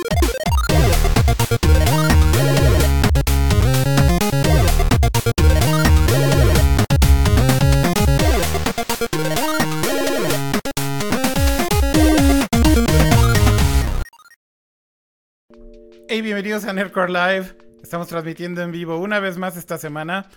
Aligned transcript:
Hey, 0.00 0.06
bienvenidos 16.22 16.64
a 16.64 16.72
Nerdcore 16.72 17.12
Live. 17.12 17.56
Estamos 17.82 18.06
transmitiendo 18.06 18.62
en 18.62 18.70
vivo 18.70 18.98
una 18.98 19.18
vez 19.18 19.36
más 19.36 19.56
esta 19.56 19.78
semana. 19.78 20.30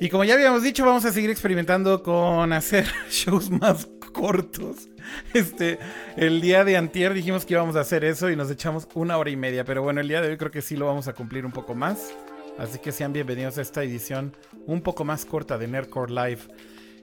Y 0.00 0.08
como 0.08 0.24
ya 0.24 0.32
habíamos 0.34 0.62
dicho, 0.62 0.86
vamos 0.86 1.04
a 1.04 1.12
seguir 1.12 1.28
experimentando 1.28 2.02
con 2.02 2.54
hacer 2.54 2.86
shows 3.10 3.50
más 3.50 3.86
cortos. 4.14 4.88
Este, 5.34 5.78
el 6.16 6.40
día 6.40 6.64
de 6.64 6.76
antier 6.76 7.14
dijimos 7.14 7.44
que 7.44 7.54
íbamos 7.54 7.76
a 7.76 7.80
hacer 7.80 8.04
eso 8.04 8.30
y 8.30 8.36
nos 8.36 8.50
echamos 8.50 8.88
una 8.94 9.18
hora 9.18 9.30
y 9.30 9.36
media. 9.36 9.64
Pero 9.64 9.82
bueno, 9.82 10.00
el 10.00 10.08
día 10.08 10.20
de 10.20 10.28
hoy 10.28 10.36
creo 10.36 10.50
que 10.50 10.62
sí 10.62 10.76
lo 10.76 10.86
vamos 10.86 11.08
a 11.08 11.12
cumplir 11.12 11.46
un 11.46 11.52
poco 11.52 11.74
más. 11.74 12.12
Así 12.58 12.78
que 12.78 12.92
sean 12.92 13.12
bienvenidos 13.12 13.58
a 13.58 13.62
esta 13.62 13.82
edición 13.82 14.36
un 14.66 14.82
poco 14.82 15.04
más 15.04 15.24
corta 15.24 15.58
de 15.58 15.66
Nerdcore 15.66 16.12
Live. 16.12 16.40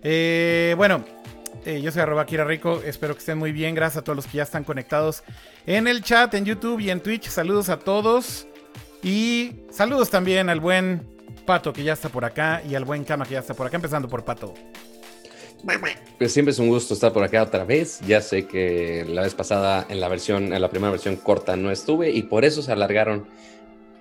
Eh, 0.03 0.75
bueno, 0.77 1.03
eh, 1.65 1.81
yo 1.81 1.91
soy 1.91 2.01
arroba 2.01 2.25
Kira 2.25 2.45
Rico, 2.45 2.81
espero 2.85 3.13
que 3.13 3.19
estén 3.19 3.37
muy 3.37 3.51
bien, 3.51 3.75
gracias 3.75 3.97
a 3.97 4.03
todos 4.03 4.15
los 4.15 4.27
que 4.27 4.37
ya 4.37 4.43
están 4.43 4.63
conectados 4.63 5.23
en 5.65 5.87
el 5.87 6.03
chat, 6.03 6.33
en 6.35 6.45
YouTube 6.45 6.79
y 6.79 6.89
en 6.89 7.01
Twitch. 7.01 7.27
Saludos 7.27 7.69
a 7.69 7.79
todos 7.79 8.47
y 9.03 9.55
saludos 9.71 10.09
también 10.09 10.49
al 10.49 10.59
buen 10.59 11.17
Pato 11.45 11.73
que 11.73 11.83
ya 11.83 11.93
está 11.93 12.09
por 12.09 12.25
acá 12.25 12.61
y 12.67 12.75
al 12.75 12.85
buen 12.85 13.03
Kama 13.03 13.25
que 13.25 13.33
ya 13.33 13.39
está 13.39 13.53
por 13.53 13.67
acá, 13.67 13.77
empezando 13.77 14.07
por 14.07 14.23
Pato. 14.23 14.53
Pues 16.17 16.31
siempre 16.31 16.51
es 16.51 16.59
un 16.59 16.69
gusto 16.69 16.93
estar 16.93 17.11
por 17.11 17.23
acá 17.23 17.43
otra 17.43 17.63
vez. 17.63 17.99
Ya 18.07 18.21
sé 18.21 18.47
que 18.47 19.05
la 19.07 19.21
vez 19.21 19.35
pasada 19.35 19.85
en 19.89 19.99
la 19.99 20.07
versión, 20.07 20.53
en 20.53 20.61
la 20.61 20.69
primera 20.69 20.91
versión 20.91 21.15
corta 21.17 21.55
no 21.55 21.71
estuve 21.71 22.11
y 22.11 22.23
por 22.23 22.45
eso 22.45 22.61
se 22.61 22.71
alargaron 22.71 23.27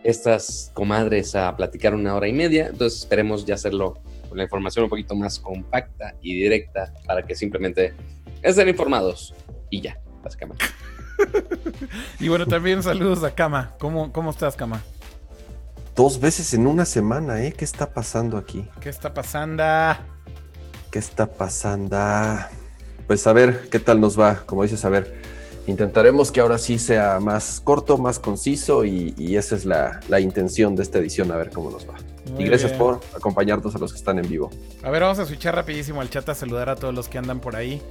estas 0.05 0.71
comadres 0.75 1.35
a 1.35 1.57
platicar 1.57 1.95
una 1.95 2.15
hora 2.15 2.29
y 2.29 2.33
media. 2.33 2.69
Entonces 2.69 3.01
esperemos 3.01 3.45
ya 3.45 3.55
hacerlo 3.55 4.01
con 4.29 4.39
la 4.39 4.45
información 4.45 4.85
un 4.85 4.91
poquito 4.91 5.15
más 5.15 5.39
compacta 5.39 6.15
y 6.23 6.35
directa 6.35 6.93
para 7.07 7.23
que 7.23 7.35
simplemente 7.35 7.95
estén 8.43 8.69
informados 8.69 9.35
y 9.71 9.81
ya, 9.81 10.01
básicamente. 10.23 10.65
y 12.21 12.29
bueno, 12.29 12.47
también 12.47 12.83
saludos 12.83 13.25
a 13.25 13.35
Kama. 13.35 13.75
¿Cómo, 13.79 14.13
cómo 14.13 14.31
estás, 14.31 14.55
Kama? 14.55 14.83
Dos 15.97 16.21
veces 16.21 16.55
en 16.55 16.69
una 16.69 16.85
semana, 16.85 17.43
¿eh? 17.43 17.53
¿Qué 17.53 17.65
está 17.65 17.93
pasando 17.93 18.37
aquí? 18.37 18.69
¿Qué 18.81 18.89
está 18.89 19.13
pasando? 19.13 19.65
¿Qué 20.91 20.99
está 20.99 21.27
pasando? 21.27 21.99
Pues 23.07 23.27
a 23.27 23.33
ver, 23.33 23.69
¿qué 23.71 23.79
tal 23.79 24.01
nos 24.01 24.19
va? 24.19 24.43
Como 24.47 24.63
dices, 24.63 24.85
a 24.85 24.89
ver, 24.89 25.21
intentaremos 25.67 26.33
que 26.33 26.41
ahora 26.41 26.57
sí 26.57 26.79
sea 26.79 27.21
más 27.21 27.61
corto, 27.63 27.99
más 27.99 28.19
conciso 28.19 28.85
y, 28.85 29.37
esa 29.37 29.55
es 29.55 29.65
la, 29.65 30.01
la, 30.09 30.21
intención 30.21 30.77
de 30.77 30.83
esta 30.83 30.99
edición, 30.99 31.31
a 31.31 31.37
ver 31.37 31.51
cómo 31.51 31.71
nos 31.71 31.87
va. 31.87 31.95
y 32.39 32.45
gracias 32.45 32.73
por 32.73 33.01
acompañarnos 33.15 33.75
a 33.75 33.79
los 33.79 33.93
que 33.93 33.99
están 33.99 34.19
en 34.19 34.29
vivo. 34.29 34.51
A 34.83 34.91
ver, 34.91 35.03
vamos 35.03 35.19
a 35.19 35.27
switchar 35.27 35.55
rapidísimo 35.55 36.01
al 36.01 36.09
chat 36.09 36.29
a 36.29 36.35
saludar 36.35 36.71
a 36.71 36.77
todos 36.77 36.95
los 36.95 37.09
que 37.09 37.19
andan 37.19 37.41
por 37.41 37.55
ahí. 37.55 37.83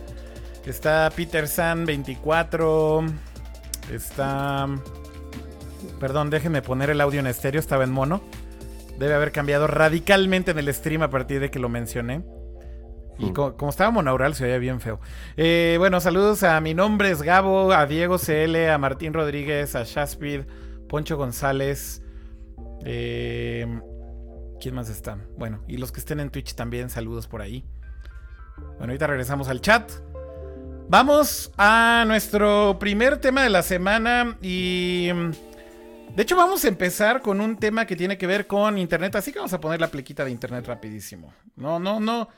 Está 0.66 1.10
Peter 1.16 1.48
San 1.48 1.86
24. 1.86 3.06
Está. 3.94 4.68
Perdón, 6.00 6.30
déjenme 6.30 6.62
poner 6.62 6.90
el 6.90 7.00
audio 7.00 7.20
en 7.20 7.28
estéreo, 7.28 7.60
estaba 7.60 7.84
en 7.84 7.92
mono. 7.92 8.22
Debe 8.98 9.14
haber 9.14 9.32
cambiado 9.32 9.68
radicalmente 9.68 10.52
en 10.52 10.58
el 10.58 10.74
stream 10.74 11.04
a 11.04 11.10
partir 11.10 11.40
de 11.40 11.52
que 11.52 11.60
lo 11.60 11.70
mencioné. 11.70 12.24
Y 13.20 13.28
mm. 13.28 13.34
como, 13.34 13.70
estaba 13.70 13.92
monaural, 13.92 14.36
se 14.36 14.46
oía 14.46 14.58
bien 14.58 14.80
feo. 14.80 15.00
Eh, 15.36 15.76
bueno, 15.80 16.00
saludos 16.00 16.44
a 16.44 16.60
mi 16.62 16.74
nombre 16.74 17.12
es 17.12 17.22
Gabo, 17.22 17.72
a 17.72 17.86
Diego 17.86 18.18
CL, 18.18 18.70
a 18.70 18.78
Martín 18.78 19.14
Rodríguez, 19.14 19.76
a 19.76 19.84
Shaspid, 19.84 20.42
Poncho 20.88 21.18
González. 21.18 22.02
Eh, 22.86 23.82
¿Quién 24.60 24.76
más 24.76 24.90
está? 24.90 25.18
Bueno, 25.38 25.64
y 25.68 25.78
los 25.78 25.92
que 25.92 26.00
estén 26.00 26.20
en 26.20 26.30
Twitch 26.30 26.56
también, 26.56 26.90
saludos 26.90 27.28
por 27.28 27.42
ahí. 27.42 27.66
Bueno, 28.58 28.92
ahorita 28.92 29.08
regresamos 29.08 29.50
al 29.50 29.62
chat. 29.62 29.92
Vamos 30.90 31.52
a 31.58 32.06
nuestro 32.08 32.78
primer 32.80 33.18
tema 33.18 33.44
de 33.44 33.50
la 33.50 33.62
semana 33.62 34.38
y... 34.42 35.10
De 36.16 36.24
hecho, 36.24 36.36
vamos 36.36 36.66
a 36.66 36.68
empezar 36.68 37.22
con 37.22 37.42
un 37.42 37.58
tema 37.58 37.86
que 37.86 37.96
tiene 37.96 38.18
que 38.18 38.26
ver 38.26 38.48
con 38.48 38.80
Internet, 38.80 39.16
así 39.16 39.32
que 39.32 39.38
vamos 39.38 39.54
a 39.54 39.60
poner 39.60 39.80
la 39.80 39.90
plequita 39.90 40.26
de 40.26 40.32
Internet 40.32 40.66
rapidísimo. 40.66 41.32
No, 41.56 41.78
no, 41.78 42.00
no, 42.00 42.30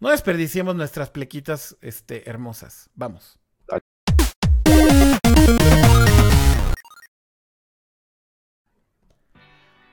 no 0.00 0.10
desperdiciemos 0.10 0.76
nuestras 0.76 1.10
plequitas 1.10 1.76
este, 1.80 2.28
hermosas. 2.28 2.90
Vamos. 2.94 3.38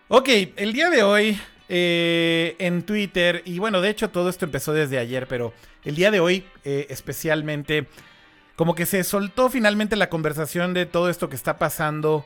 Ok, 0.07 0.29
el 0.55 0.73
día 0.73 0.89
de 0.91 1.01
hoy 1.01 1.39
eh, 1.67 2.55
en 2.59 2.83
Twitter, 2.83 3.41
y 3.45 3.57
bueno, 3.57 3.81
de 3.81 3.89
hecho 3.89 4.11
todo 4.11 4.29
esto 4.29 4.45
empezó 4.45 4.71
desde 4.71 4.99
ayer, 4.99 5.27
pero 5.27 5.53
el 5.83 5.95
día 5.95 6.11
de 6.11 6.19
hoy 6.19 6.45
eh, 6.63 6.85
especialmente, 6.89 7.87
como 8.55 8.75
que 8.75 8.85
se 8.85 9.03
soltó 9.03 9.49
finalmente 9.49 9.95
la 9.95 10.09
conversación 10.09 10.75
de 10.75 10.85
todo 10.85 11.09
esto 11.09 11.27
que 11.27 11.35
está 11.35 11.57
pasando, 11.57 12.23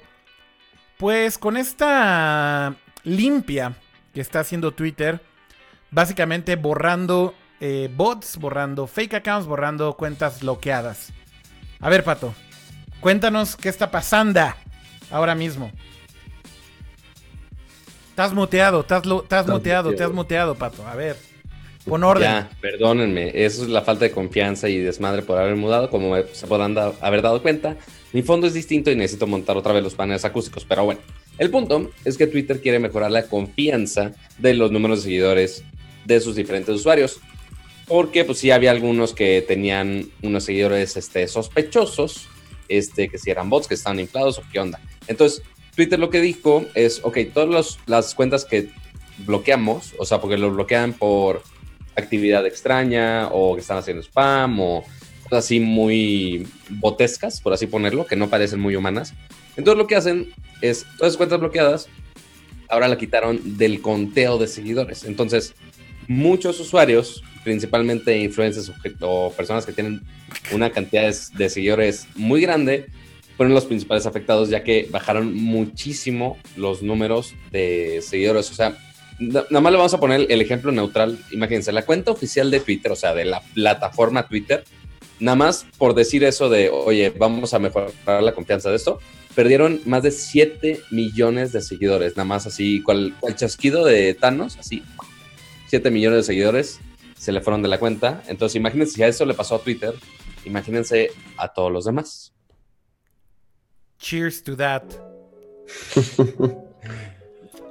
pues 0.98 1.38
con 1.38 1.56
esta 1.56 2.76
limpia 3.04 3.76
que 4.14 4.20
está 4.20 4.42
haciendo 4.42 4.74
Twitter, 4.74 5.22
básicamente 5.90 6.58
borrando 6.58 7.34
eh, 7.60 7.90
bots, 7.94 8.38
borrando 8.38 8.88
fake 8.88 9.16
accounts, 9.16 9.48
borrando 9.48 9.94
cuentas 9.96 10.42
bloqueadas. 10.42 11.12
A 11.80 11.90
ver, 11.90 12.04
Pato, 12.04 12.34
cuéntanos 13.00 13.56
qué 13.56 13.70
está 13.70 13.92
pasando 13.92 14.42
ahora 15.12 15.36
mismo. 15.36 15.72
Estás 18.10 18.34
muteado, 18.34 18.82
estás, 18.82 19.06
muteado, 19.48 19.94
te 19.96 20.04
has 20.04 20.12
muteado, 20.12 20.56
Pato. 20.56 20.86
A 20.86 20.96
ver, 20.96 21.16
pon 21.86 22.04
orden. 22.04 22.24
Ya, 22.24 22.50
perdónenme, 22.60 23.32
eso 23.34 23.64
es 23.64 23.70
la 23.70 23.82
falta 23.82 24.04
de 24.06 24.12
confianza 24.12 24.68
y 24.68 24.78
desmadre 24.80 25.22
por 25.22 25.38
haber 25.38 25.56
mudado, 25.56 25.90
como 25.90 26.18
se 26.34 26.48
podrán 26.48 26.78
haber 26.78 27.22
dado 27.22 27.42
cuenta. 27.42 27.78
Mi 28.12 28.22
fondo 28.22 28.48
es 28.48 28.54
distinto 28.54 28.92
y 28.92 28.96
necesito 28.96 29.26
montar 29.26 29.56
otra 29.56 29.72
vez 29.72 29.84
los 29.84 29.96
paneles 29.96 30.26
acústicos, 30.26 30.66
pero 30.66 30.84
bueno. 30.84 31.00
El 31.38 31.50
punto 31.50 31.92
es 32.04 32.18
que 32.18 32.28
Twitter 32.28 32.60
quiere 32.60 32.80
mejorar 32.80 33.12
la 33.12 33.24
confianza 33.24 34.12
de 34.38 34.54
los 34.54 34.72
números 34.72 35.00
de 35.00 35.04
seguidores 35.04 35.64
de 36.04 36.20
sus 36.20 36.36
diferentes 36.36 36.76
usuarios. 36.76 37.22
Porque 37.90 38.24
pues 38.24 38.38
sí 38.38 38.52
había 38.52 38.72
algunos 38.72 39.14
que 39.14 39.44
tenían 39.46 40.10
unos 40.22 40.46
seguidores 40.46 40.96
este, 40.96 41.28
sospechosos, 41.28 42.30
este, 42.70 43.10
que 43.10 43.18
si 43.18 43.32
eran 43.32 43.50
bots, 43.50 43.68
que 43.68 43.74
estaban 43.74 44.00
inflados 44.00 44.38
o 44.38 44.44
qué 44.50 44.60
onda. 44.60 44.80
Entonces, 45.08 45.42
Twitter 45.76 46.00
lo 46.00 46.10
que 46.10 46.22
dijo 46.22 46.66
es, 46.76 47.02
ok, 47.04 47.18
todas 47.34 47.80
las 47.88 48.16
cuentas 48.16 48.46
que 48.46 48.70
bloqueamos, 49.26 49.94
o 49.98 50.06
sea, 50.06 50.22
porque 50.22 50.38
lo 50.38 50.52
bloquean 50.52 50.94
por 50.94 51.44
actividad 51.96 52.46
extraña 52.46 53.28
o 53.32 53.56
que 53.56 53.62
están 53.62 53.78
haciendo 53.78 54.04
spam 54.04 54.60
o 54.60 54.84
cosas 55.24 55.46
así 55.46 55.60
muy 55.60 56.48
botescas, 56.70 57.42
por 57.42 57.54
así 57.54 57.68
ponerlo, 57.68 58.06
que 58.06 58.16
no 58.16 58.30
parecen 58.30 58.60
muy 58.60 58.76
humanas. 58.76 59.14
Entonces 59.58 59.78
lo 59.78 59.88
que 59.88 59.96
hacen 59.96 60.34
es, 60.62 60.86
todas 60.98 61.10
esas 61.10 61.18
cuentas 61.18 61.40
bloqueadas, 61.40 61.90
ahora 62.70 62.88
la 62.88 62.98
quitaron 62.98 63.58
del 63.58 63.82
conteo 63.82 64.38
de 64.38 64.48
seguidores. 64.48 65.04
Entonces, 65.04 65.56
muchos 66.10 66.60
usuarios, 66.60 67.24
principalmente 67.44 68.18
influencers 68.18 68.72
o 69.00 69.32
personas 69.32 69.66
que 69.66 69.72
tienen 69.72 70.02
una 70.52 70.72
cantidad 70.72 71.14
de 71.34 71.50
seguidores 71.50 72.08
muy 72.16 72.42
grande, 72.42 72.88
fueron 73.38 73.54
los 73.54 73.66
principales 73.66 74.06
afectados, 74.06 74.50
ya 74.50 74.64
que 74.64 74.88
bajaron 74.92 75.34
muchísimo 75.34 76.38
los 76.58 76.82
números 76.82 77.36
de 77.52 78.02
seguidores. 78.02 78.52
O 78.52 78.56
sea, 78.56 78.76
nada 79.20 79.62
más 79.62 79.72
le 79.72 79.78
vamos 79.78 79.94
a 79.94 80.00
poner 80.00 80.26
el 80.30 80.42
ejemplo 80.42 80.72
neutral. 80.72 81.18
Imagínense, 81.32 81.72
la 81.72 81.86
cuenta 81.86 82.12
oficial 82.12 82.52
de 82.52 82.60
Twitter, 82.60 82.92
o 82.92 82.98
sea, 82.98 83.14
de 83.14 83.26
la 83.26 83.42
plataforma 83.42 84.28
Twitter, 84.28 84.66
nada 85.20 85.36
más 85.36 85.66
por 85.78 85.94
decir 85.94 86.24
eso 86.24 86.50
de, 86.50 86.70
oye, 86.70 87.12
vamos 87.12 87.54
a 87.54 87.60
mejorar 87.60 88.24
la 88.24 88.34
confianza 88.34 88.72
de 88.72 88.78
esto, 88.78 89.00
perdieron 89.36 89.80
más 89.86 90.04
de 90.04 90.12
7 90.12 90.82
millones 90.92 91.52
de 91.52 91.62
seguidores, 91.62 92.18
nada 92.18 92.26
más 92.26 92.48
así, 92.48 92.82
cual, 92.82 93.16
cual 93.20 93.36
chasquido 93.36 93.86
de 93.86 94.14
Thanos, 94.16 94.58
así, 94.58 94.84
7 95.70 95.92
millones 95.92 96.18
de 96.18 96.24
seguidores 96.24 96.80
se 97.16 97.32
le 97.32 97.42
fueron 97.42 97.62
de 97.62 97.68
la 97.68 97.78
cuenta. 97.78 98.24
Entonces, 98.28 98.56
imagínense 98.56 98.94
si 98.94 99.04
a 99.04 99.08
eso 99.08 99.26
le 99.26 99.34
pasó 99.34 99.56
a 99.56 99.60
Twitter, 99.60 99.94
imagínense 100.46 101.12
a 101.38 101.50
todos 101.50 101.72
los 101.72 101.86
demás. 101.86 102.34
Cheers 104.00 104.44
to 104.44 104.56
that. 104.56 104.84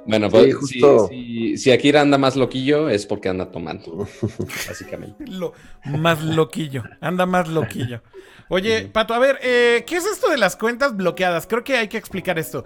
bueno, 0.05 0.29
pues 0.29 0.55
si, 0.67 1.57
si, 1.57 1.71
Akira 1.71 2.01
anda 2.01 2.17
más 2.17 2.35
loquillo 2.35 2.87
es 2.87 3.05
porque 3.05 3.27
anda 3.27 3.51
tomando, 3.51 4.07
básicamente. 4.67 5.25
Lo, 5.27 5.53
más 5.85 6.23
loquillo, 6.23 6.83
anda 7.01 7.25
más 7.25 7.49
loquillo. 7.49 8.01
Oye, 8.47 8.87
Pato, 8.87 9.13
a 9.13 9.19
ver, 9.19 9.39
eh, 9.43 9.83
¿qué 9.85 9.97
es 9.97 10.05
esto 10.05 10.29
de 10.29 10.37
las 10.37 10.55
cuentas 10.55 10.95
bloqueadas? 10.95 11.45
Creo 11.47 11.63
que 11.63 11.77
hay 11.77 11.87
que 11.87 11.97
explicar 11.97 12.39
esto. 12.39 12.65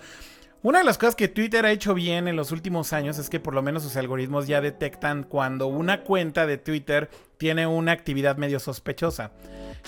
Una 0.63 0.79
de 0.79 0.85
las 0.85 0.97
cosas 0.97 1.15
que 1.15 1.27
Twitter 1.27 1.65
ha 1.65 1.73
hecho 1.73 1.93
bien 1.93 2.29
en 2.29 2.37
los 2.37 2.53
últimos 2.53 2.93
años 2.93 3.17
es 3.17 3.29
que 3.29 3.41
por 3.41 3.53
lo 3.53 3.61
menos 3.61 3.83
sus 3.83 3.97
algoritmos 3.97 4.47
ya 4.47 4.61
detectan 4.61 5.23
cuando 5.23 5.67
una 5.67 6.03
cuenta 6.03 6.47
de 6.47 6.57
Twitter 6.57 7.09
tiene 7.37 7.67
una 7.67 7.91
actividad 7.91 8.37
medio 8.37 8.61
sospechosa. 8.61 9.33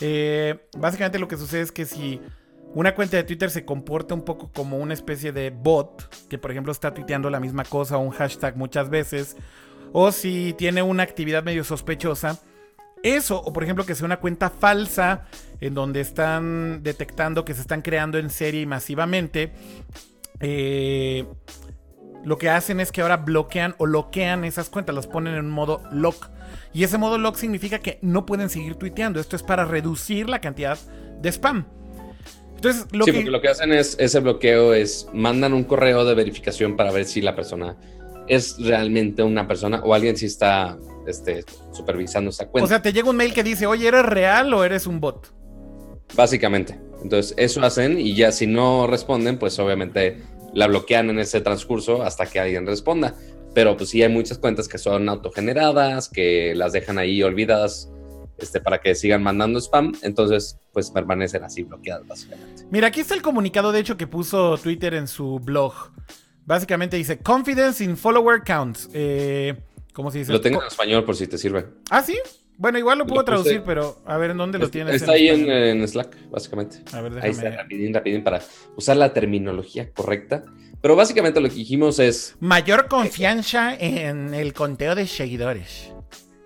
Eh, 0.02 0.68
básicamente 0.78 1.18
lo 1.18 1.30
que 1.30 1.38
sucede 1.38 1.62
es 1.62 1.72
que 1.72 1.86
si 1.86 2.20
una 2.74 2.94
cuenta 2.94 3.16
de 3.16 3.24
Twitter 3.24 3.50
se 3.52 3.64
comporta 3.64 4.14
un 4.16 4.26
poco 4.26 4.52
como 4.54 4.78
una 4.78 4.94
especie 4.94 5.32
de 5.32 5.50
bot, 5.50 6.14
que 6.28 6.38
por 6.38 6.52
ejemplo 6.52 6.74
está 6.74 6.94
tuiteando 6.94 7.30
la 7.30 7.40
misma 7.40 7.64
cosa 7.64 7.96
o 7.96 8.02
un 8.02 8.12
hashtag 8.12 8.58
muchas 8.58 8.90
veces, 8.90 9.38
o 9.94 10.12
si 10.12 10.54
tiene 10.58 10.84
una 10.84 11.04
actividad 11.04 11.42
medio 11.42 11.64
sospechosa, 11.64 12.42
eso, 13.02 13.40
o 13.40 13.54
por 13.54 13.64
ejemplo 13.64 13.86
que 13.86 13.96
sea 13.96 14.06
una 14.06 14.20
cuenta 14.20 14.50
falsa 14.50 15.24
en 15.62 15.74
donde 15.74 16.02
están 16.02 16.84
detectando 16.84 17.46
que 17.46 17.54
se 17.54 17.62
están 17.62 17.82
creando 17.82 18.18
en 18.18 18.30
serie 18.30 18.60
y 18.62 18.66
masivamente, 18.66 19.54
eh, 20.40 21.26
lo 22.24 22.38
que 22.38 22.50
hacen 22.50 22.80
es 22.80 22.92
que 22.92 23.02
ahora 23.02 23.18
bloquean 23.18 23.76
o 23.78 23.86
bloquean 23.86 24.44
esas 24.44 24.70
cuentas, 24.70 24.96
las 24.96 25.08
ponen 25.08 25.36
en 25.36 25.46
un 25.46 25.52
modo 25.52 25.82
lock. 25.92 26.30
Y 26.74 26.84
ese 26.84 26.98
modo 26.98 27.18
lock 27.18 27.36
significa 27.36 27.80
que 27.80 28.00
no 28.02 28.26
pueden 28.26 28.50
seguir 28.50 28.76
tuiteando. 28.76 29.20
Esto 29.20 29.36
es 29.36 29.44
para 29.44 29.66
reducir 29.66 30.28
la 30.28 30.42
cantidad 30.42 30.78
de 31.22 31.32
spam. 31.32 31.66
Entonces, 32.56 32.88
lo 32.92 33.06
sí, 33.06 33.12
que... 33.12 33.18
porque 33.18 33.32
lo 33.32 33.42
que 33.42 33.50
hacen 33.50 33.72
es, 33.72 33.96
ese 34.00 34.20
bloqueo 34.20 34.74
es, 34.74 35.08
mandan 35.14 35.54
un 35.54 35.64
correo 35.66 36.04
de 36.04 36.16
verificación 36.16 36.76
para 36.76 36.92
ver 36.92 37.06
si 37.06 37.22
la 37.22 37.36
persona 37.36 37.78
es 38.28 38.58
realmente 38.60 39.22
una 39.22 39.48
persona 39.48 39.82
o 39.84 39.94
alguien 39.94 40.18
si 40.18 40.26
está 40.26 40.78
este, 41.06 41.46
supervisando 41.72 42.32
esa 42.32 42.48
cuenta. 42.48 42.66
O 42.66 42.68
sea, 42.68 42.82
te 42.82 42.92
llega 42.92 43.10
un 43.10 43.18
mail 43.18 43.34
que 43.34 43.44
dice, 43.44 43.68
oye, 43.68 43.88
¿eres 43.88 44.06
real 44.06 44.54
o 44.54 44.64
eres 44.64 44.88
un 44.88 45.00
bot? 45.00 45.32
Básicamente. 46.16 46.80
Entonces, 47.02 47.34
eso 47.38 47.62
hacen 47.64 48.00
y 48.00 48.16
ya 48.16 48.32
si 48.32 48.48
no 48.48 48.88
responden, 48.88 49.38
pues 49.38 49.58
obviamente 49.60 50.22
la 50.54 50.68
bloquean 50.68 51.10
en 51.10 51.20
ese 51.20 51.42
transcurso 51.42 52.04
hasta 52.04 52.26
que 52.26 52.40
alguien 52.40 52.66
responda. 52.66 53.16
Pero 53.54 53.78
pues 53.78 53.90
sí 53.90 54.02
hay 54.02 54.10
muchas 54.10 54.38
cuentas 54.38 54.68
que 54.68 54.78
son 54.78 55.08
autogeneradas, 55.08 56.10
que 56.10 56.54
las 56.56 56.74
dejan 56.74 56.98
ahí 56.98 57.24
olvidadas 57.24 57.90
este, 58.38 58.60
para 58.60 58.82
que 58.82 58.96
sigan 58.96 59.24
mandando 59.24 59.60
spam. 59.60 59.94
Entonces, 60.02 60.60
pues 60.74 60.92
permanecen 60.92 61.44
así 61.44 61.64
bloqueadas, 61.64 62.06
básicamente. 62.08 62.66
Mira, 62.70 62.88
aquí 62.88 63.00
está 63.00 63.14
el 63.14 63.22
comunicado, 63.22 63.72
de 63.72 63.80
hecho, 63.80 63.98
que 63.98 64.08
puso 64.08 64.58
Twitter 64.58 64.94
en 64.94 65.08
su 65.08 65.40
blog. 65.40 65.74
Básicamente 66.46 66.98
dice, 66.98 67.20
confidence 67.20 67.84
in 67.84 67.96
follower 67.98 68.44
counts. 68.44 68.90
Eh, 68.94 69.56
¿Cómo 69.94 70.12
se 70.12 70.20
dice? 70.20 70.32
Lo 70.32 70.42
tengo 70.42 70.62
en 70.62 70.68
español 70.68 71.06
por 71.06 71.16
si 71.16 71.28
te 71.28 71.38
sirve. 71.38 71.66
Ah, 71.90 72.04
sí. 72.04 72.18
Bueno, 72.58 72.78
igual 72.78 73.00
lo 73.00 73.06
puedo 73.06 73.24
traducir, 73.24 73.64
pero 73.66 74.02
a 74.06 74.18
ver 74.18 74.32
en 74.32 74.38
dónde 74.38 74.60
lo 74.60 74.70
tienes. 74.70 74.96
Está 74.96 75.14
ahí 75.14 75.28
en, 75.28 75.88
Slack, 75.88 76.30
básicamente. 76.30 76.78
A 76.94 77.02
ver, 77.02 77.14
déjame. 77.14 77.26
Ahí 77.26 77.32
está, 77.32 77.50
rapidín, 77.50 77.94
rapidín, 77.94 78.24
para 78.24 78.42
usar 78.76 78.98
la 78.98 79.14
terminología 79.14 79.92
correcta. 79.92 80.44
Pero 80.82 80.96
básicamente 80.96 81.42
lo 81.42 81.50
que 81.50 81.56
dijimos 81.56 82.00
es... 82.00 82.36
Mayor 82.40 82.88
confianza 82.88 83.76
en 83.76 84.34
el 84.34 84.54
conteo 84.54 84.94
de 84.94 85.08
seguidores. 85.08 85.92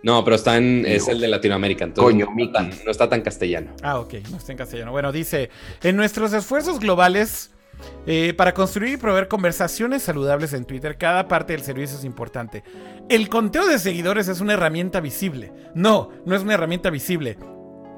No, 0.02 0.24
pero 0.24 0.38
está 0.38 0.56
en, 0.56 0.86
es 0.86 1.10
el 1.10 1.20
de 1.20 1.28
Latinoamérica, 1.28 1.84
entonces 1.84 2.14
Coño, 2.14 2.34
no, 2.34 2.46
está 2.46 2.60
tan, 2.60 2.86
no 2.86 2.92
está 2.92 3.10
tan 3.10 3.22
castellano. 3.22 3.76
Ah, 3.82 4.00
ok, 4.00 4.14
no 4.32 4.38
está 4.38 4.54
en 4.54 4.58
castellano. 4.58 4.92
Bueno, 4.92 5.12
dice, 5.12 5.50
en 5.84 5.98
nuestros 5.98 6.32
esfuerzos 6.32 6.80
globales 6.80 7.52
eh, 8.06 8.34
para 8.36 8.54
construir 8.54 8.94
y 8.94 8.98
proveer 8.98 9.28
conversaciones 9.28 10.04
saludables 10.04 10.54
en 10.54 10.66
Twitter, 10.66 10.98
cada 10.98 11.28
parte 11.28 11.54
del 11.54 11.64
servicio 11.64 11.98
es 11.98 12.06
importante. 12.06 12.64
El 13.10 13.30
conteo 13.30 13.68
de 13.68 13.80
seguidores 13.80 14.28
es 14.28 14.42
una 14.42 14.54
herramienta 14.54 15.00
visible. 15.00 15.52
No, 15.74 16.10
no 16.26 16.36
es 16.36 16.42
una 16.42 16.54
herramienta 16.54 16.90
visible. 16.90 17.38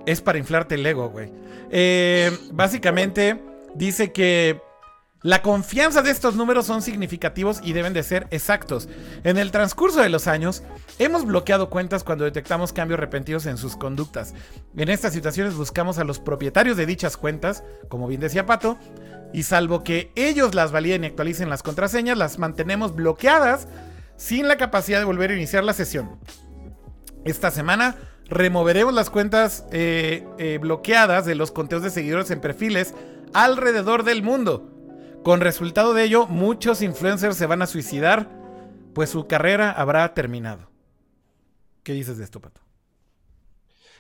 Es 0.06 0.22
para 0.22 0.38
inflarte 0.38 0.76
el 0.76 0.86
ego, 0.86 1.10
güey. 1.10 1.32
Eh, 1.70 2.32
básicamente 2.52 3.42
dice 3.76 4.12
que 4.12 4.60
la 5.24 5.44
confianza 5.44 6.02
de 6.02 6.10
estos 6.10 6.36
números 6.36 6.66
son 6.66 6.82
significativos 6.82 7.60
y 7.64 7.74
deben 7.74 7.94
de 7.94 8.02
ser 8.02 8.28
exactos. 8.32 8.90
En 9.24 9.38
el 9.38 9.52
transcurso 9.52 10.02
de 10.02 10.10
los 10.10 10.26
años, 10.28 10.64
hemos 10.98 11.26
bloqueado 11.26 11.70
cuentas 11.70 12.04
cuando 12.04 12.26
detectamos 12.26 12.74
cambios 12.74 13.00
repentinos 13.00 13.46
en 13.46 13.58
sus 13.58 13.76
conductas. 13.76 14.34
En 14.76 14.90
estas 14.90 15.14
situaciones 15.14 15.54
buscamos 15.54 16.00
a 16.00 16.06
los 16.06 16.20
propietarios 16.20 16.76
de 16.76 16.88
dichas 16.88 17.18
cuentas, 17.18 17.64
como 17.88 18.08
bien 18.08 18.20
decía 18.20 18.48
Pato, 18.48 18.80
y 19.32 19.44
salvo 19.44 19.84
que 19.84 20.12
ellos 20.16 20.56
las 20.56 20.72
validen 20.72 21.04
y 21.04 21.08
actualicen 21.08 21.50
las 21.50 21.62
contraseñas, 21.62 22.18
las 22.18 22.40
mantenemos 22.40 22.96
bloqueadas 22.96 23.68
sin 24.18 24.48
la 24.48 24.58
capacidad 24.58 24.98
de 24.98 25.06
volver 25.06 25.30
a 25.30 25.36
iniciar 25.36 25.64
la 25.64 25.74
sesión. 25.74 26.20
Esta 27.26 27.52
semana 27.52 27.96
removeremos 28.28 28.94
las 28.94 29.12
cuentas 29.12 29.66
eh, 29.72 30.26
eh, 30.40 30.58
bloqueadas 30.60 31.28
de 31.28 31.36
los 31.36 31.52
conteos 31.52 31.84
de 31.84 31.92
seguidores 31.92 32.32
en 32.32 32.42
perfiles 32.42 32.96
alrededor 33.34 34.04
del 34.04 34.24
mundo. 34.24 34.81
Con 35.24 35.40
resultado 35.40 35.94
de 35.94 36.04
ello, 36.04 36.26
muchos 36.28 36.82
influencers 36.82 37.38
se 37.38 37.46
van 37.46 37.62
a 37.62 37.68
suicidar, 37.68 38.30
pues 38.94 39.10
su 39.12 39.28
carrera 39.28 39.72
habrá 39.72 40.14
terminado. 40.14 40.70
¿Qué 41.84 41.94
dices 41.94 42.18
de 42.18 42.24
esto, 42.24 42.40
Pato? 42.40 42.62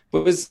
Pues 0.10 0.50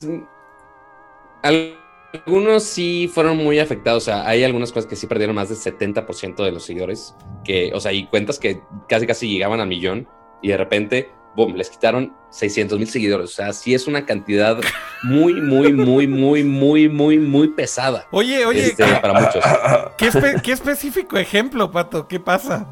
algunos 1.43 2.63
sí 2.63 3.09
fueron 3.13 3.37
muy 3.37 3.59
afectados. 3.59 4.03
O 4.03 4.05
sea, 4.05 4.27
hay 4.27 4.43
algunas 4.43 4.71
cosas 4.71 4.89
que 4.89 4.95
sí 4.95 5.07
perdieron 5.07 5.35
más 5.35 5.49
del 5.49 5.57
70% 5.57 6.43
de 6.43 6.51
los 6.51 6.63
seguidores. 6.63 7.15
Que, 7.43 7.71
o 7.73 7.79
sea, 7.79 7.91
y 7.91 8.07
cuentas 8.07 8.39
que 8.39 8.61
casi 8.87 9.05
casi 9.05 9.29
llegaban 9.29 9.59
al 9.59 9.67
millón 9.67 10.07
y 10.41 10.49
de 10.49 10.57
repente 10.57 11.09
boom, 11.35 11.55
les 11.55 11.69
quitaron 11.69 12.13
600 12.29 12.79
mil 12.79 12.87
seguidores. 12.87 13.29
O 13.29 13.33
sea, 13.33 13.53
sí 13.53 13.73
es 13.73 13.87
una 13.87 14.05
cantidad 14.05 14.57
muy, 15.03 15.33
muy, 15.33 15.73
muy, 15.73 16.07
muy, 16.07 16.43
muy, 16.43 16.89
muy, 16.89 17.17
muy 17.17 17.47
pesada. 17.49 18.07
Oye, 18.11 18.45
oye. 18.45 18.67
Este, 18.67 18.85
para 18.85 19.13
muchos. 19.13 19.43
¿Qué, 20.43 20.51
específico 20.51 21.17
ejemplo, 21.17 21.71
Pato? 21.71 22.07
¿Qué 22.07 22.19
pasa? 22.19 22.67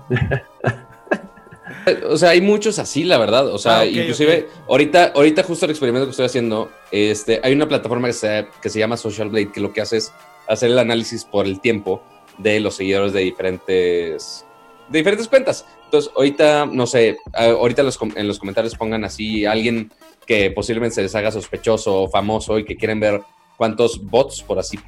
O 2.10 2.18
sea, 2.18 2.30
hay 2.32 2.42
muchos 2.42 2.80
así, 2.80 3.04
la 3.04 3.18
verdad. 3.18 3.48
O 3.48 3.58
sea, 3.58 3.80
ah, 3.80 3.86
inclusive 3.86 4.48
ahorita, 4.68 5.14
ahorita 5.16 5.44
justo 5.44 5.66
el 5.66 5.72
experimento 5.72 6.06
que 6.06 6.12
estoy 6.12 6.26
haciendo, 6.26 6.70
este, 6.92 7.40
hay 7.44 7.54
una 7.54 7.68
plataforma 7.68 8.08
que 8.08 8.14
se, 8.14 8.48
que 8.62 8.70
se 8.70 8.80
llama 8.80 8.98
Social 8.98 9.30
Blade 9.30 9.52
que 9.52 9.62
lo 9.62 9.72
que 9.72 9.82
hace 9.82 9.98
es 9.98 10.12
hacer 10.48 10.72
el 10.72 10.80
análisis 10.80 11.24
por 11.24 11.46
el 11.46 11.60
tiempo 11.62 12.04
de 12.40 12.60
los 12.60 12.76
seguidores 12.76 13.14
de 13.14 13.22
diferentes, 13.22 14.46
de 14.90 14.98
diferentes 14.98 15.28
cuentas. 15.28 15.66
Entonces, 15.86 16.12
ahorita, 16.16 16.66
no 16.66 16.86
sé, 16.86 17.18
ahorita 17.34 17.84
en 18.16 18.28
los 18.28 18.40
comentarios 18.40 18.76
pongan 18.76 19.04
así 19.04 19.46
alguien 19.46 19.92
que 20.26 20.52
posiblemente 20.52 20.96
se 20.96 21.02
les 21.02 21.16
haga 21.16 21.32
sospechoso 21.32 22.04
o 22.04 22.10
famoso 22.10 22.60
y 22.60 22.66
que 22.66 22.78
quieren 22.78 23.00
ver 23.00 23.22
cuántos 23.58 24.04
bots, 24.04 24.44
por 24.44 24.60
así, 24.60 24.80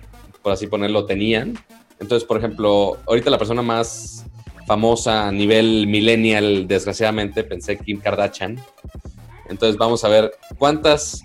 por 0.42 0.52
así 0.52 0.68
ponerlo, 0.68 1.06
tenían. 1.06 1.58
Entonces, 2.00 2.28
por 2.28 2.38
ejemplo, 2.38 2.98
ahorita 3.08 3.30
la 3.30 3.38
persona 3.38 3.62
más 3.62 4.26
famosa 4.68 5.28
a 5.28 5.32
nivel 5.32 5.88
millennial, 5.88 6.68
desgraciadamente, 6.68 7.44
pensé 7.44 7.78
Kim 7.78 8.00
Kardashian. 8.00 8.60
Entonces, 9.50 9.78
vamos 9.78 10.04
a 10.04 10.10
ver 10.10 10.32
cuántas 10.58 11.24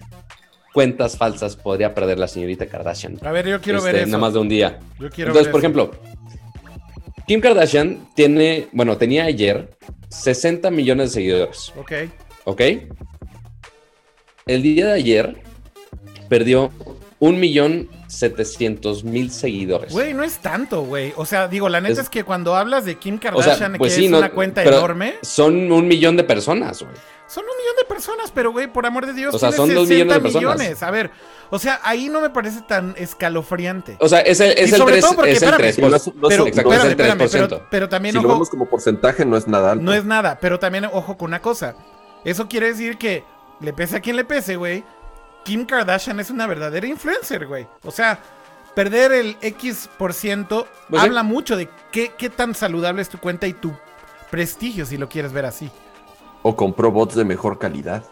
cuentas 0.72 1.16
falsas 1.16 1.56
podría 1.56 1.94
perder 1.94 2.18
la 2.18 2.28
señorita 2.28 2.66
Kardashian. 2.66 3.18
A 3.22 3.32
ver, 3.32 3.46
yo 3.46 3.60
quiero 3.60 3.80
ver 3.80 3.94
este, 3.94 4.02
eso. 4.02 4.12
Nada 4.12 4.20
más 4.20 4.34
de 4.34 4.38
un 4.40 4.48
día. 4.48 4.78
Yo 4.98 5.08
quiero 5.10 5.30
Entonces, 5.30 5.50
por 5.50 5.60
ejemplo, 5.60 5.90
Kim 7.26 7.40
Kardashian 7.40 8.08
tiene, 8.14 8.68
bueno, 8.72 8.96
tenía 8.96 9.24
ayer 9.24 9.70
60 10.10 10.70
millones 10.70 11.10
de 11.10 11.14
seguidores. 11.14 11.72
Ok. 11.76 11.92
Ok. 12.44 12.60
El 14.46 14.62
día 14.62 14.86
de 14.86 14.92
ayer 14.92 15.36
perdió 16.28 16.70
un 17.18 17.40
millón 17.40 17.88
setecientos 18.06 19.02
mil 19.02 19.32
seguidores. 19.32 19.92
Güey, 19.92 20.14
no 20.14 20.22
es 20.22 20.38
tanto, 20.38 20.82
güey. 20.82 21.12
O 21.16 21.26
sea, 21.26 21.48
digo, 21.48 21.68
la 21.68 21.80
neta 21.80 22.00
es, 22.00 22.08
que 22.08 22.22
cuando 22.22 22.54
hablas 22.54 22.84
de 22.84 22.94
Kim 22.96 23.18
Kardashian, 23.18 23.74
pues 23.76 23.96
que 23.96 24.04
es 24.06 24.12
una 24.12 24.30
cuenta 24.30 24.62
enorme. 24.62 25.14
Son 25.22 25.72
un 25.72 25.88
millón 25.88 26.16
de 26.16 26.22
personas, 26.22 26.82
güey. 26.82 26.94
Son 27.26 27.42
un 27.42 27.56
millón 27.56 27.76
de 27.76 27.84
personas, 27.86 28.30
pero 28.32 28.52
güey, 28.52 28.68
por 28.68 28.86
amor 28.86 29.04
de 29.04 29.12
Dios, 29.12 29.34
o 29.34 29.38
sea, 29.38 29.50
son 29.50 29.74
dos 29.74 29.88
millones 29.88 30.14
de 30.14 30.20
personas. 30.20 30.82
A 30.82 30.90
ver, 30.92 31.10
o 31.50 31.58
sea, 31.58 31.80
ahí 31.82 32.08
no 32.08 32.20
me 32.20 32.30
parece 32.30 32.60
tan 32.62 32.94
escalofriante. 32.96 33.96
O 34.00 34.08
sea, 34.08 34.20
es 34.20 34.40
el, 34.40 34.52
es 34.58 34.72
el 34.72 34.80
3%. 34.82 35.26
es 35.26 35.42
el 35.42 35.54
3 35.56 35.76
pero, 36.28 36.46
exacto, 36.46 36.72
es 36.72 36.84
el 36.84 36.96
3%. 36.96 37.62
Pero, 37.70 37.88
también, 37.88 38.14
si 38.14 38.22
lo 38.22 38.28
vemos 38.28 38.50
como 38.50 38.66
porcentaje, 38.66 39.24
no 39.24 39.36
es 39.36 39.46
nada 39.46 39.72
alto. 39.72 39.84
No 39.84 39.92
es 39.92 40.04
nada, 40.04 40.38
pero 40.40 40.58
también, 40.58 40.86
ojo 40.86 41.16
con 41.16 41.28
una 41.28 41.40
cosa. 41.40 41.76
Eso 42.24 42.48
quiere 42.48 42.68
decir 42.68 42.98
que, 42.98 43.24
le 43.60 43.72
pese 43.72 43.96
a 43.96 44.00
quien 44.00 44.16
le 44.16 44.24
pese, 44.24 44.56
güey, 44.56 44.84
Kim 45.44 45.64
Kardashian 45.64 46.18
es 46.20 46.30
una 46.30 46.46
verdadera 46.46 46.86
influencer, 46.86 47.46
güey. 47.46 47.66
O 47.84 47.90
sea, 47.90 48.18
perder 48.74 49.12
el 49.12 49.36
X 49.40 49.88
por 49.96 50.12
ciento 50.12 50.66
pues 50.90 51.02
habla 51.02 51.22
mucho 51.22 51.56
de 51.56 51.68
qué, 51.92 52.12
qué 52.18 52.28
tan 52.28 52.54
saludable 52.54 53.00
es 53.00 53.08
tu 53.08 53.18
cuenta 53.18 53.46
y 53.46 53.52
tu 53.52 53.72
prestigio, 54.30 54.84
si 54.84 54.96
lo 54.96 55.08
quieres 55.08 55.32
ver 55.32 55.46
así. 55.46 55.70
O 56.42 56.56
compró 56.56 56.90
bots 56.90 57.14
de 57.14 57.24
mejor 57.24 57.58
calidad. 57.58 58.04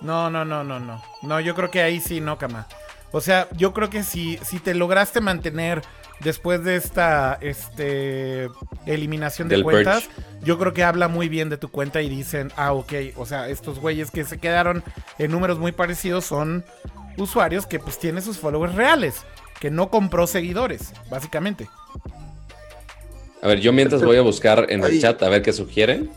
No, 0.00 0.30
no, 0.30 0.44
no, 0.44 0.64
no, 0.64 0.78
no. 0.78 1.02
No, 1.22 1.40
yo 1.40 1.54
creo 1.54 1.70
que 1.70 1.82
ahí 1.82 2.00
sí, 2.00 2.20
no, 2.20 2.38
cama. 2.38 2.66
O 3.10 3.20
sea, 3.20 3.48
yo 3.56 3.72
creo 3.72 3.90
que 3.90 4.02
si, 4.02 4.38
si 4.38 4.58
te 4.58 4.74
lograste 4.74 5.20
mantener 5.20 5.82
después 6.20 6.62
de 6.64 6.76
esta 6.76 7.38
este, 7.40 8.48
eliminación 8.86 9.48
de 9.48 9.62
cuentas, 9.62 10.08
yo 10.42 10.58
creo 10.58 10.74
que 10.74 10.84
habla 10.84 11.08
muy 11.08 11.28
bien 11.28 11.48
de 11.48 11.56
tu 11.56 11.68
cuenta 11.70 12.02
y 12.02 12.08
dicen, 12.08 12.52
ah, 12.56 12.72
ok, 12.72 12.92
o 13.16 13.24
sea, 13.24 13.48
estos 13.48 13.78
güeyes 13.78 14.10
que 14.10 14.24
se 14.24 14.38
quedaron 14.38 14.82
en 15.18 15.30
números 15.30 15.58
muy 15.58 15.72
parecidos 15.72 16.24
son 16.26 16.64
usuarios 17.16 17.66
que 17.66 17.78
pues 17.78 17.98
tienen 17.98 18.22
sus 18.22 18.38
followers 18.38 18.74
reales, 18.74 19.24
que 19.60 19.70
no 19.70 19.90
compró 19.90 20.26
seguidores, 20.26 20.92
básicamente. 21.10 21.68
A 23.40 23.46
ver, 23.46 23.60
yo 23.60 23.72
mientras 23.72 24.02
voy 24.02 24.16
a 24.16 24.22
buscar 24.22 24.66
en 24.68 24.82
el 24.82 25.00
chat 25.00 25.22
a 25.22 25.28
ver 25.28 25.42
qué 25.42 25.52
sugieren. 25.52 26.10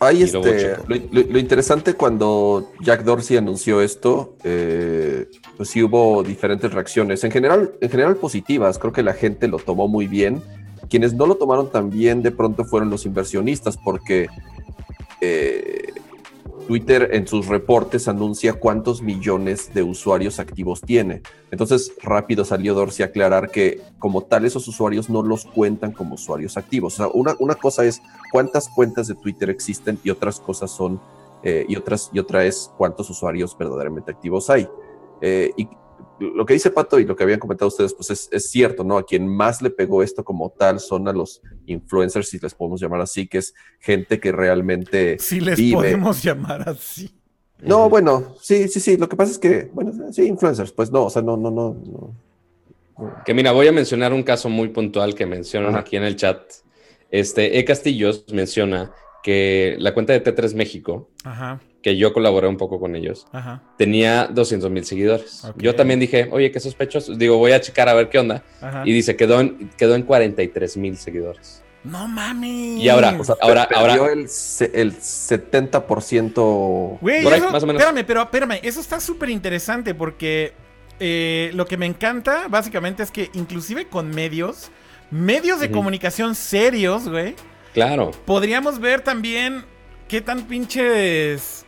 Hay 0.00 0.22
este, 0.22 0.76
lo- 0.86 1.22
lo 1.22 1.38
interesante 1.38 1.94
cuando 1.94 2.70
Jack 2.80 3.04
Dorsey 3.04 3.36
anunció 3.36 3.80
esto, 3.80 4.36
eh, 4.44 5.26
pues 5.56 5.70
sí 5.70 5.82
hubo 5.82 6.22
diferentes 6.22 6.72
reacciones. 6.72 7.24
En 7.24 7.30
general, 7.30 7.72
en 7.80 7.90
general 7.90 8.16
positivas. 8.16 8.78
Creo 8.78 8.92
que 8.92 9.02
la 9.02 9.14
gente 9.14 9.48
lo 9.48 9.58
tomó 9.58 9.88
muy 9.88 10.06
bien. 10.06 10.42
Quienes 10.90 11.14
no 11.14 11.26
lo 11.26 11.36
tomaron 11.36 11.70
tan 11.70 11.88
bien 11.90 12.22
de 12.22 12.30
pronto 12.32 12.64
fueron 12.64 12.90
los 12.90 13.06
inversionistas, 13.06 13.76
porque 13.82 14.26
eh, 15.20 15.83
Twitter 16.66 17.10
en 17.12 17.26
sus 17.26 17.46
reportes 17.46 18.08
anuncia 18.08 18.54
cuántos 18.54 19.02
millones 19.02 19.72
de 19.74 19.82
usuarios 19.82 20.38
activos 20.38 20.80
tiene. 20.80 21.22
Entonces, 21.50 21.92
rápido 22.02 22.44
salió 22.44 22.74
Dorsey 22.74 23.04
a 23.04 23.08
aclarar 23.08 23.50
que 23.50 23.80
como 23.98 24.22
tal 24.22 24.44
esos 24.44 24.66
usuarios 24.66 25.10
no 25.10 25.22
los 25.22 25.44
cuentan 25.44 25.92
como 25.92 26.14
usuarios 26.14 26.56
activos. 26.56 26.94
O 26.94 26.96
sea, 26.96 27.06
una, 27.12 27.34
una 27.38 27.54
cosa 27.54 27.84
es 27.84 28.00
cuántas 28.32 28.68
cuentas 28.68 29.06
de 29.08 29.14
Twitter 29.14 29.50
existen 29.50 29.98
y 30.02 30.10
otras 30.10 30.40
cosas 30.40 30.70
son, 30.70 31.00
eh, 31.42 31.66
y, 31.68 31.76
otras, 31.76 32.10
y 32.12 32.18
otra 32.18 32.44
es 32.44 32.70
cuántos 32.78 33.10
usuarios 33.10 33.56
verdaderamente 33.58 34.10
activos 34.10 34.48
hay. 34.48 34.68
Eh, 35.20 35.52
y 35.56 35.68
lo 36.20 36.46
que 36.46 36.54
dice 36.54 36.70
Pato 36.70 36.98
y 37.00 37.04
lo 37.04 37.16
que 37.16 37.24
habían 37.24 37.40
comentado 37.40 37.68
ustedes, 37.68 37.92
pues 37.94 38.10
es, 38.10 38.28
es 38.32 38.50
cierto, 38.50 38.84
¿no? 38.84 38.96
A 38.98 39.04
quien 39.04 39.26
más 39.26 39.60
le 39.62 39.70
pegó 39.70 40.02
esto 40.02 40.24
como 40.24 40.50
tal 40.50 40.78
son 40.80 41.08
a 41.08 41.12
los 41.12 41.42
influencers, 41.66 42.28
si 42.28 42.38
les 42.38 42.54
podemos 42.54 42.80
llamar 42.80 43.00
así, 43.00 43.26
que 43.26 43.38
es 43.38 43.54
gente 43.80 44.20
que 44.20 44.30
realmente 44.32 45.18
Si 45.18 45.40
les 45.40 45.58
vive. 45.58 45.76
podemos 45.76 46.22
llamar 46.22 46.68
así. 46.68 47.10
No, 47.60 47.88
bueno, 47.88 48.34
sí, 48.40 48.68
sí, 48.68 48.78
sí. 48.80 48.96
Lo 48.96 49.08
que 49.08 49.16
pasa 49.16 49.32
es 49.32 49.38
que, 49.38 49.70
bueno, 49.72 49.92
sí, 50.12 50.22
influencers, 50.26 50.72
pues 50.72 50.90
no, 50.90 51.04
o 51.04 51.10
sea, 51.10 51.22
no, 51.22 51.36
no, 51.36 51.50
no. 51.50 51.74
no. 52.96 53.14
Que 53.24 53.34
mira, 53.34 53.52
voy 53.52 53.66
a 53.66 53.72
mencionar 53.72 54.12
un 54.12 54.22
caso 54.22 54.48
muy 54.48 54.68
puntual 54.68 55.14
que 55.14 55.26
mencionan 55.26 55.70
Ajá. 55.70 55.80
aquí 55.80 55.96
en 55.96 56.04
el 56.04 56.16
chat. 56.16 56.40
Este, 57.10 57.58
E. 57.58 57.64
Castillos 57.64 58.24
menciona 58.32 58.92
que 59.24 59.74
la 59.78 59.94
cuenta 59.94 60.12
de 60.12 60.22
T3 60.22 60.54
México, 60.54 61.08
Ajá, 61.24 61.58
que 61.82 61.96
yo 61.96 62.12
colaboré 62.12 62.46
un 62.46 62.58
poco 62.58 62.78
con 62.78 62.94
ellos, 62.94 63.26
ajá. 63.32 63.62
tenía 63.78 64.26
200 64.26 64.70
mil 64.70 64.84
seguidores. 64.84 65.42
Yo 65.56 65.74
también 65.74 65.98
dije, 65.98 66.28
oye, 66.30 66.52
qué 66.52 66.60
sospechoso. 66.60 67.14
Digo, 67.14 67.38
voy 67.38 67.52
a 67.52 67.60
checar 67.60 67.88
a 67.88 67.94
ver 67.94 68.10
qué 68.10 68.18
onda. 68.18 68.44
ajá. 68.60 68.82
Y 68.84 68.92
dice, 68.92 69.16
quedó 69.16 69.40
en, 69.40 69.70
quedó 69.78 69.94
en 69.94 70.02
43 70.02 70.76
mil 70.76 70.98
seguidores. 70.98 71.62
No 71.84 72.06
mames. 72.06 72.78
Y 72.82 72.88
ahora, 72.90 73.16
O 73.18 73.24
sea, 73.24 73.36
Ahora- 73.40 73.66
ahora- 73.74 74.12
el, 74.12 74.28
se- 74.28 74.70
el 74.74 74.92
70%. 74.94 76.98
Güey, 77.00 77.22
Por 77.22 77.32
ahí, 77.32 77.40
eso- 77.40 77.50
más 77.50 77.62
o 77.62 77.66
menos. 77.66 77.80
espérame, 77.82 78.04
pero 78.06 78.22
espérame, 78.22 78.58
eso 78.62 78.80
está 78.80 79.00
súper 79.00 79.30
interesante 79.30 79.94
porque 79.94 80.52
eh, 81.00 81.50
lo 81.54 81.66
que 81.66 81.76
me 81.76 81.86
encanta 81.86 82.48
básicamente 82.48 83.02
es 83.02 83.10
que 83.10 83.30
inclusive 83.34 83.86
con 83.86 84.10
medios, 84.10 84.70
medios 85.10 85.60
de 85.60 85.70
comunicación 85.70 86.34
serios, 86.34 87.08
güey, 87.08 87.34
Claro. 87.74 88.12
podríamos 88.24 88.78
ver 88.78 89.02
también 89.02 89.64
qué 90.08 90.20
tan 90.20 90.46
pinches 90.46 91.66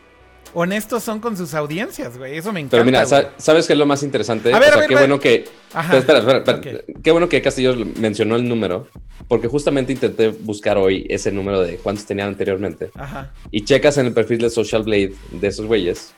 honestos 0.53 1.03
son 1.03 1.19
con 1.19 1.37
sus 1.37 1.53
audiencias, 1.53 2.17
güey. 2.17 2.37
Eso 2.37 2.51
me 2.51 2.59
encanta. 2.61 2.77
Pero 2.77 2.85
mira, 2.85 3.03
güey. 3.03 3.27
¿sabes 3.37 3.67
qué 3.67 3.73
es 3.73 3.79
lo 3.79 3.85
más 3.85 4.01
interesante? 4.01 4.53
A 4.53 4.59
ver, 4.59 4.69
o 4.69 4.71
sea, 4.71 4.77
a 4.77 4.79
ver, 4.79 4.89
qué 4.89 4.95
bueno 4.95 5.19
que... 5.19 5.45
Ajá. 5.73 5.97
Espera, 5.97 6.19
espera, 6.19 6.37
espera. 6.39 6.81
Qué 7.03 7.11
bueno 7.11 7.29
que 7.29 7.41
Castillo 7.41 7.75
mencionó 7.97 8.35
el 8.37 8.47
número, 8.47 8.87
porque 9.27 9.47
justamente 9.47 9.93
intenté 9.93 10.29
buscar 10.29 10.77
hoy 10.77 11.05
ese 11.09 11.31
número 11.31 11.61
de 11.61 11.77
cuántos 11.77 12.05
tenían 12.05 12.29
anteriormente. 12.29 12.89
Ajá. 12.95 13.33
Y 13.51 13.65
checas 13.65 13.97
en 13.97 14.07
el 14.07 14.13
perfil 14.13 14.39
de 14.39 14.49
Social 14.49 14.83
Blade 14.83 15.13
de 15.31 15.47
esos 15.47 15.65
güeyes 15.65 16.13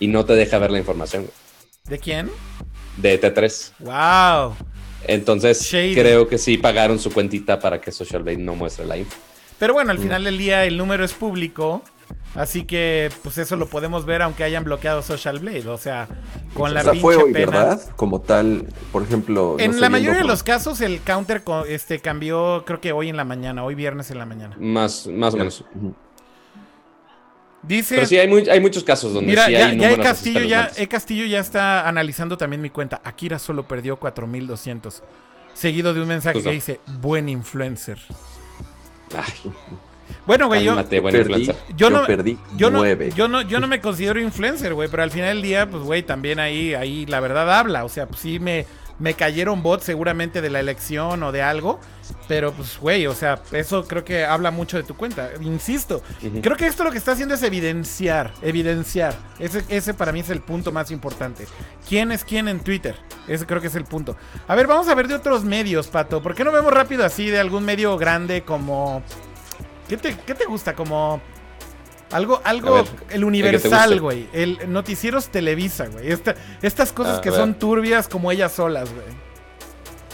y 0.00 0.08
no 0.08 0.24
te 0.24 0.34
deja 0.34 0.58
ver 0.58 0.70
la 0.72 0.78
información 0.78 1.22
güey, 1.22 1.34
¿De 1.84 1.98
quién? 1.98 2.30
de 2.96 3.20
T3. 3.20 3.72
Wow. 3.78 4.56
Entonces, 5.06 5.60
Shady. 5.62 5.94
creo 5.94 6.28
que 6.28 6.38
sí 6.38 6.58
pagaron 6.58 6.98
su 6.98 7.10
cuentita 7.12 7.58
para 7.58 7.80
que 7.80 7.90
Social 7.92 8.22
Blade 8.22 8.38
no 8.38 8.54
muestre 8.54 8.86
la 8.86 8.96
info. 8.96 9.16
Pero 9.58 9.74
bueno, 9.74 9.90
al 9.90 9.98
Mm. 9.98 10.02
final 10.02 10.24
del 10.24 10.38
día 10.38 10.64
el 10.64 10.76
número 10.76 11.04
es 11.04 11.12
público. 11.12 11.82
Así 12.34 12.64
que, 12.64 13.10
pues 13.22 13.36
eso 13.38 13.56
lo 13.56 13.66
podemos 13.68 14.04
ver 14.06 14.22
aunque 14.22 14.42
hayan 14.44 14.64
bloqueado 14.64 15.02
Social 15.02 15.38
Blade. 15.38 15.66
O 15.68 15.76
sea, 15.78 16.08
con 16.54 16.72
la 16.72 16.80
o 16.80 16.84
sea, 16.84 16.92
pinche 16.92 17.02
fue 17.02 17.16
hoy, 17.16 17.32
pena. 17.32 17.46
¿verdad? 17.50 17.80
Como 17.96 18.20
tal, 18.22 18.66
por 18.90 19.02
ejemplo. 19.02 19.56
En 19.58 19.80
la 19.80 19.88
mayoría 19.90 20.18
de 20.20 20.26
los 20.26 20.42
casos 20.42 20.80
el 20.80 21.00
counter 21.02 21.42
co- 21.42 21.64
este, 21.66 22.00
cambió, 22.00 22.64
creo 22.66 22.80
que 22.80 22.92
hoy 22.92 23.08
en 23.10 23.16
la 23.16 23.24
mañana, 23.24 23.64
hoy 23.64 23.74
viernes 23.74 24.10
en 24.10 24.18
la 24.18 24.26
mañana. 24.26 24.56
Más, 24.58 25.06
más 25.06 25.34
o 25.34 25.36
menos. 25.36 25.64
Dice, 27.62 27.94
Pero 27.94 28.06
sí, 28.08 28.18
hay, 28.18 28.26
muy- 28.28 28.48
hay 28.48 28.60
muchos 28.60 28.82
casos 28.82 29.12
donde 29.14 29.30
mira, 29.30 29.46
sí 29.46 29.52
ya, 29.52 29.66
hay 29.68 29.78
ya 29.78 29.88
así 29.90 30.00
Castillo 30.02 30.40
ya. 30.42 30.70
E 30.76 30.88
Castillo 30.88 31.24
ya 31.26 31.38
está 31.38 31.88
analizando 31.88 32.36
también 32.36 32.60
mi 32.60 32.70
cuenta. 32.70 33.00
Akira 33.04 33.38
solo 33.38 33.68
perdió 33.68 33.96
4200. 33.98 35.02
Seguido 35.54 35.94
de 35.94 36.00
un 36.00 36.08
mensaje 36.08 36.34
Justo. 36.34 36.48
que 36.50 36.54
dice, 36.54 36.80
buen 37.00 37.28
influencer. 37.28 37.98
Ay, 39.14 39.52
Bueno, 40.26 40.46
güey, 40.46 40.64
yo, 40.64 40.74
cálmate, 40.74 41.00
buen 41.00 41.12
perdí, 41.12 41.32
influencer. 41.34 41.56
Yo 41.76 41.76
yo, 41.76 41.90
no- 41.90 42.06
perdí 42.06 42.38
yo 42.56 42.70
no, 42.70 42.78
nueve. 42.78 43.10
yo 43.14 43.28
no, 43.28 43.42
yo 43.42 43.60
no 43.60 43.68
me 43.68 43.80
considero 43.80 44.20
influencer, 44.20 44.74
güey, 44.74 44.88
pero 44.88 45.02
al 45.02 45.10
final 45.10 45.28
del 45.34 45.42
día, 45.42 45.68
pues, 45.70 45.82
güey, 45.84 46.02
también 46.02 46.38
ahí, 46.40 46.74
ahí 46.74 47.06
la 47.06 47.20
verdad 47.20 47.58
habla. 47.58 47.84
O 47.84 47.88
sea, 47.88 48.06
pues 48.06 48.20
sí 48.20 48.38
me, 48.38 48.66
me 49.02 49.14
cayeron 49.14 49.64
bots 49.64 49.84
seguramente 49.84 50.40
de 50.40 50.48
la 50.48 50.60
elección 50.60 51.24
o 51.24 51.32
de 51.32 51.42
algo. 51.42 51.80
Pero, 52.28 52.52
pues, 52.52 52.78
güey, 52.78 53.08
o 53.08 53.14
sea, 53.14 53.42
eso 53.50 53.84
creo 53.88 54.04
que 54.04 54.24
habla 54.24 54.52
mucho 54.52 54.76
de 54.76 54.84
tu 54.84 54.96
cuenta. 54.96 55.30
Insisto, 55.40 56.02
creo 56.40 56.56
que 56.56 56.68
esto 56.68 56.84
lo 56.84 56.92
que 56.92 56.98
está 56.98 57.12
haciendo 57.12 57.34
es 57.34 57.42
evidenciar, 57.42 58.32
evidenciar. 58.42 59.16
Ese, 59.40 59.64
ese 59.68 59.92
para 59.92 60.12
mí 60.12 60.20
es 60.20 60.30
el 60.30 60.40
punto 60.40 60.70
más 60.70 60.92
importante. 60.92 61.48
¿Quién 61.88 62.12
es 62.12 62.22
quién 62.22 62.46
en 62.46 62.60
Twitter? 62.60 62.94
Ese 63.26 63.44
creo 63.44 63.60
que 63.60 63.66
es 63.66 63.74
el 63.74 63.84
punto. 63.84 64.16
A 64.46 64.54
ver, 64.54 64.68
vamos 64.68 64.86
a 64.86 64.94
ver 64.94 65.08
de 65.08 65.14
otros 65.14 65.42
medios, 65.42 65.88
Pato. 65.88 66.22
¿Por 66.22 66.36
qué 66.36 66.44
no 66.44 66.52
vemos 66.52 66.72
rápido 66.72 67.04
así 67.04 67.28
de 67.28 67.40
algún 67.40 67.64
medio 67.64 67.98
grande 67.98 68.42
como... 68.42 69.02
¿Qué 69.88 69.96
te, 69.96 70.16
qué 70.16 70.34
te 70.34 70.44
gusta? 70.44 70.74
Como... 70.76 71.20
Algo, 72.12 72.40
algo, 72.44 72.74
ver, 72.74 72.84
el 73.10 73.24
Universal, 73.24 74.00
güey. 74.00 74.28
El 74.32 74.58
Noticieros 74.72 75.28
Televisa, 75.28 75.86
güey. 75.86 76.10
Esta- 76.12 76.34
estas 76.60 76.92
cosas 76.92 77.18
A 77.18 77.20
que 77.20 77.30
ver. 77.30 77.38
son 77.40 77.54
turbias 77.58 78.06
como 78.08 78.30
ellas 78.30 78.52
solas, 78.52 78.92
güey. 78.92 79.06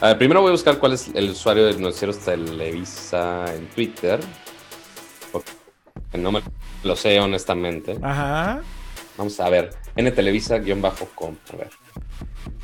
A 0.00 0.08
ver, 0.08 0.18
primero 0.18 0.40
voy 0.40 0.50
a 0.50 0.52
buscar 0.52 0.78
cuál 0.78 0.92
es 0.92 1.08
el 1.14 1.30
usuario 1.30 1.66
de 1.66 1.74
Noticieros 1.78 2.18
Televisa 2.18 3.52
en 3.52 3.66
Twitter. 3.68 4.20
Porque 5.32 5.50
no 6.14 6.30
me 6.32 6.40
lo 6.84 6.94
sé 6.96 7.18
honestamente. 7.18 7.98
Ajá. 8.02 8.60
Vamos 9.16 9.38
a 9.40 9.48
ver. 9.50 9.70
ntelevisa-com. 9.96 11.34
A 11.52 11.56
ver. 11.56 11.70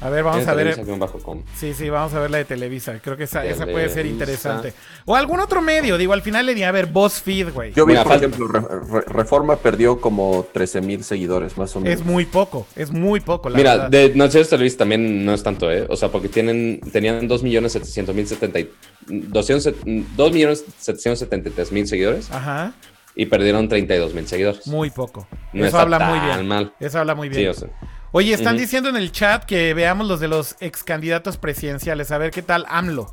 A 0.01 0.11
ver, 0.11 0.25
vamos 0.25 0.47
a 0.47 0.55
ver. 0.55 0.79
ntelevisa-com. 0.79 1.43
Sí, 1.57 1.75
sí, 1.75 1.89
vamos 1.91 2.13
a 2.15 2.21
ver 2.21 2.31
la 2.31 2.39
de 2.39 2.45
Televisa. 2.45 2.99
Creo 3.03 3.17
que 3.17 3.25
esa, 3.25 3.45
esa 3.45 3.67
puede 3.67 3.89
ser 3.89 4.07
interesante. 4.07 4.73
O 5.05 5.17
algún 5.17 5.41
otro 5.41 5.61
medio, 5.63 5.97
digo, 5.99 6.13
al 6.13 6.23
final 6.23 6.47
le 6.47 6.55
di 6.55 6.63
a 6.63 6.73
ver 6.73 6.87
BuzzFeed, 6.87 7.53
güey. 7.53 7.73
Yo 7.73 7.87
vi, 7.87 7.93
Mira, 7.93 8.03
por 8.05 8.13
falta- 8.13 8.27
ejemplo, 8.27 8.49
Re- 8.49 9.01
Re- 9.01 9.05
Reforma 9.07 9.57
perdió 9.57 10.01
como 10.01 10.47
13 10.53 10.81
mil 10.81 11.05
seguidores, 11.05 11.57
más 11.59 11.75
o 11.77 11.81
menos. 11.81 12.01
Es 12.01 12.05
muy 12.07 12.25
poco, 12.27 12.67
es 12.77 12.91
muy 12.91 13.21
poco, 13.21 13.49
la 13.51 13.57
Mira, 13.59 13.73
verdad. 13.77 13.91
de 13.91 14.13
Noticieros 14.15 14.49
Televisa 14.49 14.79
también 14.79 15.25
no 15.25 15.33
es 15.35 15.43
tanto, 15.43 15.71
¿eh? 15.71 15.87
O 15.89 15.97
sea, 15.97 16.09
porque 16.11 16.29
tienen, 16.29 16.81
tenían 16.93 17.29
2.700.070 17.29 18.61
y- 18.61 18.71
200 19.07 19.75
2.773.000 20.17 21.87
seguidores 21.87 22.31
Ajá, 22.31 22.73
y 23.15 23.27
perdieron 23.27 23.69
32.000 23.69 24.27
seguidores. 24.27 24.67
muy 24.67 24.91
poco. 24.91 25.27
No 25.53 25.61
Eso 25.61 25.67
está 25.77 25.83
habla 25.83 25.99
muy 26.01 26.19
tan 26.19 26.27
bien. 26.37 26.49
mal. 26.49 26.73
Eso 26.81 26.99
habla 26.99 27.15
muy 27.15 27.29
Sí, 27.31 27.37
bien. 27.39 27.51
o 27.51 27.55
sea. 27.55 27.69
Oye, 28.17 28.33
están 28.33 28.57
diciendo 28.57 28.89
en 28.89 28.95
el 28.97 29.11
chat 29.11 29.45
que 29.45 29.75
veamos 29.75 30.07
los 30.07 30.21
de 30.21 30.29
los 30.29 30.55
ex 30.61 30.85
candidatos 30.85 31.37
presidenciales. 31.37 32.13
A 32.13 32.19
ver 32.19 32.31
qué 32.31 32.43
tal 32.43 32.65
AMLO. 32.69 33.13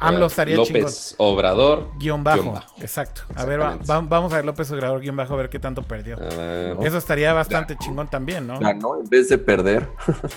AMLO 0.00 0.26
estaría 0.26 0.56
chingón. 0.62 0.82
López 0.82 1.14
Obrador. 1.16 1.88
Guión 1.98 2.22
bajo. 2.22 2.42
guion 2.42 2.54
bajo. 2.56 2.74
Exacto. 2.82 3.22
A 3.34 3.44
ver, 3.46 3.60
va- 3.60 3.72
Exactamente. 3.74 3.90
va- 3.90 4.00
vamos 4.18 4.32
a 4.32 4.36
ver 4.36 4.44
López 4.44 4.70
Obrador 4.70 5.00
guion 5.00 5.16
bajo 5.16 5.32
a 5.32 5.36
ver 5.38 5.48
qué 5.48 5.58
tanto 5.58 5.82
perdió. 5.82 6.16
Ver. 6.18 6.76
Eso 6.82 6.98
estaría 6.98 7.32
bastante 7.32 7.76
chingón 7.78 8.08
también, 8.10 8.46
¿no? 8.46 8.58
Ganó 8.60 9.00
en 9.00 9.08
vez 9.08 9.28
de 9.30 9.38
perder. 9.38 9.88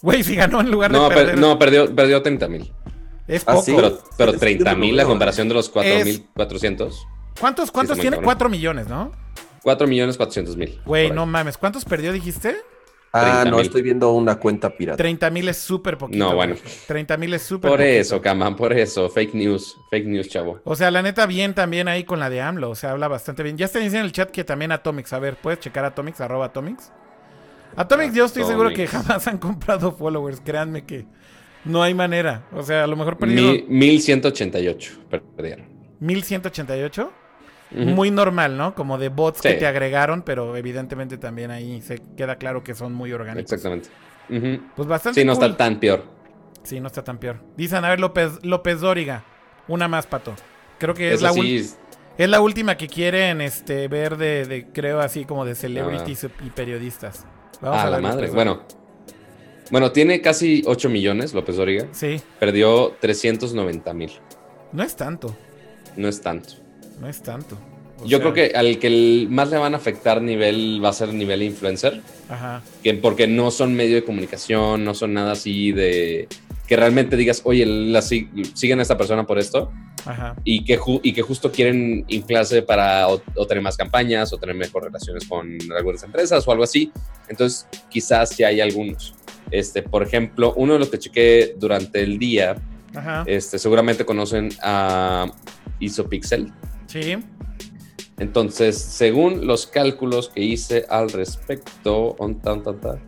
Güey, 0.00 0.22
si 0.22 0.36
ganó 0.36 0.60
en 0.60 0.70
lugar 0.70 0.92
de 0.92 0.98
No, 0.98 1.08
per- 1.08 1.16
perder. 1.18 1.38
no, 1.38 1.58
perdió, 1.58 1.92
perdió 1.92 2.22
30.000. 2.22 2.72
Es 3.26 3.42
Ah, 3.48 3.52
poco. 3.54 3.64
sí. 3.64 3.72
Pero, 3.74 3.98
pero 4.16 4.30
Es- 4.30 4.38
30.000 4.40 4.94
es- 4.96 5.04
a 5.04 5.08
comparación 5.08 5.48
de 5.48 5.54
los 5.54 5.68
4.400. 5.72 7.04
¿Cuántos, 7.40 7.72
cuántos 7.72 7.96
tiene? 7.98 8.10
cabrón. 8.18 8.24
4 8.24 8.48
millones, 8.48 8.86
¿no? 8.86 9.10
4.400.000. 9.64 10.82
Güey, 10.84 11.08
por 11.08 11.16
no 11.16 11.22
ahí. 11.22 11.28
mames. 11.28 11.58
¿Cuántos 11.58 11.84
perdió, 11.84 12.12
dijiste? 12.12 12.56
Ah, 13.12 13.42
30,000. 13.44 13.50
no, 13.50 13.60
estoy 13.60 13.82
viendo 13.82 14.12
una 14.12 14.34
cuenta 14.38 14.68
pirata. 14.76 14.96
30 14.98 15.30
mil 15.30 15.48
es 15.48 15.56
súper 15.56 15.96
poquito. 15.96 16.18
No, 16.22 16.34
bueno. 16.34 16.56
30 16.86 17.16
mil 17.16 17.32
es 17.34 17.42
súper 17.42 17.70
Por 17.70 17.78
poquito. 17.78 17.98
eso, 18.00 18.20
Kaman, 18.20 18.54
por 18.54 18.72
eso. 18.74 19.08
Fake 19.08 19.34
news. 19.34 19.76
Fake 19.90 20.06
news, 20.06 20.28
chavo. 20.28 20.60
O 20.64 20.76
sea, 20.76 20.90
la 20.90 21.00
neta, 21.02 21.24
bien 21.26 21.54
también 21.54 21.88
ahí 21.88 22.04
con 22.04 22.20
la 22.20 22.28
de 22.28 22.40
AMLO. 22.42 22.68
O 22.70 22.74
sea, 22.74 22.90
habla 22.90 23.08
bastante 23.08 23.42
bien. 23.42 23.56
Ya 23.56 23.64
está 23.66 23.78
diciendo 23.78 24.00
en 24.00 24.04
el 24.06 24.12
chat 24.12 24.30
que 24.30 24.44
también 24.44 24.72
Atomics. 24.72 25.12
A 25.14 25.18
ver, 25.18 25.36
¿puedes 25.36 25.58
checar 25.60 25.84
Atomics? 25.86 26.20
Arroba 26.20 26.46
Atomics. 26.46 26.92
Atomics, 27.76 28.14
yo 28.14 28.24
estoy 28.26 28.44
seguro 28.44 28.70
que 28.70 28.86
jamás 28.86 29.26
han 29.26 29.38
comprado 29.38 29.92
followers. 29.92 30.40
Créanme 30.44 30.84
que 30.84 31.06
no 31.64 31.82
hay 31.82 31.94
manera. 31.94 32.44
O 32.52 32.62
sea, 32.62 32.84
a 32.84 32.86
lo 32.86 32.96
mejor 32.96 33.16
perdieron 33.16 33.52
Mil- 33.52 33.66
1188 33.68 34.92
perdieron. 35.36 35.66
1188. 36.00 37.10
Muy 37.70 38.10
normal, 38.10 38.56
¿no? 38.56 38.74
Como 38.74 38.96
de 38.98 39.08
bots 39.10 39.42
que 39.42 39.54
te 39.54 39.66
agregaron, 39.66 40.22
pero 40.22 40.56
evidentemente 40.56 41.18
también 41.18 41.50
ahí 41.50 41.82
se 41.82 42.00
queda 42.16 42.36
claro 42.36 42.64
que 42.64 42.74
son 42.74 42.94
muy 42.94 43.12
orgánicos. 43.12 43.52
Exactamente. 43.52 43.88
Pues 44.76 44.88
bastante 44.88 45.20
Sí, 45.20 45.26
no 45.26 45.34
cool. 45.34 45.44
está 45.44 45.56
tan 45.56 45.78
peor. 45.80 46.04
Sí, 46.62 46.80
no 46.80 46.86
está 46.86 47.02
tan 47.04 47.18
peor. 47.18 47.40
Dicen, 47.56 47.84
a 47.84 47.88
ver, 47.90 48.00
López, 48.00 48.42
López 48.42 48.80
Dóriga. 48.80 49.24
Una 49.68 49.88
más, 49.88 50.06
Pato. 50.06 50.34
Creo 50.78 50.94
que 50.94 51.08
es 51.08 51.14
Eso 51.16 51.24
la, 51.24 51.32
sí, 51.32 51.40
ul- 51.40 51.60
es- 52.18 52.28
la 52.30 52.40
última 52.40 52.76
que 52.76 52.88
quieren 52.88 53.40
este, 53.40 53.88
ver 53.88 54.16
de, 54.16 54.44
de, 54.46 54.66
creo, 54.72 55.00
así 55.00 55.24
como 55.24 55.44
de 55.44 55.54
celebrities 55.54 56.24
y 56.44 56.50
periodistas. 56.50 57.26
Vamos 57.60 57.78
ah, 57.80 57.86
a 57.86 57.90
la 57.90 58.00
madre. 58.00 58.28
Bueno. 58.30 58.62
Bueno, 59.70 59.92
tiene 59.92 60.20
casi 60.22 60.62
8 60.66 60.88
millones 60.88 61.34
López 61.34 61.56
Dóriga. 61.56 61.86
Sí. 61.92 62.20
Perdió 62.40 62.96
390 63.00 63.92
mil. 63.94 64.10
No 64.72 64.82
es 64.82 64.96
tanto. 64.96 65.36
No 65.96 66.08
es 66.08 66.20
tanto. 66.20 66.54
No 67.00 67.08
es 67.08 67.22
tanto. 67.22 67.56
Yo 68.04 68.20
creo 68.20 68.32
que 68.32 68.52
al 68.54 68.78
que 68.78 69.26
más 69.28 69.50
le 69.50 69.56
van 69.56 69.74
a 69.74 69.78
afectar 69.78 70.22
nivel 70.22 70.80
va 70.84 70.90
a 70.90 70.92
ser 70.92 71.12
nivel 71.12 71.42
influencer. 71.42 72.00
Ajá. 72.28 72.62
Que 72.82 72.94
porque 72.94 73.26
no 73.26 73.50
son 73.50 73.74
medio 73.74 73.96
de 73.96 74.04
comunicación, 74.04 74.84
no 74.84 74.94
son 74.94 75.14
nada 75.14 75.32
así 75.32 75.72
de 75.72 76.28
que 76.68 76.76
realmente 76.76 77.16
digas, 77.16 77.40
oye, 77.44 77.64
la, 77.64 78.02
siguen 78.02 78.78
a 78.78 78.82
esta 78.82 78.98
persona 78.98 79.26
por 79.26 79.38
esto. 79.38 79.72
Ajá. 80.04 80.36
Y, 80.44 80.64
que 80.64 80.78
y 81.02 81.12
que 81.12 81.22
justo 81.22 81.50
quieren 81.50 82.04
inflarse 82.08 82.62
para 82.62 83.08
o, 83.08 83.18
tener 83.46 83.62
más 83.62 83.76
campañas 83.76 84.32
o 84.32 84.38
tener 84.38 84.54
mejor 84.54 84.84
relaciones 84.84 85.26
con 85.26 85.58
algunas 85.76 86.02
empresas 86.02 86.46
o 86.46 86.52
algo 86.52 86.64
así. 86.64 86.92
Entonces, 87.28 87.66
quizás 87.88 88.28
si 88.30 88.44
hay 88.44 88.60
algunos. 88.60 89.14
Este, 89.50 89.82
por 89.82 90.02
ejemplo, 90.02 90.52
uno 90.56 90.74
de 90.74 90.78
los 90.78 90.90
que 90.90 90.98
chequé 90.98 91.54
durante 91.58 92.02
el 92.02 92.18
día, 92.18 92.54
Ajá. 92.94 93.24
este, 93.26 93.58
seguramente 93.58 94.04
conocen 94.04 94.50
a 94.62 95.26
Isopixel. 95.80 96.52
Sí. 96.88 97.16
Entonces, 98.18 98.76
según 98.76 99.46
los 99.46 99.66
cálculos 99.66 100.28
que 100.28 100.42
hice 100.42 100.86
al 100.88 101.10
respecto, 101.10 102.16
on, 102.18 102.40
tan, 102.40 102.64
tan, 102.64 102.80
tan, 102.80 103.00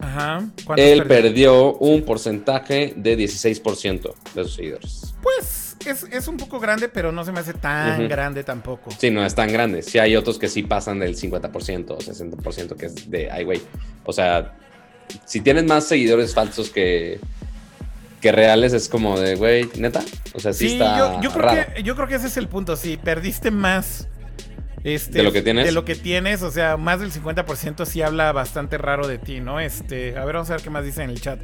Ajá. 0.00 0.48
él 0.76 1.06
perdió? 1.06 1.74
un 1.74 2.02
porcentaje 2.02 2.92
de 2.96 3.16
16% 3.16 4.14
de 4.34 4.42
sus 4.42 4.54
seguidores. 4.54 5.14
Pues 5.22 5.76
es, 5.86 6.28
un 6.28 6.36
poco 6.36 6.58
grande, 6.58 6.88
pero 6.88 7.12
no 7.12 7.24
se 7.24 7.32
me 7.32 7.40
hace 7.40 7.54
tan 7.54 8.08
grande 8.08 8.44
tampoco. 8.44 8.90
Sí, 8.98 9.10
no 9.10 9.24
es 9.24 9.34
tan 9.34 9.52
grande. 9.52 9.82
Sí 9.82 9.98
hay 9.98 10.16
otros 10.16 10.38
que 10.38 10.48
sí 10.48 10.62
pasan 10.62 10.98
del 10.98 11.16
50% 11.16 11.90
o 11.90 11.98
60% 11.98 12.76
que 12.76 12.86
es 12.86 13.10
de, 13.10 13.30
ay, 13.30 13.44
güey. 13.44 13.60
O 14.04 14.12
sea, 14.12 14.56
si 15.24 15.40
tienes 15.40 15.64
más 15.64 15.84
seguidores 15.84 16.34
falsos 16.34 16.70
que, 16.70 17.20
que 18.20 18.32
reales 18.32 18.72
es 18.72 18.88
como 18.88 19.18
de, 19.18 19.36
güey, 19.36 19.68
neta. 19.76 20.02
O 20.34 20.40
sea, 20.40 20.52
sí, 20.52 20.72
está 20.72 21.20
yo, 21.20 21.30
creo 21.30 21.48
Que, 21.48 21.82
yo 21.82 21.94
creo 21.94 22.08
que 22.08 22.16
ese 22.16 22.26
es 22.26 22.36
el 22.36 22.48
punto. 22.48 22.76
Si 22.76 22.96
perdiste 22.96 23.50
más 23.50 24.08
este, 24.84 25.18
de 25.18 25.24
lo 25.24 25.32
que 25.32 25.42
tienes. 25.42 25.66
De 25.66 25.72
lo 25.72 25.84
que 25.84 25.94
tienes, 25.94 26.42
o 26.42 26.50
sea, 26.50 26.76
más 26.76 27.00
del 27.00 27.12
50% 27.12 27.84
sí 27.84 28.02
habla 28.02 28.32
bastante 28.32 28.78
raro 28.78 29.06
de 29.06 29.18
ti, 29.18 29.40
¿no? 29.40 29.60
Este, 29.60 30.16
a 30.16 30.24
ver, 30.24 30.34
vamos 30.34 30.50
a 30.50 30.54
ver 30.54 30.62
qué 30.62 30.70
más 30.70 30.84
dicen 30.84 31.04
en 31.04 31.10
el 31.10 31.20
chat. 31.20 31.40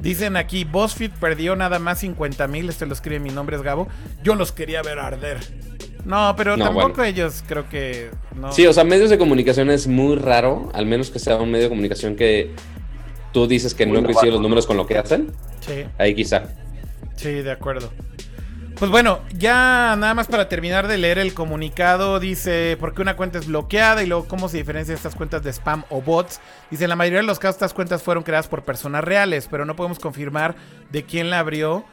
Dicen 0.00 0.36
aquí, 0.36 0.64
BuzzFeed 0.64 1.12
perdió 1.12 1.56
nada 1.56 1.78
más 1.78 2.00
50 2.00 2.46
mil, 2.48 2.68
este 2.68 2.86
lo 2.86 2.92
escribe, 2.92 3.20
mi 3.20 3.30
nombre 3.30 3.56
es 3.56 3.62
Gabo. 3.62 3.88
Yo 4.22 4.34
los 4.34 4.52
quería 4.52 4.82
ver 4.82 4.98
arder. 4.98 5.38
No, 6.04 6.34
pero 6.36 6.58
tampoco 6.58 7.02
ellos 7.02 7.42
creo 7.46 7.66
que... 7.68 8.10
No. 8.36 8.52
Sí, 8.52 8.66
o 8.66 8.72
sea, 8.74 8.84
medios 8.84 9.08
de 9.08 9.16
comunicación 9.16 9.70
es 9.70 9.86
muy 9.86 10.16
raro, 10.16 10.70
al 10.74 10.84
menos 10.84 11.10
que 11.10 11.18
sea 11.18 11.36
un 11.36 11.50
medio 11.50 11.64
de 11.64 11.70
comunicación 11.70 12.14
que 12.14 12.50
tú 13.34 13.46
dices 13.46 13.74
que 13.74 13.84
no 13.84 14.02
coinciden 14.02 14.32
los 14.34 14.40
números 14.40 14.66
con 14.66 14.78
lo 14.78 14.86
que 14.86 14.96
hacen. 14.96 15.32
Sí. 15.60 15.84
Ahí 15.98 16.14
quizá. 16.14 16.44
Sí, 17.16 17.30
de 17.30 17.50
acuerdo. 17.50 17.90
Pues 18.78 18.90
bueno, 18.90 19.20
ya 19.36 19.94
nada 19.98 20.14
más 20.14 20.26
para 20.26 20.48
terminar 20.48 20.88
de 20.88 20.98
leer 20.98 21.18
el 21.18 21.34
comunicado, 21.34 22.18
dice 22.18 22.76
por 22.80 22.94
qué 22.94 23.02
una 23.02 23.16
cuenta 23.16 23.38
es 23.38 23.46
bloqueada 23.46 24.02
y 24.02 24.06
luego 24.06 24.26
cómo 24.26 24.48
se 24.48 24.56
diferencia 24.56 24.94
estas 24.94 25.14
cuentas 25.14 25.42
de 25.42 25.52
spam 25.52 25.84
o 25.90 26.00
bots. 26.00 26.40
Dice, 26.70 26.84
en 26.84 26.90
la 26.90 26.96
mayoría 26.96 27.20
de 27.20 27.26
los 27.26 27.38
casos 27.38 27.56
estas 27.56 27.74
cuentas 27.74 28.02
fueron 28.02 28.24
creadas 28.24 28.48
por 28.48 28.62
personas 28.62 29.04
reales, 29.04 29.48
pero 29.50 29.64
no 29.64 29.76
podemos 29.76 29.98
confirmar 29.98 30.56
de 30.90 31.04
quién 31.04 31.30
la 31.30 31.38
abrió 31.38 31.84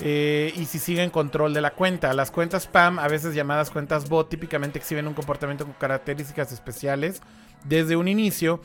eh, 0.00 0.52
y 0.56 0.66
si 0.66 0.78
sigue 0.78 1.02
en 1.02 1.10
control 1.10 1.54
de 1.54 1.60
la 1.60 1.70
cuenta. 1.70 2.12
Las 2.12 2.30
cuentas 2.30 2.64
spam, 2.64 2.98
a 2.98 3.08
veces 3.08 3.34
llamadas 3.34 3.70
cuentas 3.70 4.08
bot, 4.08 4.28
típicamente 4.28 4.78
exhiben 4.78 5.08
un 5.08 5.14
comportamiento 5.14 5.64
con 5.64 5.74
características 5.74 6.52
especiales 6.52 7.20
desde 7.64 7.96
un 7.96 8.06
inicio 8.06 8.60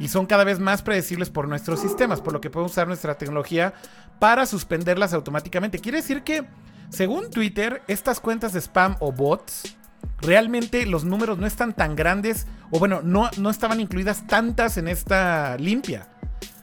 y 0.00 0.08
son 0.08 0.26
cada 0.26 0.44
vez 0.44 0.58
más 0.58 0.82
predecibles 0.82 1.28
por 1.28 1.46
nuestros 1.46 1.78
sistemas, 1.78 2.22
por 2.22 2.32
lo 2.32 2.40
que 2.40 2.50
podemos 2.50 2.72
usar 2.72 2.88
nuestra 2.88 3.18
tecnología 3.18 3.74
para 4.18 4.46
suspenderlas 4.46 5.12
automáticamente. 5.12 5.78
Quiere 5.78 5.98
decir 5.98 6.22
que 6.22 6.44
según 6.88 7.30
Twitter, 7.30 7.82
estas 7.86 8.18
cuentas 8.18 8.54
de 8.54 8.60
spam 8.60 8.96
o 8.98 9.12
bots, 9.12 9.76
realmente 10.22 10.86
los 10.86 11.04
números 11.04 11.38
no 11.38 11.46
están 11.46 11.74
tan 11.74 11.94
grandes, 11.94 12.46
o 12.70 12.78
bueno, 12.78 13.02
no, 13.04 13.30
no 13.36 13.50
estaban 13.50 13.78
incluidas 13.78 14.26
tantas 14.26 14.78
en 14.78 14.88
esta 14.88 15.58
limpia. 15.58 16.08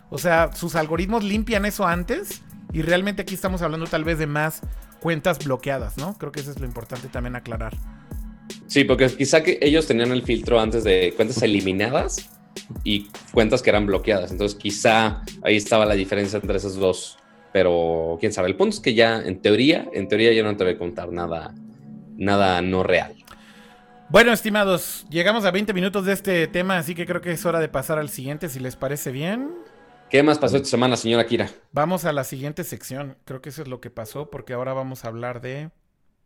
O 0.10 0.18
sea, 0.18 0.52
sus 0.54 0.76
algoritmos 0.76 1.24
limpian 1.24 1.66
eso 1.66 1.86
antes 1.86 2.42
y 2.74 2.82
realmente 2.82 3.22
aquí 3.22 3.36
estamos 3.36 3.62
hablando 3.62 3.86
tal 3.86 4.04
vez 4.04 4.18
de 4.18 4.26
más 4.26 4.62
cuentas 5.00 5.38
bloqueadas, 5.46 5.98
¿no? 5.98 6.18
Creo 6.18 6.32
que 6.32 6.40
eso 6.40 6.50
es 6.50 6.60
lo 6.60 6.66
importante 6.66 7.08
también 7.08 7.36
aclarar. 7.36 7.78
Sí, 8.66 8.84
porque 8.84 9.08
quizá 9.08 9.44
que 9.44 9.60
ellos 9.62 9.86
tenían 9.86 10.12
el 10.12 10.24
filtro 10.24 10.60
antes 10.60 10.84
de 10.84 11.14
cuentas 11.16 11.42
eliminadas 11.44 12.30
y 12.84 13.08
cuentas 13.32 13.62
que 13.62 13.70
eran 13.70 13.86
bloqueadas. 13.86 14.32
Entonces 14.32 14.58
quizá 14.58 15.22
ahí 15.44 15.56
estaba 15.56 15.86
la 15.86 15.96
diferencia 15.96 16.40
entre 16.40 16.58
esas 16.58 16.76
dos 16.76 17.18
pero 17.58 18.18
quién 18.20 18.32
sabe. 18.32 18.50
El 18.50 18.56
punto 18.56 18.76
es 18.76 18.80
que 18.80 18.94
ya, 18.94 19.20
en 19.20 19.42
teoría, 19.42 19.88
en 19.92 20.08
teoría 20.08 20.32
ya 20.32 20.44
no 20.44 20.56
te 20.56 20.64
voy 20.64 20.74
a 20.74 20.78
contar 20.78 21.12
nada, 21.12 21.56
nada 22.16 22.62
no 22.62 22.84
real. 22.84 23.16
Bueno, 24.10 24.32
estimados, 24.32 25.08
llegamos 25.10 25.44
a 25.44 25.50
20 25.50 25.74
minutos 25.74 26.06
de 26.06 26.14
este 26.14 26.48
tema, 26.48 26.78
así 26.78 26.96
que 26.96 27.08
creo 27.08 27.20
que 27.20 27.32
es 27.32 27.46
hora 27.48 27.60
de 27.60 27.68
pasar 27.68 27.98
al 27.98 28.10
siguiente, 28.10 28.48
si 28.48 28.60
les 28.60 28.76
parece 28.76 29.12
bien. 29.12 29.56
¿Qué 30.10 30.22
más 30.22 30.38
pasó 30.38 30.58
esta 30.58 30.70
semana, 30.70 30.96
señora 30.96 31.26
Kira? 31.26 31.50
Vamos 31.72 32.06
a 32.06 32.14
la 32.14 32.24
siguiente 32.24 32.64
sección. 32.64 33.18
Creo 33.26 33.42
que 33.42 33.50
eso 33.50 33.64
es 33.64 33.68
lo 33.68 33.82
que 33.82 33.90
pasó, 33.90 34.30
porque 34.30 34.54
ahora 34.54 34.74
vamos 34.74 35.04
a 35.04 35.08
hablar 35.08 35.42
de. 35.42 35.72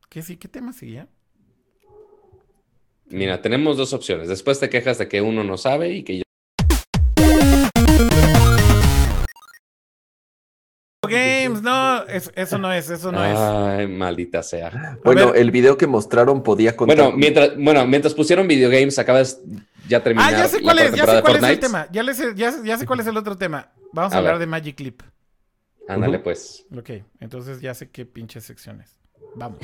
¿Qué 0.09 0.21
sí? 0.21 0.35
¿Qué 0.35 0.47
tema 0.47 0.73
seguía? 0.73 1.07
Mira, 3.11 3.41
tenemos 3.41 3.77
dos 3.77 3.93
opciones. 3.93 4.27
Después 4.27 4.59
te 4.59 4.69
quejas 4.69 4.97
de 4.97 5.07
que 5.07 5.21
uno 5.21 5.43
no 5.43 5.57
sabe 5.57 5.89
y 5.89 6.03
que 6.03 6.17
yo 6.17 6.23
Games, 11.11 11.61
no, 11.61 12.05
eso, 12.05 12.57
no 12.57 12.71
es, 12.71 12.89
eso 12.89 13.11
no 13.11 13.25
es. 13.25 13.37
Ay, 13.37 13.87
maldita 13.87 14.41
sea. 14.41 14.97
Bueno, 15.03 15.33
el 15.33 15.51
video 15.51 15.77
que 15.77 15.85
mostraron 15.85 16.41
podía 16.41 16.75
contar. 16.77 16.95
Bueno, 16.95 17.17
mientras, 17.17 17.57
bueno, 17.57 17.85
mientras 17.85 18.13
pusieron 18.13 18.47
videogames, 18.47 18.97
acabas 18.97 19.41
ya 19.89 20.01
terminar. 20.01 20.33
Ah, 20.33 20.37
ya 20.37 20.47
sé 20.47 20.61
cuál 20.61 20.79
es, 20.79 20.93
ya 20.93 21.05
sé 21.05 21.21
cuál 21.21 21.35
es 21.35 21.43
el 21.43 21.59
tema. 21.59 21.87
Ya, 21.91 22.03
ya, 22.63 22.77
sé 22.77 22.85
cuál 22.85 23.01
es 23.01 23.07
el 23.07 23.17
otro 23.17 23.35
tema. 23.35 23.71
Vamos 23.91 24.13
a, 24.13 24.19
hablar 24.19 24.39
de 24.39 24.45
Magic 24.45 24.77
Clip. 24.77 25.01
Ándale, 25.87 26.19
pues. 26.19 26.65
Ok, 26.77 26.91
entonces 27.19 27.59
ya 27.59 27.73
sé 27.73 27.89
qué 27.89 28.05
pinches 28.05 28.45
secciones. 28.45 28.95
Vamos. 29.35 29.59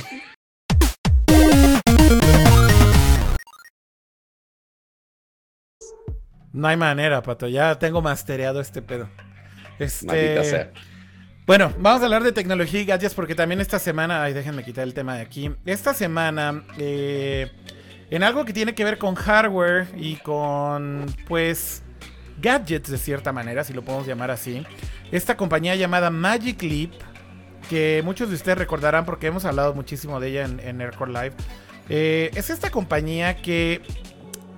No 6.57 6.67
hay 6.67 6.75
manera, 6.75 7.21
pato. 7.21 7.47
Ya 7.47 7.77
tengo 7.77 8.01
mastereado 8.01 8.59
este 8.59 8.81
pedo. 8.81 9.07
Este... 9.77 10.43
Sea. 10.43 10.71
Bueno, 11.45 11.71
vamos 11.77 12.01
a 12.01 12.05
hablar 12.05 12.23
de 12.23 12.31
tecnología 12.31 12.81
y 12.81 12.85
gadgets 12.85 13.13
porque 13.13 13.35
también 13.35 13.61
esta 13.61 13.77
semana, 13.77 14.23
ay, 14.23 14.33
déjenme 14.33 14.63
quitar 14.65 14.83
el 14.83 14.95
tema 14.95 15.15
de 15.15 15.21
aquí. 15.21 15.51
Esta 15.65 15.93
semana, 15.93 16.65
eh, 16.79 17.51
en 18.09 18.23
algo 18.23 18.43
que 18.43 18.53
tiene 18.53 18.73
que 18.73 18.83
ver 18.83 18.97
con 18.97 19.13
hardware 19.13 19.87
y 19.95 20.15
con, 20.15 21.05
pues, 21.27 21.83
gadgets 22.41 22.89
de 22.89 22.97
cierta 22.97 23.31
manera, 23.31 23.63
si 23.63 23.73
lo 23.73 23.83
podemos 23.83 24.07
llamar 24.07 24.31
así, 24.31 24.65
esta 25.11 25.37
compañía 25.37 25.75
llamada 25.75 26.09
Magic 26.09 26.61
Leap, 26.63 26.91
que 27.69 28.01
muchos 28.03 28.29
de 28.29 28.35
ustedes 28.35 28.57
recordarán 28.57 29.05
porque 29.05 29.27
hemos 29.27 29.45
hablado 29.45 29.75
muchísimo 29.75 30.19
de 30.19 30.29
ella 30.29 30.45
en, 30.45 30.59
en 30.59 30.81
Aircore 30.81 31.13
Live, 31.13 31.33
eh, 31.87 32.31
es 32.33 32.49
esta 32.49 32.71
compañía 32.71 33.37
que 33.37 33.81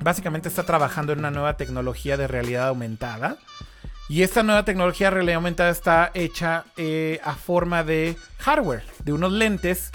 básicamente 0.01 0.49
está 0.49 0.63
trabajando 0.63 1.13
en 1.13 1.19
una 1.19 1.31
nueva 1.31 1.57
tecnología 1.57 2.17
de 2.17 2.27
realidad 2.27 2.67
aumentada. 2.67 3.37
Y 4.07 4.23
esta 4.23 4.41
nueva 4.41 4.65
tecnología 4.65 5.11
realidad 5.11 5.35
aumentada 5.35 5.69
está 5.69 6.11
hecha 6.13 6.65
eh, 6.77 7.19
a 7.23 7.35
forma 7.35 7.83
de 7.83 8.17
hardware, 8.39 8.83
de 9.03 9.13
unos 9.13 9.31
lentes 9.31 9.91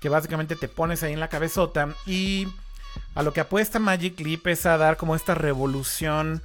que 0.00 0.08
básicamente 0.08 0.56
te 0.56 0.66
pones 0.66 1.02
ahí 1.02 1.12
en 1.12 1.20
la 1.20 1.28
cabezota. 1.28 1.94
Y 2.06 2.48
a 3.14 3.22
lo 3.22 3.32
que 3.32 3.40
apuesta 3.40 3.78
Magic 3.78 4.18
Leap 4.20 4.46
es 4.46 4.64
a 4.64 4.78
dar 4.78 4.96
como 4.96 5.14
esta 5.14 5.34
revolución 5.34 6.42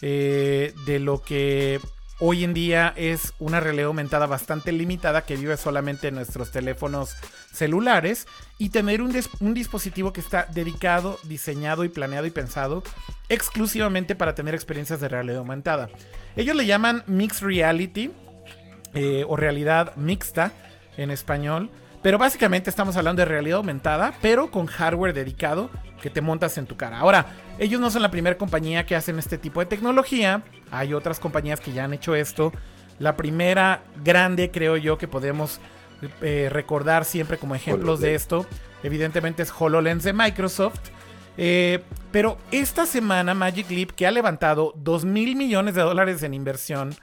eh, 0.00 0.74
de 0.86 1.00
lo 1.00 1.20
que 1.22 1.80
hoy 2.20 2.44
en 2.44 2.54
día 2.54 2.92
es 2.96 3.34
una 3.38 3.60
realidad 3.60 3.86
aumentada 3.86 4.26
bastante 4.26 4.72
limitada 4.72 5.22
que 5.22 5.36
vive 5.36 5.56
solamente 5.56 6.08
en 6.08 6.16
nuestros 6.16 6.50
teléfonos 6.50 7.14
celulares 7.52 8.26
y 8.58 8.70
tener 8.70 9.02
un, 9.02 9.12
dispositivo 9.54 10.12
que 10.12 10.20
está 10.20 10.46
dedicado, 10.52 11.18
diseñado 11.24 11.84
y 11.84 11.88
planeado 11.88 12.26
y 12.26 12.30
pensado 12.30 12.82
exclusivamente 13.28 14.14
para 14.14 14.34
tener 14.34 14.54
experiencias 14.54 15.00
de 15.00 15.08
realidad 15.08 15.38
aumentada. 15.38 15.90
Ellos 16.36 16.56
le 16.56 16.66
llaman 16.66 17.04
Mixed 17.06 17.46
Reality 17.46 18.10
eh, 18.94 19.24
o 19.28 19.36
realidad 19.36 19.94
mixta 19.96 20.52
en 20.96 21.10
español. 21.10 21.70
Pero 22.02 22.18
básicamente 22.18 22.70
estamos 22.70 22.96
hablando 22.96 23.20
de 23.20 23.26
realidad 23.26 23.58
aumentada, 23.58 24.14
pero 24.22 24.50
con 24.50 24.66
hardware 24.66 25.12
dedicado 25.12 25.70
que 26.00 26.10
te 26.10 26.20
montas 26.20 26.56
en 26.58 26.66
tu 26.66 26.76
cara. 26.76 27.00
Ahora, 27.00 27.26
ellos 27.58 27.80
no 27.80 27.90
son 27.90 28.02
la 28.02 28.10
primera 28.10 28.38
compañía 28.38 28.86
que 28.86 28.94
hacen 28.94 29.18
este 29.18 29.36
tipo 29.36 29.60
de 29.60 29.66
tecnología. 29.66 30.42
Hay 30.70 30.94
otras 30.94 31.18
compañías 31.18 31.60
que 31.60 31.72
ya 31.72 31.84
han 31.84 31.94
hecho 31.94 32.14
esto. 32.14 32.52
La 32.98 33.16
primera 33.16 33.82
grande, 34.04 34.50
creo 34.50 34.76
yo, 34.76 34.96
que 34.96 35.08
podemos 35.08 35.60
eh, 36.22 36.48
recordar 36.52 37.04
siempre 37.04 37.36
como 37.36 37.56
ejemplos 37.56 38.00
de 38.00 38.14
esto 38.14 38.46
evidentemente 38.82 39.42
es 39.42 39.52
HoloLens 39.56 40.04
de 40.04 40.12
Microsoft. 40.12 40.80
Eh, 41.40 41.84
pero 42.10 42.36
esta 42.50 42.84
semana 42.84 43.32
Magic 43.34 43.70
Leap, 43.70 43.92
que 43.92 44.06
ha 44.06 44.10
levantado 44.10 44.72
2 44.76 45.04
mil 45.04 45.36
millones 45.36 45.74
de 45.74 45.82
dólares 45.82 46.22
en 46.22 46.34
inversión, 46.34 46.94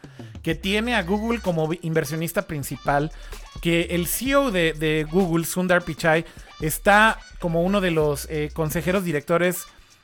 que 0.44 0.56
tiene 0.56 0.96
a 0.96 1.04
Google 1.04 1.40
como 1.40 1.70
inversionista 1.82 2.42
principal, 2.42 3.12
que 3.62 3.88
el 3.92 4.08
CEO 4.08 4.52
de, 4.52 5.08
Google, 5.10 5.46
Sundar 5.46 5.84
Pichai, 5.84 6.26
está 6.62 7.20
como 7.40 7.64
uno 7.64 7.82
de 7.82 7.92
los 7.92 8.28
eh, 8.30 8.50
consejeros 8.54 9.04
directores 9.04 9.64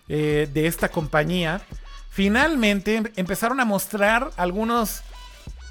eh, 0.09 0.49
de 0.51 0.67
esta 0.67 0.89
compañía, 0.89 1.61
finalmente 2.09 3.03
empezaron 3.15 3.59
a 3.59 3.65
mostrar 3.65 4.31
algunos 4.35 5.01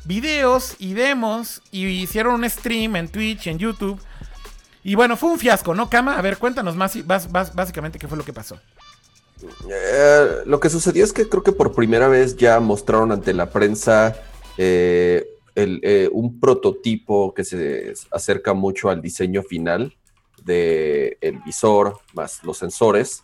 videos 0.05 0.77
y 0.79 0.95
demos 0.95 1.63
y 1.71 1.87
hicieron 1.87 2.35
un 2.35 2.49
stream 2.49 2.97
en 2.97 3.09
Twitch, 3.09 3.47
en 3.47 3.59
YouTube. 3.59 4.01
Y 4.83 4.95
bueno, 4.95 5.17
fue 5.17 5.31
un 5.31 5.39
fiasco, 5.39 5.75
¿no, 5.75 5.91
Kama? 5.91 6.19
A 6.19 6.23
ver, 6.23 6.39
cuéntanos 6.39 6.75
más, 6.75 6.97
básicamente 7.07 7.99
qué 7.99 8.09
fue 8.09 8.17
lo 8.17 8.25
que 8.25 8.33
pasó. 8.33 8.59
Eh, 9.71 10.43
lo 10.47 10.61
que 10.61 10.71
sucedió 10.71 11.05
es 11.05 11.13
que 11.13 11.29
creo 11.29 11.43
que 11.43 11.53
por 11.53 11.75
primera 11.75 12.09
vez 12.09 12.37
ya 12.37 12.61
mostraron 12.61 13.13
ante 13.13 13.33
la 13.35 13.51
prensa 13.51 14.17
eh, 15.63 16.09
un 16.13 16.41
prototipo 16.41 17.35
que 17.35 17.45
se 17.45 17.95
acerca 18.11 18.55
mucho 18.55 18.91
al 18.91 19.01
diseño 19.03 19.43
final 19.43 19.95
del 20.45 21.17
el 21.21 21.39
visor 21.45 21.99
más 22.15 22.43
los 22.45 22.59
sensores. 22.59 23.23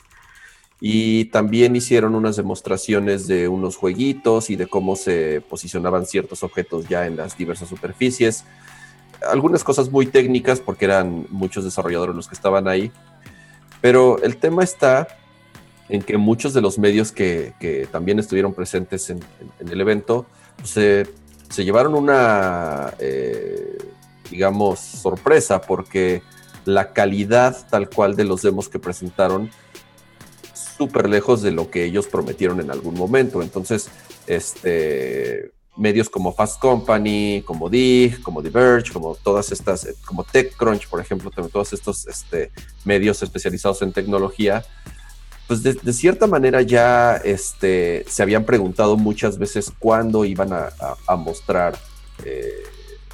Y 0.81 1.27
también 1.27 1.75
hicieron 1.75 2.15
unas 2.15 2.37
demostraciones 2.37 3.27
de 3.27 3.49
unos 3.49 3.77
jueguitos 3.77 4.51
y 4.51 4.57
de 4.57 4.67
cómo 4.67 4.95
se 4.95 5.41
posicionaban 5.41 6.05
ciertos 6.05 6.43
objetos 6.43 6.87
ya 6.87 7.07
en 7.07 7.17
las 7.17 7.37
diversas 7.37 7.69
superficies. 7.69 8.45
Algunas 9.27 9.65
cosas 9.65 9.91
muy 9.91 10.07
técnicas 10.07 10.61
porque 10.61 10.85
eran 10.85 11.27
muchos 11.31 11.65
desarrolladores 11.65 12.15
los 12.15 12.29
que 12.29 12.35
estaban 12.35 12.69
ahí. 12.69 12.93
Pero 13.81 14.23
el 14.23 14.37
tema 14.37 14.63
está 14.65 15.09
en 15.89 16.03
que 16.03 16.19
muchos 16.19 16.53
de 16.53 16.61
los 16.61 16.79
medios 16.79 17.13
que, 17.13 17.89
también 17.91 18.19
estuvieron 18.19 18.53
presentes 18.53 19.11
en, 19.11 19.21
el 19.61 19.81
evento 19.81 20.27
pues, 20.57 20.77
se, 21.49 21.65
llevaron 21.65 21.95
una, 21.95 22.95
eh, 22.99 23.79
digamos, 24.31 24.81
sorpresa 24.81 25.61
porque 25.61 26.23
la 26.65 26.93
calidad 26.93 27.57
tal 27.71 27.89
cual 27.89 28.17
de 28.17 28.25
los 28.25 28.43
demos 28.43 28.69
que 28.69 28.79
presentaron 28.79 29.51
súper 30.77 31.09
lejos 31.09 31.43
de 31.43 31.53
lo 31.53 31.71
que 31.71 31.85
ellos 31.85 32.07
prometieron 32.07 32.61
en 32.61 32.71
algún 32.71 32.95
momento. 32.95 33.43
Entonces, 33.43 33.89
este, 34.27 35.53
medios 35.77 36.09
como 36.09 36.33
Fast 36.33 36.61
Company, 36.61 37.43
como 37.47 37.69
Dig, 37.69 38.21
como 38.23 38.43
Diverge, 38.43 38.93
como 38.93 39.15
todas 39.15 39.53
estas, 39.53 39.85
eh, 39.87 39.95
como 40.05 40.25
TechCrunch, 40.25 40.89
por 40.89 41.01
ejemplo, 41.01 41.31
todos 41.31 41.73
estos 41.73 42.07
este, 42.07 42.51
medios 42.85 43.23
especializados 43.23 43.83
en 43.83 43.93
tecnología, 43.93 44.65
pues 45.47 45.63
de, 45.63 45.93
cierta 45.93 46.27
manera 46.27 46.63
ya 46.63 47.17
este, 47.17 48.05
se 48.09 48.23
habían 48.23 48.45
preguntado 48.45 48.97
muchas 48.97 49.39
veces 49.39 49.73
cuándo 49.79 50.25
iban 50.25 50.53
a, 50.53 51.17
mostrar 51.17 51.79
eh, 52.25 52.65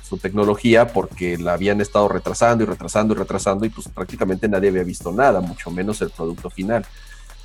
su 0.03 0.17
tecnología 0.17 0.89
porque 0.89 1.37
la 1.37 1.53
habían 1.53 1.81
estado 1.81 2.09
retrasando 2.09 2.65
y 2.65 2.67
retrasando 2.67 3.15
y 3.15 3.17
retrasando 3.19 3.67
y 3.67 3.69
pues 3.69 3.89
prácticamente 3.89 4.49
nadie 4.49 4.71
había 4.71 4.83
visto 4.83 5.13
nada, 5.13 5.41
mucho 5.41 5.71
menos 5.71 6.01
el 6.01 6.11
producto 6.11 6.49
final. 6.49 6.87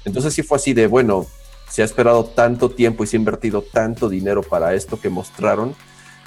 Entonces 0.06 0.34
sí 0.34 0.42
fue 0.42 0.58
así 0.58 0.74
de, 0.74 0.88
bueno, 0.88 1.28
se 1.70 1.82
ha 1.82 1.86
esperado 1.86 2.24
tanto 2.24 2.70
tiempo 2.70 3.04
y 3.04 3.08
se 3.08 3.18
ha 3.18 3.20
invertido 3.20 3.62
tanto 3.62 4.08
dinero 4.08 4.42
para 4.42 4.74
esto 4.74 5.00
que 5.00 5.10
mostraron. 5.10 5.76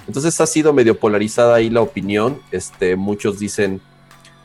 Entonces 0.07 0.39
ha 0.41 0.47
sido 0.47 0.75
medio 0.75 0.99
polarizada 0.99 1.55
ahí 1.55 1.71
la 1.71 1.81
opinión. 1.81 2.43
Este, 2.51 2.97
muchos 2.97 3.39
dicen 3.39 3.81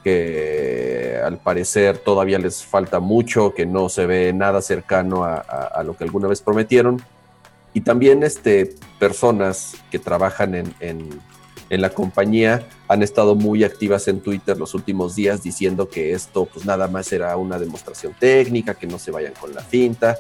que 0.05 1.19
al 1.25 1.39
parecer 1.39 1.97
todavía 1.97 2.39
les 2.39 2.63
falta 2.63 3.01
mucho, 3.01 3.53
que 3.53 3.65
no 3.65 3.89
se 3.89 4.05
ve 4.05 4.31
nada 4.31 4.61
cercano 4.61 5.25
a, 5.25 5.81
lo 5.83 5.97
que 5.97 6.05
alguna 6.05 6.29
vez 6.29 6.41
prometieron. 6.41 7.01
Y 7.73 7.81
también 7.81 8.23
este, 8.23 8.75
personas 8.99 9.75
que 9.91 9.99
trabajan 9.99 10.55
en 10.79 11.19
en 11.69 11.81
la 11.81 11.89
compañía 11.89 12.67
han 12.87 13.01
estado 13.01 13.35
muy 13.35 13.63
activas 13.63 14.07
en 14.07 14.21
Twitter 14.21 14.57
los 14.57 14.73
últimos 14.73 15.15
días 15.15 15.41
diciendo 15.41 15.89
que 15.89 16.13
esto 16.13 16.45
pues 16.45 16.65
nada 16.65 16.87
más 16.87 17.11
era 17.11 17.35
una 17.37 17.57
demostración 17.57 18.13
técnica, 18.19 18.75
que 18.75 18.87
no 18.87 18.99
se 18.99 19.11
vayan 19.11 19.33
con 19.33 19.53
la 19.53 19.61
finta, 19.61 20.17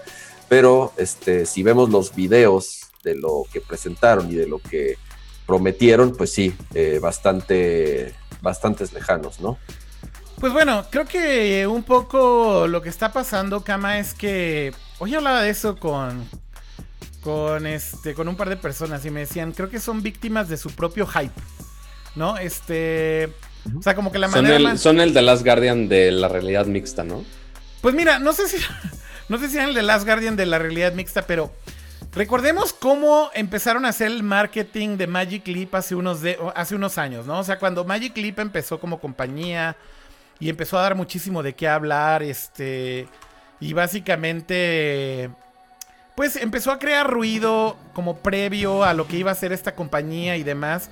pero 0.49 0.91
este, 0.97 1.45
si 1.45 1.63
vemos 1.63 1.89
los 1.89 2.15
videos 2.15 2.81
de 3.03 3.15
lo 3.15 3.43
que 3.51 3.61
presentaron 3.61 4.31
y 4.31 4.35
de 4.35 4.47
lo 4.47 4.59
que 4.59 4.97
prometieron, 5.45 6.15
pues 6.15 6.33
sí, 6.33 6.55
eh, 6.73 6.99
bastante, 7.01 8.13
bastantes 8.41 8.93
lejanos, 8.93 9.39
¿no? 9.39 9.57
Pues 10.39 10.51
bueno, 10.51 10.85
creo 10.89 11.05
que 11.05 11.65
un 11.65 11.83
poco 11.83 12.67
lo 12.67 12.81
que 12.81 12.89
está 12.89 13.13
pasando, 13.13 13.63
Kama, 13.63 13.99
es 13.99 14.13
que 14.13 14.73
hoy 14.99 15.15
hablaba 15.15 15.41
de 15.41 15.49
eso 15.49 15.77
con, 15.77 16.27
con 17.21 17.65
este 17.65 18.13
con 18.13 18.27
un 18.27 18.35
par 18.35 18.49
de 18.49 18.57
personas 18.57 19.05
y 19.05 19.11
me 19.11 19.21
decían, 19.21 19.53
creo 19.53 19.69
que 19.69 19.79
son 19.79 20.03
víctimas 20.03 20.49
de 20.49 20.57
su 20.57 20.71
propio 20.71 21.07
hype. 21.07 21.33
¿No? 22.15 22.37
Este, 22.37 23.29
o 23.77 23.81
sea, 23.81 23.93
como 23.93 24.09
que 24.11 24.19
la 24.19 24.29
manera 24.29 24.57
son 24.57 24.71
el, 24.71 24.79
son 24.79 24.99
el 25.01 25.13
de 25.13 25.21
Last 25.21 25.43
Guardian 25.43 25.89
de 25.89 26.11
la 26.11 26.29
realidad 26.29 26.65
mixta, 26.65 27.03
¿no? 27.03 27.25
Pues 27.81 27.93
mira, 27.93 28.19
no 28.19 28.31
sé 28.31 28.47
si 28.47 28.57
no 29.29 29.37
sé 29.37 29.49
si 29.49 29.57
eran 29.57 29.69
el 29.69 29.75
de 29.75 29.81
Last 29.83 30.05
Guardian 30.05 30.35
de 30.35 30.45
la 30.45 30.59
realidad 30.59 30.93
mixta, 30.93 31.23
pero 31.23 31.51
recordemos 32.13 32.73
cómo 32.73 33.29
empezaron 33.33 33.85
a 33.85 33.89
hacer 33.89 34.07
el 34.07 34.23
marketing 34.23 34.97
de 34.97 35.07
Magic 35.07 35.47
Leap 35.47 35.75
hace 35.75 35.95
unos 35.95 36.19
hace 36.55 36.75
unos 36.75 36.97
años, 36.97 37.25
¿no? 37.25 37.39
O 37.39 37.43
sea, 37.43 37.59
cuando 37.59 37.83
Magic 37.85 38.15
Leap 38.17 38.39
empezó 38.39 38.79
como 38.79 38.99
compañía 38.99 39.75
y 40.39 40.49
empezó 40.49 40.77
a 40.77 40.81
dar 40.81 40.95
muchísimo 40.95 41.43
de 41.43 41.53
qué 41.53 41.67
hablar, 41.67 42.23
este 42.23 43.07
y 43.59 43.73
básicamente 43.73 45.29
pues 46.15 46.37
empezó 46.37 46.71
a 46.71 46.79
crear 46.79 47.09
ruido 47.09 47.75
como 47.93 48.17
previo 48.17 48.83
a 48.83 48.93
lo 48.93 49.07
que 49.07 49.17
iba 49.17 49.31
a 49.31 49.35
ser 49.35 49.51
esta 49.51 49.75
compañía 49.75 50.37
y 50.37 50.43
demás. 50.43 50.89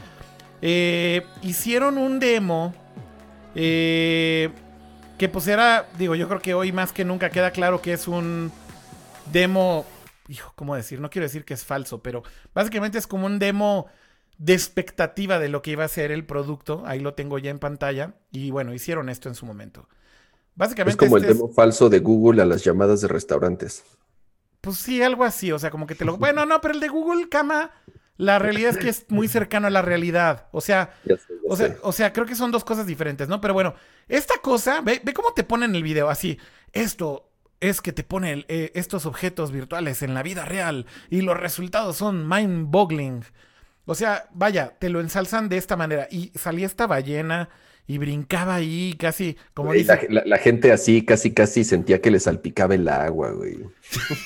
Eh, 0.62 1.26
hicieron 1.41 1.97
un 1.97 2.19
demo 2.19 2.73
eh, 3.56 4.49
que 5.17 5.30
pues 5.30 5.47
era, 5.47 5.88
digo, 5.97 6.15
yo 6.15 6.28
creo 6.28 6.41
que 6.41 6.54
hoy 6.54 6.71
más 6.71 6.91
que 6.91 7.06
nunca 7.06 7.30
queda 7.30 7.52
claro 7.52 7.82
que 7.82 7.93
es 7.93 8.08
un 8.08 8.52
demo, 9.32 9.86
hijo, 10.28 10.54
¿cómo 10.56 10.76
decir? 10.76 11.00
No 11.00 11.10
quiero 11.10 11.26
decir 11.26 11.46
que 11.46 11.54
es 11.54 11.66
falso, 11.66 12.02
pero 12.02 12.24
básicamente 12.54 12.98
es 12.98 13.08
como 13.08 13.26
un 13.26 13.40
demo 13.40 13.88
de 14.38 14.54
expectativa 14.54 15.40
de 15.40 15.50
lo 15.50 15.62
que 15.62 15.72
iba 15.72 15.84
a 15.84 15.88
ser 15.88 16.12
el 16.12 16.26
producto. 16.26 16.84
Ahí 16.86 17.00
lo 17.00 17.14
tengo 17.14 17.38
ya 17.38 17.52
en 17.52 17.60
pantalla. 17.60 18.16
Y 18.32 18.52
bueno, 18.52 18.74
hicieron 18.74 19.10
esto 19.10 19.30
en 19.30 19.36
su 19.36 19.46
momento. 19.46 19.88
Básicamente. 20.56 20.92
Es 21.06 21.10
como 21.10 21.18
el 21.18 21.24
este 21.24 21.34
demo 21.34 21.50
falso 21.50 21.90
de 21.90 22.00
Google 22.00 22.42
a 22.42 22.46
las 22.46 22.64
llamadas 22.64 23.02
de 23.02 23.08
restaurantes. 23.08 23.84
Pues 24.62 24.78
sí, 24.78 25.02
algo 25.02 25.24
así, 25.26 25.52
o 25.52 25.60
sea, 25.60 25.72
como 25.72 25.86
que 25.86 25.96
te 25.96 26.06
lo... 26.06 26.16
Bueno, 26.16 26.46
no, 26.46 26.62
pero 26.62 26.74
el 26.74 26.80
de 26.80 26.88
Google 26.88 27.28
Cama, 27.28 27.72
la 28.16 28.40
realidad 28.40 28.72
es 28.72 28.78
que 28.78 28.88
es 28.88 29.06
muy 29.10 29.28
cercano 29.28 29.68
a 29.68 29.70
la 29.70 29.82
realidad. 29.82 30.48
O 30.54 30.62
sea, 30.62 30.94
o, 31.50 31.58
sea 31.58 31.76
o 31.82 31.92
sea, 31.92 32.14
creo 32.14 32.26
que 32.26 32.36
son 32.36 32.52
dos 32.52 32.64
cosas 32.64 32.86
diferentes, 32.86 33.28
¿no? 33.28 33.42
Pero 33.42 33.54
bueno, 33.54 33.76
esta 34.08 34.36
cosa, 34.42 34.80
ve, 34.80 35.02
ve 35.04 35.14
cómo 35.14 35.34
te 35.34 35.44
ponen 35.44 35.76
el 35.76 35.84
video, 35.84 36.10
así, 36.10 36.40
esto 36.72 37.33
es 37.63 37.82
que 37.82 37.93
te 37.93 38.04
pone 38.04 38.45
eh, 38.49 38.71
estos 38.76 39.06
objetos 39.06 39.52
virtuales 39.52 40.02
en 40.04 40.13
la 40.13 40.21
vida 40.21 40.45
real 40.45 40.86
y 41.10 41.21
los 41.21 41.39
resultados 41.39 41.97
son 41.97 42.28
mind-boggling. 42.28 43.23
O 43.86 43.95
sea, 43.95 44.28
vaya, 44.34 44.73
te 44.80 44.89
lo 44.89 44.99
ensalzan 44.99 45.49
de 45.49 45.58
esta 45.58 45.76
manera. 45.76 46.08
Y 46.12 46.32
salía 46.36 46.65
esta 46.65 46.88
ballena 46.88 47.49
y 47.86 47.97
brincaba 47.97 48.56
ahí 48.56 48.95
casi 48.97 49.38
como 49.54 49.73
dice... 49.73 50.08
la, 50.10 50.38
gente 50.38 50.71
así 50.71 51.04
casi 51.04 51.34
casi 51.34 51.65
sentía 51.65 51.99
que 51.99 52.12
le 52.12 52.19
salpicaba 52.19 52.76
el 52.76 52.88
agua, 52.88 53.32
güey. 53.32 53.58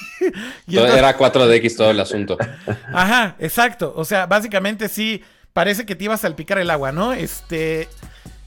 Era 0.67 1.17
4DX 1.17 1.76
todo 1.76 1.91
el 1.91 2.00
asunto. 2.00 2.38
Ajá, 2.93 3.36
exacto. 3.39 3.93
O 3.95 4.06
sea, 4.06 4.26
básicamente 4.26 4.89
sí 4.89 5.21
parece 5.54 5.86
que 5.86 5.95
te 5.95 6.04
iba 6.04 6.13
a 6.13 6.17
salpicar 6.17 6.58
el 6.60 6.69
agua, 6.69 6.91
¿no? 6.91 7.13
Este 7.13 7.88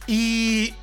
y 0.07 0.75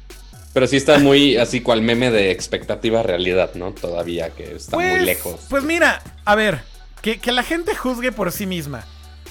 pero 0.57 0.65
sí 0.65 0.77
está 0.77 0.97
muy 0.97 1.37
así 1.37 1.61
cual 1.61 1.83
meme 1.83 2.09
de 2.09 2.31
expectativa 2.31 3.03
realidad, 3.03 3.51
¿no? 3.53 3.73
Todavía 3.73 4.31
que 4.31 4.55
está 4.55 4.75
muy 4.75 4.89
pues, 4.89 5.03
lejos. 5.03 5.45
Pues 5.51 5.63
mira, 5.63 6.01
a 6.25 6.33
ver, 6.33 6.61
que, 7.03 7.19
la 7.31 7.43
gente 7.43 7.75
juzgue 7.75 8.11
por 8.11 8.31
sí 8.31 8.47
misma. 8.47 8.83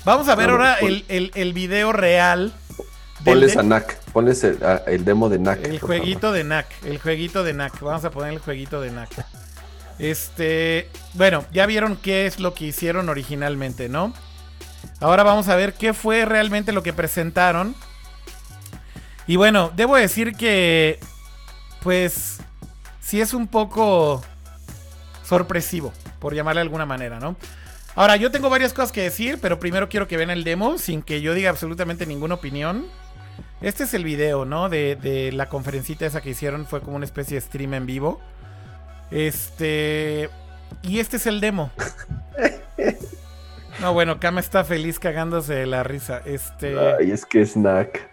Vamos 0.04 0.28
a 0.28 0.36
ver 0.36 0.50
ahora 0.50 0.74
el, 0.74 1.04
el, 1.08 1.32
el 1.34 1.52
video 1.52 1.90
real 1.90 2.52
Ponles 3.24 3.56
a 3.56 3.64
NAC, 3.64 3.98
ponles 4.12 4.44
el, 4.44 5.04
demo 5.04 5.28
de 5.28 5.40
NAC. 5.40 5.64
El 5.64 5.80
jueguito 5.80 6.30
de 6.30 6.44
NAC, 6.44 6.68
el 6.84 7.00
jueguito 7.00 7.42
de 7.42 7.54
NAC. 7.54 7.80
Vamos 7.80 8.04
a 8.04 8.12
poner 8.12 8.32
el 8.32 8.38
jueguito 8.38 8.80
de 8.80 8.92
NAC. 8.92 9.26
Este, 9.98 10.88
bueno, 11.14 11.44
ya 11.52 11.66
vieron 11.66 11.96
qué 11.96 12.26
es 12.26 12.38
lo 12.38 12.54
que 12.54 12.66
hicieron 12.66 13.08
originalmente, 13.08 13.88
¿no? 13.88 14.14
Ahora 15.00 15.24
vamos 15.24 15.48
a 15.48 15.56
ver 15.56 15.72
qué 15.72 15.92
fue 15.92 16.24
realmente 16.24 16.70
lo 16.70 16.84
que 16.84 16.92
presentaron. 16.92 17.74
Y 19.26 19.34
bueno, 19.34 19.72
debo 19.74 19.96
decir 19.96 20.36
que, 20.36 21.00
pues, 21.87 22.38
sí 23.01 23.20
es 23.20 23.33
un 23.33 23.46
poco 23.46 24.20
sorpresivo, 25.22 25.92
por 26.18 26.35
llamarle 26.35 26.59
de 26.59 26.62
alguna 26.62 26.85
manera, 26.85 27.20
¿no? 27.20 27.37
Ahora, 27.94 28.16
yo 28.16 28.33
tengo 28.33 28.51
varias 28.51 28.72
cosas 28.72 28.90
que 28.90 29.03
decir, 29.03 29.38
pero 29.40 29.61
primero 29.61 29.88
quiero 29.88 30.09
que 30.09 30.16
vean 30.16 30.31
el 30.31 30.42
demo 30.42 30.79
sin 30.79 31.01
que 31.01 31.20
yo 31.20 31.33
diga 31.33 31.49
absolutamente 31.49 32.05
ninguna 32.05 32.35
opinión. 32.35 32.87
Este 33.61 33.85
es 33.85 33.94
el 33.94 34.03
video, 34.03 34.44
¿no? 34.44 34.68
De, 34.68 34.96
de 34.96 35.31
la 35.31 35.49
conferencita 35.49 36.05
esa 36.07 36.22
que 36.22 36.31
hicieron. 36.31 36.66
Fue 36.66 36.81
como 36.81 36.96
una 36.96 37.05
especie 37.05 37.37
de 37.37 37.40
stream 37.42 37.75
en 37.75 37.87
vivo. 37.87 38.20
Este. 39.12 40.29
Y 40.83 40.99
este 40.99 41.18
es 41.18 41.27
el 41.29 41.40
demo. 41.40 41.70
No, 43.79 43.92
bueno, 43.92 44.18
Kama 44.18 44.40
está 44.40 44.64
feliz 44.64 44.99
cagándose 44.99 45.53
de 45.53 45.66
la 45.66 45.83
risa. 45.83 46.22
Este. 46.25 46.79
Ay, 46.79 47.11
es 47.11 47.27
que 47.27 47.44
Snack. 47.44 48.09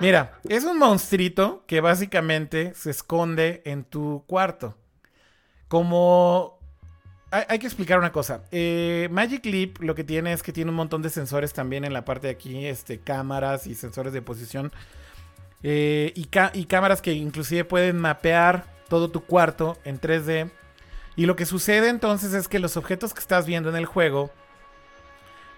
Mira, 0.00 0.38
es 0.48 0.64
un 0.64 0.78
monstruito 0.78 1.64
que 1.66 1.80
básicamente 1.80 2.72
se 2.74 2.90
esconde 2.90 3.62
en 3.64 3.84
tu 3.84 4.24
cuarto. 4.26 4.76
Como. 5.68 6.58
Hay, 7.32 7.60
que 7.60 7.66
explicar 7.66 7.98
una 7.98 8.10
cosa. 8.10 8.42
Eh, 8.50 9.08
Magic 9.12 9.46
Leap 9.46 9.82
lo 9.82 9.94
que 9.94 10.02
tiene 10.02 10.32
es 10.32 10.42
que 10.42 10.52
tiene 10.52 10.70
un 10.70 10.76
montón 10.76 11.00
de 11.00 11.10
sensores 11.10 11.52
también 11.52 11.84
en 11.84 11.92
la 11.92 12.04
parte 12.04 12.26
de 12.26 12.32
aquí, 12.32 12.66
este, 12.66 12.98
cámaras 12.98 13.68
y 13.68 13.76
sensores 13.76 14.12
de 14.12 14.20
posición. 14.20 14.72
Eh, 15.62 16.12
y, 16.16 16.28
y 16.54 16.64
cámaras 16.64 17.00
que 17.00 17.12
inclusive 17.12 17.64
pueden 17.64 17.98
mapear 17.98 18.64
todo 18.88 19.10
tu 19.10 19.22
cuarto 19.22 19.78
en 19.84 20.00
3D. 20.00 20.50
Y 21.14 21.26
lo 21.26 21.36
que 21.36 21.46
sucede 21.46 21.88
entonces 21.88 22.34
es 22.34 22.48
que 22.48 22.58
los 22.58 22.76
objetos 22.76 23.14
que 23.14 23.20
estás 23.20 23.46
viendo 23.46 23.68
en 23.68 23.76
el 23.76 23.86
juego. 23.86 24.32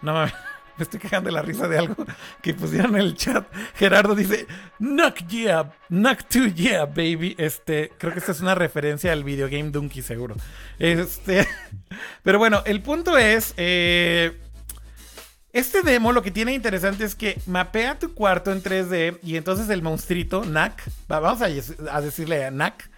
No 0.03 0.12
mames, 0.12 0.35
me 0.79 0.83
estoy 0.85 1.01
cagando 1.01 1.29
de 1.29 1.33
la 1.35 1.43
risa 1.43 1.69
de 1.69 1.79
algo 1.79 2.05
que 2.41 2.55
pusieron 2.55 2.95
en 2.97 3.03
el 3.03 3.17
chat. 3.17 3.47
Gerardo 3.75 4.15
dice: 4.15 4.47
Knock 4.79 5.27
yeah, 5.29 5.73
knock 5.89 6.21
2 6.33 6.55
yeah, 6.55 6.85
baby. 6.87 7.35
Este, 7.39 7.93
creo 7.99 8.13
que 8.13 8.19
esta 8.19 8.33
es 8.33 8.41
una 8.41 8.55
referencia 8.55 9.13
al 9.13 9.25
videogame 9.25 9.71
Donkey, 9.71 10.03
seguro. 10.03 10.37
Este, 10.79 11.47
pero 12.23 12.39
bueno, 12.39 12.63
el 12.67 12.83
punto 12.83 13.17
es. 13.19 13.55
eh, 13.57 14.39
este 15.53 15.83
demo 15.83 16.13
lo 16.13 16.23
que 16.23 16.31
tiene 16.31 16.55
interesante 16.55 17.05
es 17.05 17.15
que 17.15 17.39
mapea 17.47 17.99
tu 17.99 18.15
cuarto 18.15 18.53
en 18.53 18.63
3D 18.63 19.19
y 19.23 19.37
entonces 19.37 19.69
el 19.69 19.83
monstruito, 19.83 20.43
va- 20.51 21.21
vamos 21.21 21.43
a, 21.43 22.01
decirle 22.01 22.47
a 22.47 22.51
Nak, 22.51 22.89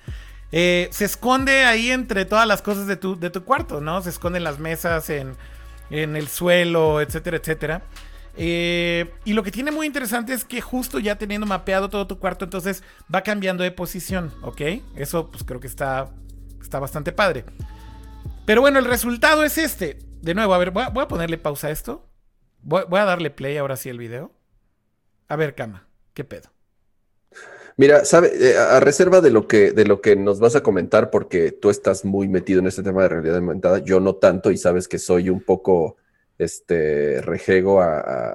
eh, 0.52 0.88
se 0.92 1.04
esconde 1.04 1.64
ahí 1.64 1.90
entre 1.90 2.24
todas 2.24 2.46
las 2.46 2.62
cosas 2.62 2.86
de 2.86 2.94
tu, 2.94 3.18
de 3.18 3.30
tu 3.30 3.42
cuarto, 3.44 3.80
¿no? 3.80 4.00
Se 4.02 4.10
esconde 4.10 4.38
en 4.38 4.44
las 4.44 4.60
mesas, 4.60 5.10
en, 5.10 5.36
en 5.90 6.16
el 6.16 6.28
suelo, 6.28 7.00
etcétera, 7.00 7.36
etcétera. 7.36 7.82
Eh, 8.36 9.12
y 9.24 9.32
lo 9.32 9.42
que 9.42 9.50
tiene 9.50 9.70
muy 9.70 9.86
interesante 9.86 10.32
es 10.32 10.44
que 10.44 10.60
justo 10.60 10.98
ya 10.98 11.16
teniendo 11.16 11.46
mapeado 11.46 11.88
todo 11.88 12.06
tu 12.06 12.18
cuarto, 12.18 12.44
entonces 12.44 12.82
va 13.12 13.22
cambiando 13.22 13.62
de 13.62 13.70
posición, 13.70 14.32
¿ok? 14.42 14.60
Eso 14.96 15.30
pues 15.30 15.44
creo 15.44 15.60
que 15.60 15.68
está, 15.68 16.12
está 16.60 16.78
bastante 16.78 17.12
padre. 17.12 17.44
Pero 18.44 18.60
bueno, 18.60 18.78
el 18.78 18.84
resultado 18.84 19.44
es 19.44 19.58
este. 19.58 19.98
De 20.20 20.34
nuevo, 20.34 20.54
a 20.54 20.58
ver, 20.58 20.70
voy 20.70 20.84
a, 20.84 21.08
ponerle 21.08 21.38
pausa 21.38 21.68
a 21.68 21.70
esto. 21.70 22.10
Voy, 22.62 22.82
voy 22.88 23.00
a 23.00 23.04
darle 23.04 23.30
play 23.30 23.56
ahora 23.56 23.76
sí 23.76 23.90
al 23.90 23.98
video. 23.98 24.32
A 25.28 25.36
ver, 25.36 25.54
Cama, 25.54 25.86
¿qué 26.12 26.24
pedo? 26.24 26.53
Mira, 27.76 28.04
sabe, 28.04 28.30
eh, 28.52 28.56
a 28.56 28.76
a 28.76 28.80
reserva 28.80 29.20
de 29.20 29.30
lo 29.30 29.48
que 29.48 29.72
de 29.72 29.84
lo 29.84 30.00
que 30.00 30.14
nos 30.16 30.38
vas 30.38 30.54
a 30.56 30.62
comentar, 30.62 31.10
porque 31.10 31.50
tú 31.52 31.70
estás 31.70 32.04
muy 32.04 32.28
metido 32.28 32.60
en 32.60 32.66
este 32.68 32.82
tema 32.82 33.02
de 33.02 33.08
realidad 33.08 33.36
aumentada, 33.36 33.78
yo 33.78 33.98
no 34.00 34.14
tanto, 34.16 34.50
y 34.52 34.56
sabes 34.58 34.86
que 34.86 34.98
soy 34.98 35.28
un 35.30 35.40
poco 35.42 35.96
este 36.38 37.20
rejego 37.22 37.80
a, 37.80 37.98
a- 37.98 38.32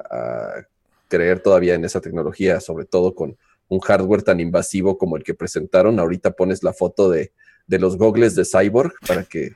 a 0.59 0.67
creer 1.07 1.39
todavía 1.41 1.73
en 1.75 1.85
esa 1.85 2.01
tecnología, 2.01 2.59
sobre 2.59 2.85
todo 2.85 3.15
con 3.15 3.37
un 3.69 3.79
hardware 3.79 4.23
tan 4.23 4.39
invasivo 4.39 4.97
como 4.97 5.15
el 5.17 5.23
que 5.23 5.33
presentaron. 5.33 5.99
Ahorita 5.99 6.31
pones 6.31 6.61
la 6.63 6.73
foto 6.73 7.09
de, 7.09 7.31
de 7.67 7.79
los 7.79 7.97
gogles 7.97 8.35
de 8.35 8.45
Cyborg 8.45 8.93
para 9.07 9.23
que 9.23 9.53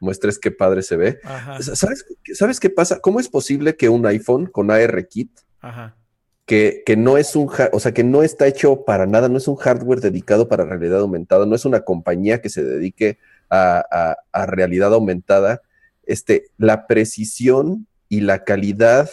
muestres 0.00 0.38
qué 0.38 0.50
padre 0.50 0.82
se 0.82 0.96
ve. 0.96 1.18
Ajá, 1.24 1.60
¿Sabes, 1.62 2.04
¿Sabes 2.34 2.60
qué 2.60 2.70
pasa? 2.70 3.00
¿Cómo 3.00 3.20
es 3.20 3.28
posible 3.28 3.76
que 3.76 3.88
un 3.88 4.06
iPhone 4.06 4.46
con 4.46 4.70
ARKit 4.70 5.30
ajá. 5.60 5.96
Que, 6.46 6.82
que 6.84 6.96
no 6.96 7.16
es 7.18 7.36
un, 7.36 7.50
o 7.72 7.80
sea, 7.80 7.92
que 7.94 8.04
no 8.04 8.22
está 8.22 8.46
hecho 8.46 8.84
para 8.84 9.06
nada, 9.06 9.28
no 9.28 9.38
es 9.38 9.48
un 9.48 9.56
hardware 9.56 10.00
dedicado 10.00 10.48
para 10.48 10.64
realidad 10.64 11.00
aumentada, 11.00 11.46
no 11.46 11.54
es 11.54 11.64
una 11.64 11.80
compañía 11.84 12.40
que 12.42 12.50
se 12.50 12.62
dedique 12.64 13.18
a, 13.50 13.84
a- 13.90 14.16
a 14.32 14.46
realidad 14.46 14.92
aumentada, 14.92 15.62
este, 16.04 16.46
la 16.58 16.86
precisión 16.86 17.86
y 18.08 18.20
la 18.20 18.44
calidad 18.44 19.08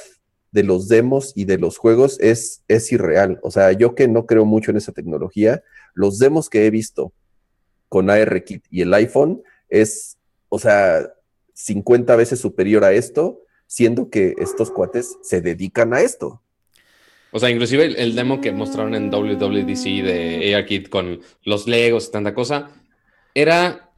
de 0.51 0.63
los 0.63 0.89
demos 0.89 1.31
y 1.35 1.45
de 1.45 1.57
los 1.57 1.77
juegos 1.77 2.19
es, 2.19 2.63
es 2.67 2.91
irreal. 2.91 3.39
O 3.43 3.51
sea, 3.51 3.71
yo 3.71 3.95
que 3.95 4.07
no 4.09 4.25
creo 4.25 4.43
mucho 4.45 4.71
en 4.71 4.77
esa 4.77 4.91
tecnología, 4.91 5.63
los 5.93 6.19
demos 6.19 6.49
que 6.49 6.65
he 6.65 6.69
visto 6.69 7.13
con 7.89 8.09
ARKit 8.09 8.65
y 8.69 8.81
el 8.81 8.93
iPhone 8.93 9.41
es, 9.69 10.17
o 10.49 10.59
sea, 10.59 11.09
50 11.53 12.15
veces 12.15 12.39
superior 12.39 12.83
a 12.83 12.93
esto, 12.93 13.41
siendo 13.67 14.09
que 14.09 14.35
estos 14.39 14.71
cuates 14.71 15.17
se 15.21 15.41
dedican 15.41 15.93
a 15.93 16.01
esto. 16.01 16.41
O 17.31 17.39
sea, 17.39 17.49
inclusive 17.49 17.85
el, 17.85 17.95
el 17.95 18.15
demo 18.15 18.41
que 18.41 18.51
mostraron 18.51 18.93
en 18.95 19.09
WWDC 19.09 20.03
de 20.03 20.53
ARKit 20.55 20.89
con 20.89 21.21
los 21.43 21.67
Legos 21.67 22.07
y 22.07 22.11
tanta 22.11 22.33
cosa, 22.33 22.71
era 23.33 23.89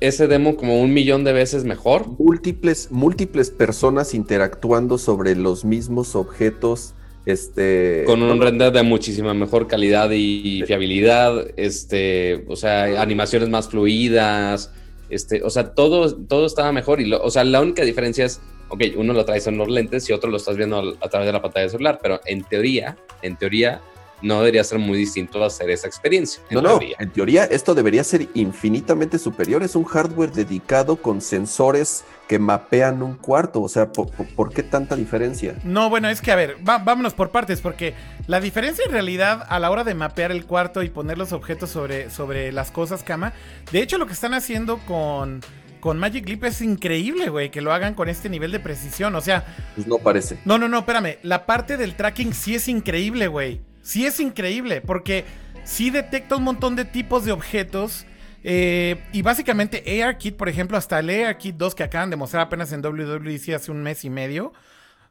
ese 0.00 0.26
demo 0.26 0.56
como 0.56 0.80
un 0.80 0.92
millón 0.92 1.24
de 1.24 1.32
veces 1.32 1.64
mejor. 1.64 2.06
múltiples, 2.18 2.90
múltiples 2.90 3.50
personas 3.50 4.12
interactuando 4.12 4.98
sobre 4.98 5.34
los 5.34 5.64
mismos 5.64 6.14
objetos. 6.14 6.94
Este, 7.26 8.02
Con 8.04 8.22
un 8.22 8.38
render 8.38 8.70
de 8.70 8.82
muchísima 8.82 9.32
mejor 9.32 9.66
calidad 9.66 10.10
y 10.12 10.62
fiabilidad, 10.66 11.46
este, 11.56 12.44
o 12.48 12.56
sea, 12.56 13.00
animaciones 13.00 13.48
más 13.48 13.68
fluidas, 13.70 14.74
este, 15.08 15.42
o 15.42 15.48
sea, 15.48 15.72
todo, 15.74 16.14
todo 16.26 16.44
estaba 16.44 16.70
mejor 16.72 17.00
y, 17.00 17.06
lo- 17.06 17.22
o 17.22 17.30
sea, 17.30 17.44
la 17.44 17.62
única 17.62 17.82
diferencia 17.82 18.26
es, 18.26 18.42
ok, 18.74 18.82
uno 18.96 19.12
lo 19.12 19.24
traes 19.24 19.46
en 19.46 19.56
los 19.58 19.68
lentes 19.68 20.08
y 20.10 20.12
otro 20.12 20.30
lo 20.30 20.36
estás 20.36 20.56
viendo 20.56 20.78
al- 20.78 20.96
a 21.00 21.08
través 21.08 21.26
de 21.26 21.32
la 21.32 21.40
pantalla 21.42 21.62
del 21.62 21.70
celular, 21.70 21.98
pero 22.02 22.20
en 22.26 22.42
teoría, 22.44 22.96
en 23.22 23.36
teoría, 23.36 23.80
no 24.22 24.38
debería 24.38 24.64
ser 24.64 24.78
muy 24.78 24.96
distinto 24.96 25.44
hacer 25.44 25.68
esa 25.68 25.86
experiencia. 25.86 26.42
En 26.48 26.54
no, 26.54 26.62
no, 26.62 26.68
teoría. 26.78 26.96
en 26.98 27.10
teoría 27.10 27.44
esto 27.44 27.74
debería 27.74 28.02
ser 28.04 28.26
infinitamente 28.32 29.18
superior. 29.18 29.62
Es 29.62 29.76
un 29.76 29.84
hardware 29.84 30.32
dedicado 30.32 30.96
con 30.96 31.20
sensores 31.20 32.04
que 32.26 32.38
mapean 32.38 33.02
un 33.02 33.16
cuarto. 33.16 33.60
O 33.60 33.68
sea, 33.68 33.92
¿por, 33.92 34.10
por- 34.10 34.26
por 34.34 34.52
qué 34.54 34.62
tanta 34.62 34.96
diferencia? 34.96 35.56
No, 35.62 35.90
bueno, 35.90 36.08
es 36.08 36.22
que 36.22 36.32
a 36.32 36.36
ver, 36.36 36.56
va- 36.66 36.78
vámonos 36.78 37.12
por 37.12 37.30
partes, 37.32 37.60
porque 37.60 37.92
la 38.26 38.40
diferencia 38.40 38.84
en 38.86 38.92
realidad 38.92 39.44
a 39.46 39.58
la 39.58 39.70
hora 39.70 39.84
de 39.84 39.94
mapear 39.94 40.30
el 40.32 40.46
cuarto 40.46 40.82
y 40.82 40.88
poner 40.88 41.18
los 41.18 41.32
objetos 41.32 41.68
sobre, 41.68 42.08
sobre 42.08 42.50
las 42.50 42.70
cosas, 42.70 43.02
cama, 43.02 43.34
de 43.72 43.82
hecho 43.82 43.98
lo 43.98 44.06
que 44.06 44.14
están 44.14 44.32
haciendo 44.32 44.78
con, 44.86 45.42
con 45.84 45.98
Magic 45.98 46.26
Leap 46.26 46.44
es 46.44 46.62
increíble, 46.62 47.28
güey, 47.28 47.50
que 47.50 47.60
lo 47.60 47.70
hagan 47.70 47.92
con 47.92 48.08
este 48.08 48.30
nivel 48.30 48.50
de 48.52 48.58
precisión. 48.58 49.14
O 49.16 49.20
sea, 49.20 49.44
Pues 49.74 49.86
no 49.86 49.98
parece. 49.98 50.38
no, 50.46 50.56
no, 50.56 50.66
no, 50.66 50.78
espérame, 50.78 51.18
la 51.22 51.44
parte 51.44 51.76
del 51.76 51.94
tracking 51.94 52.32
sí 52.32 52.54
es 52.54 52.68
increíble, 52.68 53.26
güey. 53.28 53.60
Sí 53.82 54.06
es 54.06 54.18
increíble, 54.18 54.80
porque 54.80 55.26
sí 55.64 55.90
detecta 55.90 56.36
un 56.36 56.44
montón 56.44 56.74
de 56.74 56.86
tipos 56.86 57.26
de 57.26 57.32
objetos. 57.32 58.06
eh, 58.44 58.96
y 59.12 59.20
básicamente 59.20 60.02
ARKit, 60.02 60.36
por 60.38 60.48
ejemplo, 60.48 60.78
hasta 60.78 61.00
el 61.00 61.10
ARKit 61.10 61.54
2 61.56 61.74
que 61.74 61.82
acaban 61.82 62.08
de 62.08 62.16
mostrar 62.16 62.42
apenas 62.46 62.72
en 62.72 62.80
WWDC 62.80 63.50
hace 63.54 63.70
un 63.70 63.82
mes 63.82 64.06
y 64.06 64.10
medio, 64.10 64.54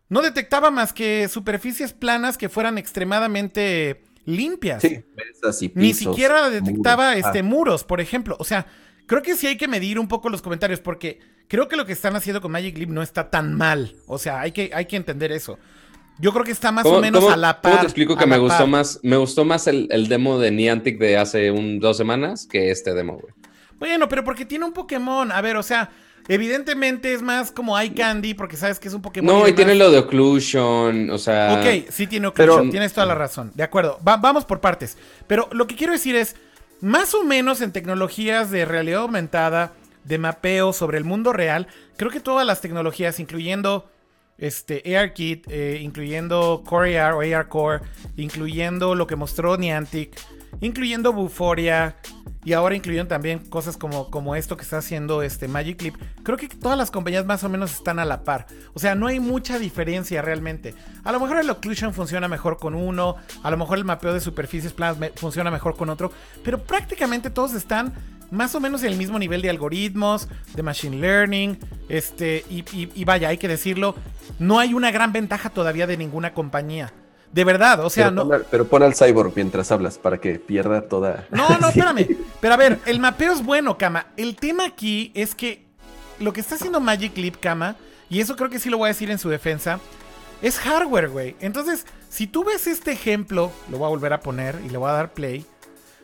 no 0.10 0.24
detectaba 0.24 0.72
más 0.72 0.92
que 0.92 1.28
superficies 1.28 1.94
planas 1.94 2.36
que 2.40 2.50
fueran 2.50 2.80
extremadamente 2.80 4.04
limpias. 4.26 4.82
Sí, 4.82 5.04
mesas 5.16 5.62
y 5.62 5.68
Ni 5.76 5.90
pisos, 5.94 6.00
siquiera 6.14 6.50
detectaba 6.50 7.12
muros. 7.12 7.26
este, 7.26 7.40
Ah, 7.40 7.44
muros, 7.44 7.84
por 7.84 8.02
ejemplo. 8.02 8.36
O 8.40 8.44
sea, 8.44 8.66
creo 9.06 9.22
que 9.22 9.36
sí 9.36 9.48
hay 9.48 9.58
que 9.58 9.68
medir 9.68 10.00
un 10.00 10.08
poco 10.08 10.30
los 10.30 10.42
comentarios 10.42 10.80
porque 10.80 11.20
creo 11.48 11.68
que 11.68 11.76
lo 11.76 11.86
que 11.86 11.94
están 11.94 12.16
haciendo 12.16 12.42
con 12.42 12.52
Magic 12.52 12.78
Leap 12.78 12.90
no 12.90 13.02
está 13.02 13.30
tan 13.30 13.54
mal. 13.54 13.96
O 14.08 14.18
sea, 14.18 14.42
hay 14.42 14.52
que, 14.52 14.72
hay 14.74 14.86
que 14.86 14.96
entender 14.96 15.32
eso. 15.32 15.58
Yo 16.20 16.32
creo 16.32 16.46
que 16.46 16.52
está 16.52 16.72
más 16.72 16.84
¿Cómo- 16.84 16.98
o 16.98 17.02
menos 17.02 17.22
cómo- 17.22 17.34
a 17.34 17.38
la 17.38 17.60
cómo 17.60 17.74
par. 17.74 17.82
te 17.82 17.88
explico 17.88 18.16
que 18.16 18.26
me 18.28 18.38
gustó 18.38 18.60
par. 18.60 18.68
más? 18.68 19.00
Me 19.04 19.18
gustó 19.18 19.46
más 19.46 19.66
el, 19.68 19.88
el 19.92 20.08
demo 20.08 20.38
de 20.40 20.52
Niantic 20.52 21.00
de 21.00 21.18
hace 21.18 21.50
un, 21.52 21.80
dos 21.80 21.98
semanas 21.98 22.46
que 22.46 22.70
este 22.72 22.94
demo, 22.94 23.14
güey. 23.18 23.34
Bueno, 23.80 24.08
pero 24.08 24.24
porque 24.24 24.46
tiene 24.46 24.64
un 24.66 24.74
Pokémon. 24.74 25.32
A 25.32 25.42
ver, 25.42 25.58
o 25.58 25.64
sea, 25.64 25.90
evidentemente 26.28 27.14
es 27.14 27.22
más 27.22 27.52
como 27.52 27.78
Eye 27.80 27.94
Candy 27.94 28.34
porque 28.34 28.58
sabes 28.58 28.80
que 28.80 28.88
es 28.88 28.94
un 28.94 29.02
Pokémon. 29.02 29.34
No, 29.42 29.48
y 29.48 29.54
tiene 29.54 29.76
lo 29.76 29.92
de 29.92 29.98
Occlusion, 30.00 31.10
o 31.10 31.18
sea... 31.18 31.60
Ok, 31.60 31.90
sí 31.90 32.08
tiene 32.08 32.28
occlusion, 32.28 32.58
Pero- 32.60 32.72
tienes 32.72 32.94
toda 32.94 33.06
la 33.08 33.16
razón. 33.16 33.52
De 33.56 33.64
acuerdo, 33.64 34.00
Va- 34.08 34.18
vamos 34.18 34.46
por 34.46 34.60
partes. 34.62 34.98
Pero 35.28 35.50
lo 35.52 35.68
que 35.68 35.76
quiero 35.76 35.94
decir 35.94 36.16
es, 36.16 36.36
más 36.84 37.14
o 37.14 37.24
menos 37.24 37.62
en 37.62 37.72
tecnologías 37.72 38.52
de 38.52 38.66
realidad 38.66 39.04
aumentada, 39.04 39.72
de 40.04 40.18
mapeo 40.18 40.74
sobre 40.74 40.98
el 40.98 41.06
mundo 41.06 41.32
real, 41.32 41.68
creo 41.96 42.12
que 42.12 42.20
todas 42.20 42.46
las 42.46 42.60
tecnologías, 42.60 43.22
incluyendo 43.22 43.90
este 44.38 44.98
ARKit, 44.98 45.48
eh, 45.50 45.80
incluyendo 45.82 46.62
Core 46.66 47.00
AR 47.00 47.14
o 47.14 47.22
AR 47.22 47.48
Core, 47.48 47.84
incluyendo 48.18 48.96
lo 48.96 49.08
que 49.08 49.16
mostró 49.16 49.56
Niantic, 49.56 50.20
incluyendo 50.60 51.14
Buforia 51.14 51.96
y 52.44 52.54
ahora 52.54 52.76
incluyendo 52.76 53.08
también 53.08 53.40
cosas 53.40 53.78
como, 53.78 54.10
como 54.10 54.36
esto 54.36 54.58
que 54.58 54.64
está 54.64 54.78
haciendo 54.78 55.22
este 55.22 55.48
Magic 55.48 55.82
Leap, 55.82 55.96
creo 56.24 56.38
que 56.38 56.48
todas 56.48 56.78
las 56.78 56.92
compañías 56.92 57.26
más 57.26 57.44
o 57.44 57.50
menos 57.50 57.74
están 57.74 58.00
a 58.00 58.06
la 58.06 58.24
par. 58.24 58.48
O 58.74 58.80
sea, 58.80 58.96
no 58.96 59.08
hay 59.08 59.20
mucha 59.20 59.60
diferencia 59.60 60.22
realmente. 60.22 60.74
A 61.04 61.12
lo 61.12 61.20
mejor 61.20 61.40
el 61.40 61.50
occlusion 61.50 61.94
funciona 61.94 62.28
mejor 62.28 62.58
con 62.58 62.76
uno, 62.76 63.16
a 63.44 63.52
lo 63.52 63.58
mejor 63.58 63.78
el 63.78 63.86
mapeo 63.86 64.14
de 64.14 64.20
superficies 64.20 64.74
planas 64.74 64.98
funciona 65.16 65.52
mejor 65.52 65.76
con 65.76 65.90
otro, 65.90 66.12
pero 66.44 66.64
prácticamente 66.64 67.30
todos 67.30 67.54
están 67.54 67.94
más 68.32 68.56
o 68.56 68.60
menos 68.60 68.82
en 68.84 68.92
el 68.92 68.98
mismo 68.98 69.20
nivel 69.20 69.42
de 69.42 69.50
algoritmos, 69.50 70.28
de 70.56 70.64
machine 70.64 70.98
learning, 70.98 71.60
este, 71.88 72.44
y 72.50 73.04
vaya, 73.06 73.30
hay 73.30 73.38
que 73.38 73.48
decirlo, 73.48 73.96
no 74.40 74.60
hay 74.60 74.74
una 74.74 74.92
gran 74.92 75.14
ventaja 75.14 75.50
todavía 75.52 75.86
de 75.86 75.98
ninguna 75.98 76.34
compañía. 76.34 76.92
De 77.34 77.44
verdad, 77.44 77.84
o 77.84 77.90
sea, 77.90 78.06
pero, 78.06 78.16
no. 78.16 78.24
pon 78.24 78.34
al, 78.34 78.46
pero 78.50 78.68
pon 78.68 78.84
al 78.84 78.94
cyborg 78.96 79.34
mientras 79.36 79.72
hablas 79.72 79.98
para 79.98 80.20
que 80.20 80.38
pierda 80.38 80.84
toda. 80.88 81.28
No, 81.32 81.50
no, 81.58 81.68
espérame. 81.70 82.08
Pero 82.40 82.54
a 82.54 82.58
ver, 82.58 82.80
el 82.86 83.00
mapeo 83.00 83.34
es 83.34 83.44
bueno, 83.44 83.76
Kama. 83.78 84.06
El 84.18 84.36
tema 84.36 84.66
aquí 84.66 85.12
es 85.16 85.34
que 85.34 85.66
lo 86.20 86.32
que 86.32 86.42
está 86.42 86.56
haciendo 86.56 86.80
Magic 86.80 87.18
Leap, 87.18 87.40
Kama, 87.40 87.76
y 88.08 88.22
eso 88.22 88.36
creo 88.36 88.52
que 88.52 88.60
sí 88.60 88.70
lo 88.70 88.78
voy 88.78 88.86
a 88.86 88.94
decir 88.94 89.10
en 89.10 89.18
su 89.18 89.30
defensa, 89.30 89.80
es 90.44 90.60
hardware, 90.60 91.10
güey. 91.10 91.36
Entonces, 91.40 91.88
si 92.10 92.28
tú 92.28 92.44
ves 92.44 92.68
este 92.68 92.92
ejemplo, 92.92 93.52
lo 93.72 93.80
voy 93.80 93.88
a 93.88 93.90
volver 93.90 94.14
a 94.14 94.20
poner 94.20 94.60
y 94.64 94.70
le 94.70 94.78
voy 94.78 94.90
a 94.90 94.94
dar 94.94 95.14
play. 95.14 95.44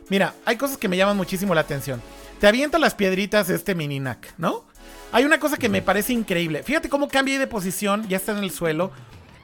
Mira, 0.08 0.34
hay 0.44 0.56
cosas 0.56 0.78
que 0.78 0.88
me 0.88 0.96
llaman 0.96 1.16
muchísimo 1.16 1.54
la 1.54 1.60
atención. 1.60 2.02
Te 2.40 2.48
avienta 2.48 2.80
las 2.80 2.96
piedritas 2.96 3.48
este 3.50 3.76
Mininac, 3.76 4.34
¿no? 4.36 4.64
Hay 5.12 5.24
una 5.24 5.38
cosa 5.38 5.56
que 5.56 5.68
me 5.68 5.82
parece 5.82 6.12
increíble. 6.12 6.64
Fíjate 6.64 6.88
cómo 6.88 7.06
cambia 7.06 7.38
de 7.38 7.46
posición, 7.46 8.08
ya 8.08 8.16
está 8.16 8.32
en 8.32 8.38
el 8.38 8.50
suelo. 8.50 8.90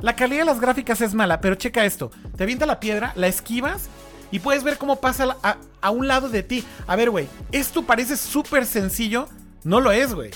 La 0.00 0.14
calidad 0.14 0.40
de 0.40 0.46
las 0.46 0.60
gráficas 0.60 1.00
es 1.00 1.14
mala, 1.14 1.40
pero 1.40 1.54
checa 1.54 1.84
esto. 1.84 2.10
Te 2.36 2.44
avienta 2.44 2.66
la 2.66 2.80
piedra, 2.80 3.12
la 3.16 3.28
esquivas 3.28 3.88
y 4.30 4.40
puedes 4.40 4.64
ver 4.64 4.78
cómo 4.78 4.96
pasa 5.00 5.36
a, 5.80 5.90
un 5.90 6.08
lado 6.08 6.28
de 6.28 6.42
ti. 6.42 6.64
A 6.86 6.96
ver, 6.96 7.10
güey, 7.10 7.28
esto 7.52 7.82
parece 7.82 8.16
súper 8.16 8.66
sencillo. 8.66 9.28
No 9.64 9.80
lo 9.80 9.92
es, 9.92 10.14
güey. 10.14 10.30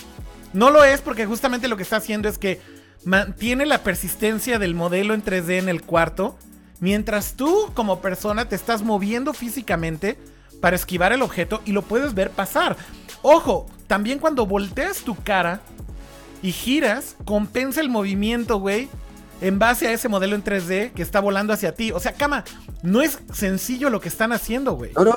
No 0.53 0.71
lo 0.71 0.83
es 0.85 1.01
porque 1.01 1.27
justamente 1.27 1.69
lo 1.69 1.77
que 1.77 1.83
está 1.83 1.97
haciendo 1.97 2.29
es 2.29 2.39
que 2.39 2.61
mantiene 3.05 3.67
la 3.67 3.83
persistencia 3.83 4.59
del 4.59 4.75
modelo 4.75 5.15
en 5.15 5.23
3D 5.23 5.59
en 5.59 5.69
el 5.69 5.83
cuarto, 5.83 6.39
mientras 6.81 7.35
tú 7.35 7.71
como 7.75 8.01
persona 8.01 8.49
te 8.49 8.57
estás 8.57 8.83
moviendo 8.83 9.33
físicamente 9.33 10.19
para 10.61 10.77
esquivar 10.77 11.13
el 11.13 11.23
objeto 11.23 11.63
y 11.65 11.73
lo 11.73 11.83
puedes 11.83 12.15
ver 12.15 12.31
pasar. 12.31 12.77
Ojo, 13.23 13.67
también 13.87 14.19
cuando 14.19 14.47
volteas 14.47 14.99
tu 14.99 15.15
cara 15.15 15.61
y 16.43 16.53
giras, 16.53 17.17
compensa 17.25 17.81
el 17.81 17.91
movimiento, 17.91 18.59
güey, 18.59 18.89
en 19.41 19.59
base 19.59 19.89
a 19.89 19.93
ese 19.93 20.09
modelo 20.09 20.35
en 20.35 20.45
3D 20.45 20.93
que 20.93 21.03
está 21.03 21.21
volando 21.21 21.53
hacia 21.53 21.75
ti. 21.75 21.93
O 21.93 22.01
sea, 22.01 22.13
cama, 22.13 22.45
no 22.83 23.01
es 23.03 23.19
sencillo 23.33 23.91
lo 23.91 24.01
que 24.01 24.09
están 24.09 24.33
haciendo, 24.33 24.73
güey. 24.73 24.93
No, 24.95 25.05
no. 25.05 25.17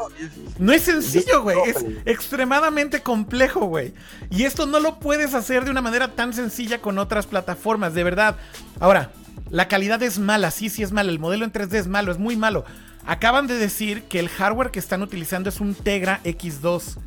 No 0.59 0.71
es 0.71 0.83
sencillo, 0.83 1.41
güey. 1.41 1.57
Es 1.65 1.77
extremadamente 2.05 3.01
complejo, 3.01 3.65
güey. 3.65 3.93
Y 4.29 4.43
esto 4.43 4.65
no 4.65 4.79
lo 4.79 4.99
puedes 4.99 5.33
hacer 5.33 5.65
de 5.65 5.71
una 5.71 5.81
manera 5.81 6.09
tan 6.15 6.33
sencilla 6.33 6.79
con 6.81 6.97
otras 6.97 7.27
plataformas, 7.27 7.93
de 7.93 8.03
verdad. 8.03 8.37
Ahora, 8.79 9.11
la 9.49 9.67
calidad 9.67 10.01
es 10.01 10.19
mala, 10.19 10.51
sí, 10.51 10.69
sí 10.69 10.83
es 10.83 10.91
mala. 10.91 11.11
El 11.11 11.19
modelo 11.19 11.45
en 11.45 11.51
3D 11.51 11.73
es 11.75 11.87
malo, 11.87 12.11
es 12.11 12.17
muy 12.17 12.37
malo. 12.37 12.65
Acaban 13.05 13.47
de 13.47 13.55
decir 13.57 14.03
que 14.03 14.19
el 14.19 14.29
hardware 14.29 14.71
que 14.71 14.79
están 14.79 15.01
utilizando 15.01 15.49
es 15.49 15.59
un 15.59 15.75
Tegra 15.75 16.21
X2. 16.23 16.97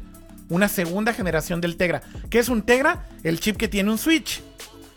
Una 0.48 0.68
segunda 0.68 1.12
generación 1.12 1.60
del 1.60 1.76
Tegra. 1.76 2.02
¿Qué 2.30 2.38
es 2.38 2.48
un 2.48 2.62
Tegra? 2.62 3.06
El 3.24 3.40
chip 3.40 3.56
que 3.56 3.68
tiene 3.68 3.90
un 3.90 3.98
Switch. 3.98 4.42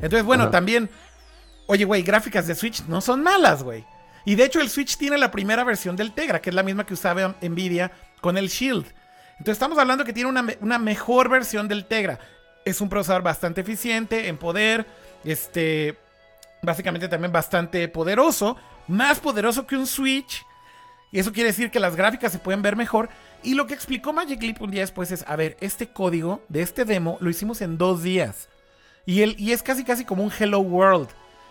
Entonces, 0.01 0.23
bueno, 0.25 0.43
Ajá. 0.43 0.51
también. 0.51 0.89
Oye, 1.71 1.85
güey, 1.85 2.01
gráficas 2.01 2.47
de 2.47 2.55
Switch 2.55 2.83
no 2.87 2.99
son 2.99 3.21
malas, 3.21 3.61
güey. 3.61 3.85
Y 4.25 4.33
de 4.33 4.43
hecho, 4.43 4.59
el 4.59 4.71
Switch 4.71 4.97
tiene 4.97 5.19
la 5.19 5.29
primera 5.29 5.63
versión 5.63 5.95
del 5.95 6.13
Tegra, 6.13 6.41
que 6.41 6.49
es 6.49 6.55
la 6.55 6.63
misma 6.63 6.83
que 6.83 6.95
usaba 6.95 7.35
Nvidia 7.43 7.91
con 8.21 8.39
el 8.39 8.47
Shield. 8.47 8.87
Entonces, 9.33 9.53
estamos 9.53 9.77
hablando 9.77 10.03
que 10.03 10.11
tiene 10.11 10.31
una, 10.31 10.47
una 10.61 10.79
mejor 10.79 11.29
versión 11.29 11.67
del 11.67 11.85
Tegra. 11.85 12.17
Es 12.65 12.81
un 12.81 12.89
procesador 12.89 13.21
bastante 13.21 13.61
eficiente 13.61 14.29
en 14.29 14.37
poder. 14.39 14.87
Este. 15.23 15.95
Básicamente 16.63 17.07
también 17.07 17.31
bastante 17.31 17.87
poderoso. 17.87 18.57
Más 18.87 19.19
poderoso 19.19 19.67
que 19.67 19.77
un 19.77 19.85
Switch. 19.85 20.43
Y 21.11 21.19
eso 21.19 21.31
quiere 21.31 21.49
decir 21.49 21.69
que 21.69 21.79
las 21.79 21.95
gráficas 21.95 22.31
se 22.31 22.39
pueden 22.39 22.63
ver 22.63 22.75
mejor. 22.75 23.09
Y 23.43 23.53
lo 23.53 23.67
que 23.67 23.75
explicó 23.75 24.11
Magic 24.11 24.41
Leap 24.41 24.59
un 24.59 24.71
día 24.71 24.81
después 24.81 25.11
es, 25.11 25.23
a 25.27 25.35
ver, 25.35 25.55
este 25.61 25.89
código 25.89 26.43
de 26.49 26.63
este 26.63 26.83
demo 26.83 27.19
lo 27.21 27.29
hicimos 27.29 27.61
en 27.61 27.77
dos 27.77 28.01
días. 28.01 28.49
Y, 29.05 29.21
el, 29.21 29.39
y 29.39 29.51
es 29.51 29.61
casi 29.61 29.83
casi 29.83 30.03
como 30.03 30.23
un 30.23 30.31
Hello 30.35 30.61
World. 30.61 31.09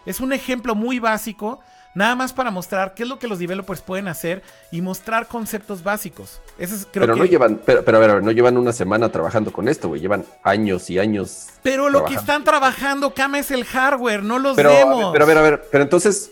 Es 0.08 0.20
un 0.20 0.32
ejemplo 0.32 0.74
muy 0.74 1.00
básico, 1.00 1.60
nada 1.94 2.14
más 2.14 2.32
para 2.32 2.50
mostrar 2.50 2.94
qué 2.94 3.02
es 3.02 3.08
lo 3.10 3.18
que 3.18 3.28
los 3.28 3.38
developers 3.38 3.82
pueden 3.82 4.08
hacer 4.08 4.42
y 4.70 4.80
mostrar 4.80 5.26
conceptos 5.26 5.82
básicos. 5.82 6.40
Ese 6.58 6.76
es, 6.76 6.86
creo 6.90 7.02
pero 7.02 7.12
que... 7.12 7.20
no 7.20 7.26
llevan, 7.26 7.60
pero, 7.62 7.84
pero 7.84 7.98
a 7.98 8.00
ver, 8.00 8.10
a 8.10 8.14
ver, 8.14 8.22
no 8.22 8.30
llevan 8.30 8.56
una 8.56 8.72
semana 8.72 9.10
trabajando 9.12 9.52
con 9.52 9.68
esto, 9.68 9.88
güey. 9.88 10.00
Llevan 10.00 10.24
años 10.42 10.88
y 10.88 10.98
años. 10.98 11.48
Pero 11.62 11.90
lo 11.90 12.06
que 12.06 12.14
están 12.14 12.42
trabajando, 12.42 13.12
Kama, 13.12 13.38
es 13.38 13.50
el 13.50 13.66
hardware, 13.66 14.22
no 14.22 14.38
los 14.38 14.56
Pero, 14.56 14.70
a 14.70 14.72
ver, 14.72 14.86
demos. 14.86 15.12
pero 15.12 15.24
a 15.24 15.28
ver, 15.28 15.36
a 15.38 15.42
ver, 15.42 15.68
pero 15.70 15.84
entonces. 15.84 16.30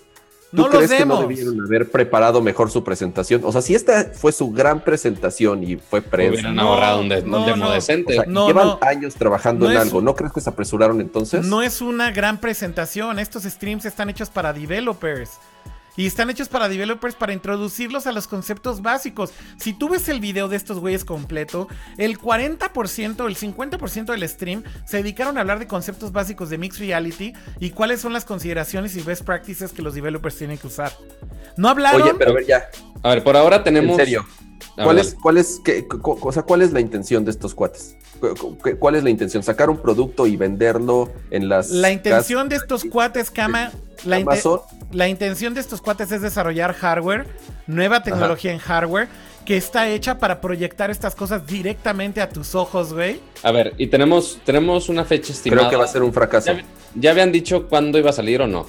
¿Tú 0.56 0.62
No 0.62 0.68
los 0.68 0.76
crees 0.78 0.92
que 0.92 1.06
no 1.06 1.20
debieron 1.20 1.60
haber 1.60 1.90
preparado 1.90 2.40
mejor 2.42 2.70
su 2.70 2.82
presentación? 2.82 3.42
O 3.44 3.52
sea, 3.52 3.60
si 3.62 3.74
esta 3.74 4.10
fue 4.12 4.32
su 4.32 4.50
gran 4.50 4.80
presentación 4.82 5.62
y 5.62 5.76
fue 5.76 6.00
prensa, 6.02 6.32
Hubieran 6.32 6.56
No, 6.56 6.72
ahorrado 6.72 7.00
un, 7.02 7.08
de- 7.10 7.20
un 7.20 7.30
no, 7.30 7.44
demo 7.46 7.64
no. 7.66 7.70
o 7.70 7.72
decente. 7.74 8.14
sea, 8.14 8.24
No, 8.26 8.46
llevan 8.48 8.66
no. 8.68 8.78
años 8.80 9.14
trabajando 9.14 9.66
No 9.66 9.70
en 9.70 9.76
es- 9.76 9.82
algo, 9.84 10.00
¿no 10.00 10.16
crees 10.16 10.32
que 10.32 10.40
se 10.40 10.48
apresuraron 10.50 11.00
entonces? 11.00 11.44
No 11.46 11.62
es 11.62 11.80
una 11.80 12.10
gran 12.10 12.40
presentación. 12.40 13.18
Estos 13.18 13.44
streams 13.44 13.84
están 13.84 14.08
hechos 14.10 14.30
para 14.30 14.52
developers. 14.52 15.30
Y 15.96 16.06
están 16.06 16.30
hechos 16.30 16.48
para 16.48 16.68
developers 16.68 17.14
para 17.14 17.32
introducirlos 17.32 18.06
a 18.06 18.12
los 18.12 18.26
conceptos 18.28 18.82
básicos. 18.82 19.32
Si 19.58 19.72
tú 19.72 19.88
ves 19.88 20.08
el 20.08 20.20
video 20.20 20.48
de 20.48 20.56
estos 20.56 20.78
güeyes 20.78 21.04
completo, 21.04 21.68
el 21.96 22.18
40%, 22.18 23.26
el 23.26 23.36
50% 23.36 24.04
del 24.06 24.28
stream 24.28 24.62
se 24.84 24.98
dedicaron 24.98 25.38
a 25.38 25.40
hablar 25.40 25.58
de 25.58 25.66
conceptos 25.66 26.12
básicos 26.12 26.50
de 26.50 26.58
Mixed 26.58 26.80
Reality 26.80 27.32
y 27.60 27.70
cuáles 27.70 28.00
son 28.00 28.12
las 28.12 28.24
consideraciones 28.24 28.96
y 28.96 29.02
best 29.02 29.24
practices 29.24 29.72
que 29.72 29.82
los 29.82 29.94
developers 29.94 30.36
tienen 30.36 30.58
que 30.58 30.66
usar. 30.66 30.92
No 31.56 31.68
hablaron. 31.68 32.02
Oye, 32.02 32.14
pero 32.18 32.30
a 32.30 32.34
ver, 32.34 32.46
ya, 32.46 32.68
A 33.02 33.10
ver, 33.10 33.24
por 33.24 33.36
ahora 33.36 33.62
tenemos. 33.62 33.92
en 33.92 33.96
serio. 33.96 34.26
¿Cuál 34.74 34.98
es, 34.98 35.14
cuál, 35.14 35.38
es, 35.38 35.60
qué- 35.64 35.86
co- 35.86 36.18
o 36.20 36.32
sea, 36.32 36.42
¿Cuál 36.42 36.62
es 36.62 36.72
la 36.72 36.80
intención 36.80 37.24
de 37.24 37.30
estos 37.30 37.54
cuates? 37.54 37.96
Cu- 38.20 38.34
cu- 38.58 38.76
¿Cuál 38.78 38.94
es 38.96 39.04
la 39.04 39.10
intención? 39.10 39.42
¿Sacar 39.42 39.70
un 39.70 39.78
producto 39.78 40.26
y 40.26 40.36
venderlo 40.36 41.12
en 41.30 41.48
las. 41.48 41.70
La 41.70 41.90
intención 41.90 42.48
de 42.48 42.56
estos 42.56 42.84
cuates, 42.84 43.30
Kama, 43.30 43.70
la, 44.04 44.18
la 44.92 45.08
intención 45.08 45.54
de 45.54 45.60
estos 45.60 45.80
cuates 45.82 46.12
es 46.12 46.22
desarrollar 46.22 46.72
hardware, 46.74 47.26
nueva 47.66 48.02
tecnología 48.02 48.52
en 48.52 48.58
hardware, 48.58 49.08
que 49.44 49.56
está 49.56 49.88
hecha 49.88 50.18
para 50.18 50.40
proyectar 50.40 50.90
estas 50.90 51.14
cosas 51.14 51.46
directamente 51.46 52.20
a 52.20 52.28
tus 52.28 52.54
ojos, 52.54 52.92
güey. 52.92 53.20
A 53.42 53.52
ver, 53.52 53.74
y 53.78 53.86
tenemos, 53.86 54.40
tenemos 54.44 54.88
una 54.88 55.04
fecha 55.04 55.32
estimada. 55.32 55.62
Creo 55.62 55.70
que 55.70 55.76
va 55.76 55.84
a 55.84 55.88
ser 55.88 56.02
un 56.02 56.12
fracaso. 56.12 56.52
¿Ya, 56.52 56.64
ya 56.94 57.10
habían 57.12 57.30
dicho 57.32 57.68
cuándo 57.68 57.98
iba 57.98 58.10
a 58.10 58.12
salir 58.12 58.42
o 58.42 58.46
no? 58.46 58.66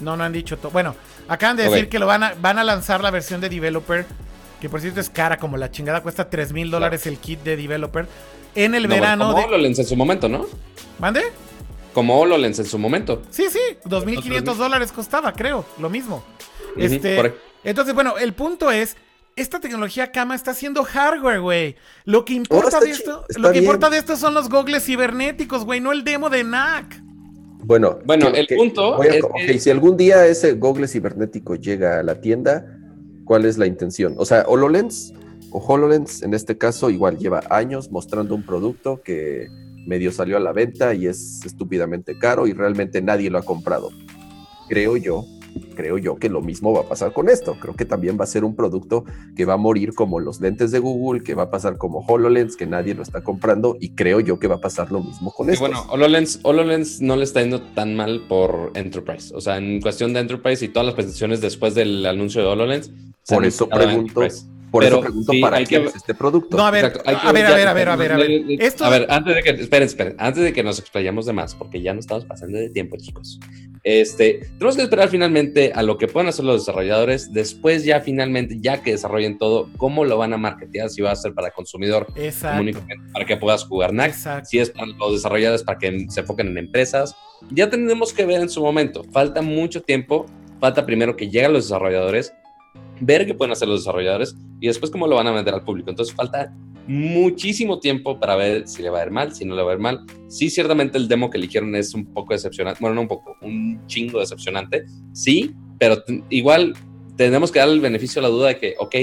No, 0.00 0.16
no 0.16 0.24
han 0.24 0.32
dicho 0.32 0.56
todo. 0.56 0.70
Bueno, 0.72 0.94
acaban 1.28 1.56
de 1.56 1.64
decir 1.64 1.88
que 1.88 1.98
lo 1.98 2.06
van 2.06 2.22
a, 2.22 2.34
van 2.40 2.58
a 2.58 2.64
lanzar 2.64 3.02
la 3.02 3.10
versión 3.10 3.40
de 3.40 3.50
developer, 3.50 4.06
que 4.60 4.68
por 4.68 4.80
cierto 4.80 5.00
es 5.00 5.10
cara, 5.10 5.38
como 5.38 5.56
la 5.56 5.70
chingada, 5.70 6.02
cuesta 6.02 6.28
3 6.30 6.52
mil 6.52 6.70
dólares 6.70 7.06
el 7.06 7.18
kit 7.18 7.40
de 7.42 7.56
developer. 7.56 8.06
En 8.54 8.74
el 8.74 8.84
No, 8.84 8.88
verano 8.88 9.26
como 9.28 9.38
de. 9.38 9.44
HoloLens 9.46 9.78
en 9.78 9.86
su 9.86 9.96
momento, 9.96 10.28
¿no? 10.28 10.46
¿Mande? 10.98 11.22
Como 11.94 12.18
HoloLens 12.20 12.58
en 12.58 12.66
su 12.66 12.78
momento. 12.78 13.22
Sí, 13.30 13.46
sí, 13.50 13.58
2.500 13.84 14.54
dólares 14.56 14.92
costaba, 14.92 15.32
creo, 15.32 15.64
lo 15.78 15.88
mismo. 15.90 16.22
Este, 16.76 17.32
entonces, 17.64 17.94
bueno, 17.94 18.16
el 18.18 18.32
punto 18.32 18.70
es, 18.70 18.96
esta 19.36 19.60
tecnología 19.60 20.12
Kama 20.12 20.34
está 20.34 20.50
haciendo 20.52 20.84
hardware, 20.84 21.40
güey. 21.40 21.76
Lo 22.04 22.24
que 22.24 22.34
Oh, 22.34 22.36
importa 22.36 22.80
de 22.80 22.90
esto, 22.90 23.24
lo 23.36 23.48
que 23.48 23.52
bien. 23.60 23.64
importa 23.64 23.88
de 23.90 23.98
esto 23.98 24.16
son 24.16 24.34
los 24.34 24.48
gogles 24.48 24.84
cibernéticos, 24.84 25.64
güey, 25.64 25.80
no 25.80 25.92
el 25.92 26.04
demo 26.04 26.28
de 26.30 26.44
NAC. 26.44 27.00
Bueno, 27.62 27.98
Bueno, 28.04 28.28
el 28.28 28.46
punto 28.46 28.96
voy 28.96 29.06
a- 29.08 29.10
es 29.14 29.24
que- 29.46 29.58
si 29.60 29.70
algún 29.70 29.96
día 29.96 30.26
ese 30.26 30.52
Google 30.52 30.88
cibernético 30.88 31.54
llega 31.56 32.00
a 32.00 32.02
la 32.02 32.20
tienda, 32.20 32.78
¿cuál 33.30 33.44
es 33.44 33.58
la 33.58 33.66
intención? 33.68 34.16
O 34.16 34.24
sea, 34.24 34.44
HoloLens 34.48 35.14
o 35.52 35.64
HoloLens 35.64 36.24
en 36.24 36.34
este 36.34 36.58
caso 36.58 36.90
igual 36.90 37.16
lleva 37.16 37.44
años 37.48 37.88
mostrando 37.92 38.34
un 38.34 38.42
producto 38.42 39.02
que 39.04 39.46
medio 39.86 40.10
salió 40.10 40.36
a 40.36 40.40
la 40.40 40.52
venta 40.52 40.94
y 40.94 41.06
es 41.06 41.40
estúpidamente 41.46 42.18
caro 42.18 42.48
y 42.48 42.54
realmente 42.54 43.00
nadie 43.00 43.30
lo 43.30 43.38
ha 43.38 43.42
comprado. 43.42 43.90
Creo 44.68 44.96
yo, 44.96 45.24
creo 45.74 45.98
yo 45.98 46.16
que 46.16 46.28
lo 46.28 46.40
mismo 46.40 46.72
va 46.72 46.80
a 46.80 46.88
pasar 46.88 47.12
con 47.12 47.28
esto. 47.28 47.56
Creo 47.60 47.74
que 47.74 47.84
también 47.84 48.18
va 48.18 48.24
a 48.24 48.26
ser 48.26 48.44
un 48.44 48.54
producto 48.54 49.04
que 49.36 49.44
va 49.44 49.54
a 49.54 49.56
morir 49.56 49.94
como 49.94 50.20
los 50.20 50.40
lentes 50.40 50.70
de 50.70 50.78
Google, 50.78 51.22
que 51.22 51.34
va 51.34 51.44
a 51.44 51.50
pasar 51.50 51.78
como 51.78 52.04
HoloLens, 52.06 52.56
que 52.56 52.66
nadie 52.66 52.94
lo 52.94 53.02
está 53.02 53.22
comprando 53.22 53.76
y 53.80 53.90
creo 53.90 54.20
yo 54.20 54.38
que 54.38 54.46
va 54.46 54.56
a 54.56 54.60
pasar 54.60 54.92
lo 54.92 55.02
mismo 55.02 55.30
con 55.32 55.50
esto. 55.50 55.60
bueno, 55.60 55.84
HoloLens, 55.90 56.40
HoloLens 56.42 57.00
no 57.00 57.16
le 57.16 57.24
está 57.24 57.40
yendo 57.40 57.62
tan 57.62 57.96
mal 57.96 58.22
por 58.28 58.72
Enterprise. 58.74 59.34
O 59.34 59.40
sea, 59.40 59.58
en 59.58 59.80
cuestión 59.80 60.12
de 60.12 60.20
Enterprise 60.20 60.64
y 60.64 60.68
todas 60.68 60.86
las 60.86 60.94
presentaciones 60.94 61.40
después 61.40 61.74
del 61.74 62.04
anuncio 62.06 62.42
de 62.42 62.48
HoloLens. 62.48 62.92
Por 63.28 63.44
eso 63.44 63.68
pregunto. 63.68 64.22
Por 64.70 64.84
pero 64.84 64.96
eso 64.96 65.02
pregunto 65.02 65.32
sí, 65.32 65.40
para 65.40 65.56
hay 65.56 65.66
quién 65.66 65.82
que- 65.82 65.88
es 65.88 65.96
este 65.96 66.14
producto. 66.14 66.56
No, 66.56 66.66
a 66.66 66.70
ver, 66.70 66.84
Exacto, 66.84 67.08
hay 67.10 67.16
que 67.16 67.26
a 67.26 67.32
ver, 67.32 67.46
a 67.46 67.54
ver, 67.54 67.68
a 67.68 67.72
ver, 67.74 67.88
a 67.88 67.96
ver, 67.96 68.12
a 68.12 68.16
ver. 68.16 68.30
Esto, 68.60 68.84
A 68.84 68.90
ver, 68.90 69.06
antes 69.10 69.34
de 69.34 69.42
que, 69.42 69.50
esperen, 69.50 69.86
esperen, 69.86 70.14
antes 70.18 70.42
de 70.44 70.52
que 70.52 70.62
nos 70.62 70.78
explayamos 70.78 71.26
de 71.26 71.32
más, 71.32 71.54
porque 71.54 71.82
ya 71.82 71.92
no 71.92 72.00
estamos 72.00 72.24
pasando 72.24 72.56
de 72.58 72.70
tiempo, 72.70 72.96
chicos. 72.96 73.40
Este, 73.82 74.40
tenemos 74.58 74.76
que 74.76 74.82
esperar 74.82 75.08
finalmente 75.08 75.72
a 75.74 75.82
lo 75.82 75.96
que 75.96 76.06
puedan 76.06 76.28
hacer 76.28 76.44
los 76.44 76.60
desarrolladores, 76.60 77.32
después 77.32 77.84
ya 77.84 78.00
finalmente, 78.00 78.58
ya 78.60 78.82
que 78.82 78.92
desarrollen 78.92 79.38
todo, 79.38 79.70
cómo 79.78 80.04
lo 80.04 80.18
van 80.18 80.34
a 80.34 80.36
marketear, 80.36 80.90
si 80.90 81.00
va 81.00 81.12
a 81.12 81.16
ser 81.16 81.32
para 81.32 81.50
consumidor 81.50 82.06
para 83.12 83.24
que 83.26 83.36
puedas 83.38 83.64
jugar 83.64 83.92
NAC, 83.92 84.10
exacto. 84.10 84.48
si 84.50 84.58
es 84.58 84.70
para 84.70 84.86
los 84.86 85.12
desarrolladores 85.14 85.62
para 85.62 85.78
que 85.78 86.06
se 86.10 86.20
enfoquen 86.20 86.48
en 86.48 86.58
empresas. 86.58 87.14
Ya 87.50 87.70
tenemos 87.70 88.12
que 88.12 88.26
ver 88.26 88.42
en 88.42 88.50
su 88.50 88.60
momento, 88.60 89.02
falta 89.12 89.40
mucho 89.40 89.80
tiempo, 89.82 90.26
falta 90.60 90.84
primero 90.84 91.16
que 91.16 91.30
lleguen 91.30 91.54
los 91.54 91.64
desarrolladores, 91.64 92.34
ver 93.00 93.26
qué 93.26 93.34
pueden 93.34 93.52
hacer 93.52 93.68
los 93.68 93.80
desarrolladores 93.80 94.36
y 94.60 94.66
después 94.66 94.90
cómo 94.90 95.06
lo 95.06 95.16
van 95.16 95.26
a 95.26 95.32
vender 95.32 95.54
al 95.54 95.64
público. 95.64 95.90
Entonces 95.90 96.14
falta 96.14 96.54
muchísimo 96.86 97.78
tiempo 97.78 98.18
para 98.18 98.36
ver 98.36 98.66
si 98.66 98.82
le 98.82 98.90
va 98.90 99.00
a 99.00 99.06
ir 99.06 99.10
mal, 99.10 99.34
si 99.34 99.44
no 99.44 99.54
le 99.54 99.62
va 99.62 99.72
a 99.72 99.74
ir 99.74 99.80
mal. 99.80 100.04
Sí, 100.28 100.50
ciertamente 100.50 100.98
el 100.98 101.08
demo 101.08 101.30
que 101.30 101.38
eligieron 101.38 101.74
es 101.76 101.94
un 101.94 102.12
poco 102.12 102.34
decepcionante, 102.34 102.78
bueno, 102.80 102.96
no 102.96 103.02
un 103.02 103.08
poco, 103.08 103.36
un 103.42 103.86
chingo 103.86 104.20
decepcionante, 104.20 104.84
sí, 105.12 105.54
pero 105.78 106.02
igual 106.28 106.74
tenemos 107.16 107.52
que 107.52 107.58
dar 107.58 107.68
el 107.68 107.80
beneficio 107.80 108.20
a 108.20 108.22
la 108.22 108.28
duda 108.28 108.48
de 108.48 108.58
que, 108.58 108.74
ok, 108.78 108.94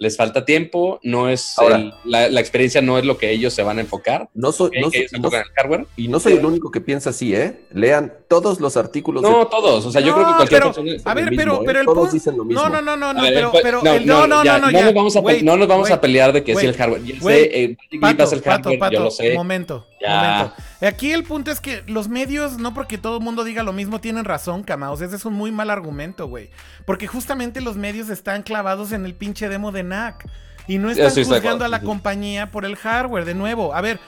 les 0.00 0.16
falta 0.16 0.46
tiempo, 0.46 0.98
no 1.02 1.28
es 1.28 1.56
Ahora. 1.58 1.76
el- 1.76 1.92
la, 2.06 2.28
la 2.30 2.40
experiencia 2.40 2.80
no 2.80 2.96
es 2.98 3.04
lo 3.04 3.18
que 3.18 3.30
ellos 3.30 3.52
se 3.52 3.62
van 3.62 3.76
a 3.76 3.82
enfocar. 3.82 4.30
No 4.34 4.50
soy, 4.50 4.70
no 4.80 4.90
que 4.90 5.06
soy- 5.08 5.20
no- 5.20 5.28
el 5.28 5.44
hardware. 5.54 5.86
y 5.94 6.08
no 6.08 6.18
soy 6.18 6.32
el 6.32 6.44
único 6.44 6.70
que 6.70 6.80
piensa 6.80 7.10
así, 7.10 7.34
¿eh? 7.34 7.60
Lean 7.72 8.10
todos 8.26 8.60
los 8.60 8.78
artículos. 8.78 9.22
No, 9.22 9.40
de- 9.40 9.46
todos. 9.46 9.84
O 9.84 9.90
sea, 9.92 10.00
yo 10.00 10.08
No, 10.08 10.14
creo 10.14 10.26
que 10.28 10.32
cualquier 10.36 10.60
pero- 10.62 10.72
persona. 10.72 11.02
A 11.04 11.14
ver, 11.14 11.24
lo 11.26 11.30
pero, 11.36 11.52
mismo, 11.52 11.62
¿eh? 11.62 11.66
pero 11.66 11.80
el 11.80 11.84
Todos 11.86 12.12
dicen 12.12 12.36
lo 12.36 12.44
mismo. 12.46 12.62
No, 12.62 12.68
no, 12.70 12.80
no, 12.80 12.96
no, 12.96 13.12
no, 13.12 13.22
ver, 13.22 13.34
pero, 13.34 13.50
pues, 13.50 13.62
pero 13.62 13.80
el- 13.84 14.06
no, 14.06 14.26
no, 14.26 14.42
ya, 14.42 14.58
no, 14.58 14.66
no, 14.66 14.72
ya. 14.72 14.84
nos 14.86 14.94
vamos 14.94 15.16
a, 15.16 15.20
Wait, 15.20 15.42
no 15.42 15.56
nos 15.58 15.68
vamos 15.68 15.84
wait. 15.84 15.94
a 15.94 16.00
pelear 16.00 16.32
de 16.32 16.42
que 16.44 16.54
wait, 16.54 16.60
si 16.60 16.66
el 16.66 16.76
hardware. 16.76 17.04
Ya 17.04 17.14
wait. 17.22 17.50
sé, 17.52 17.62
eh, 17.64 17.76
Pato, 18.00 18.24
pato, 18.24 18.40
hardware, 18.50 18.78
pato, 18.78 18.92
yo 18.94 19.00
lo 19.04 19.10
sé. 19.10 19.34
momento, 19.34 19.86
Ya. 20.00 20.20
momento. 20.20 20.54
Aquí 20.80 21.12
el 21.12 21.24
punto 21.24 21.50
es 21.50 21.60
que 21.60 21.82
los 21.86 22.08
medios, 22.08 22.58
no 22.58 22.72
porque 22.72 22.98
todo 22.98 23.18
el 23.18 23.22
mundo 23.22 23.44
diga 23.44 23.62
lo 23.62 23.72
mismo, 23.72 24.00
tienen 24.00 24.24
razón, 24.24 24.62
Camaos. 24.62 25.00
Ese 25.00 25.16
es 25.16 25.24
un 25.24 25.34
muy 25.34 25.52
mal 25.52 25.70
argumento, 25.70 26.26
güey. 26.26 26.50
Porque 26.86 27.06
justamente 27.06 27.60
los 27.60 27.76
medios 27.76 28.08
están 28.08 28.42
clavados 28.42 28.92
en 28.92 29.04
el 29.04 29.14
pinche 29.14 29.48
demo 29.48 29.72
de 29.72 29.82
NAC. 29.82 30.26
Y 30.66 30.78
no 30.78 30.90
están 30.90 31.10
sí 31.10 31.24
juzgando 31.24 31.64
a 31.64 31.68
la 31.68 31.80
compañía 31.80 32.50
por 32.50 32.64
el 32.64 32.76
hardware. 32.76 33.24
De 33.24 33.34
nuevo, 33.34 33.74
a 33.74 33.80
ver, 33.80 33.98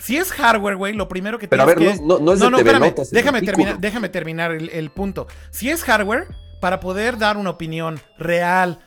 si 0.00 0.16
es 0.16 0.32
hardware, 0.32 0.76
güey, 0.76 0.94
lo 0.94 1.08
primero 1.08 1.38
que 1.38 1.48
Pero 1.48 1.62
a 1.62 1.66
tienes 1.66 1.84
ver, 1.86 1.98
que... 1.98 2.04
no, 2.04 2.18
no, 2.18 2.24
no 2.24 2.32
es 2.32 2.40
de 2.40 2.46
TV 2.46 2.58
espérame, 2.58 2.80
Notas, 2.88 3.10
déjame, 3.10 3.42
terminar, 3.42 3.78
déjame 3.78 4.08
terminar 4.08 4.52
el, 4.52 4.70
el 4.70 4.90
punto. 4.90 5.26
Si 5.50 5.70
es 5.70 5.82
hardware, 5.84 6.28
para 6.60 6.80
poder 6.80 7.18
dar 7.18 7.36
una 7.36 7.50
opinión 7.50 8.00
real, 8.18 8.80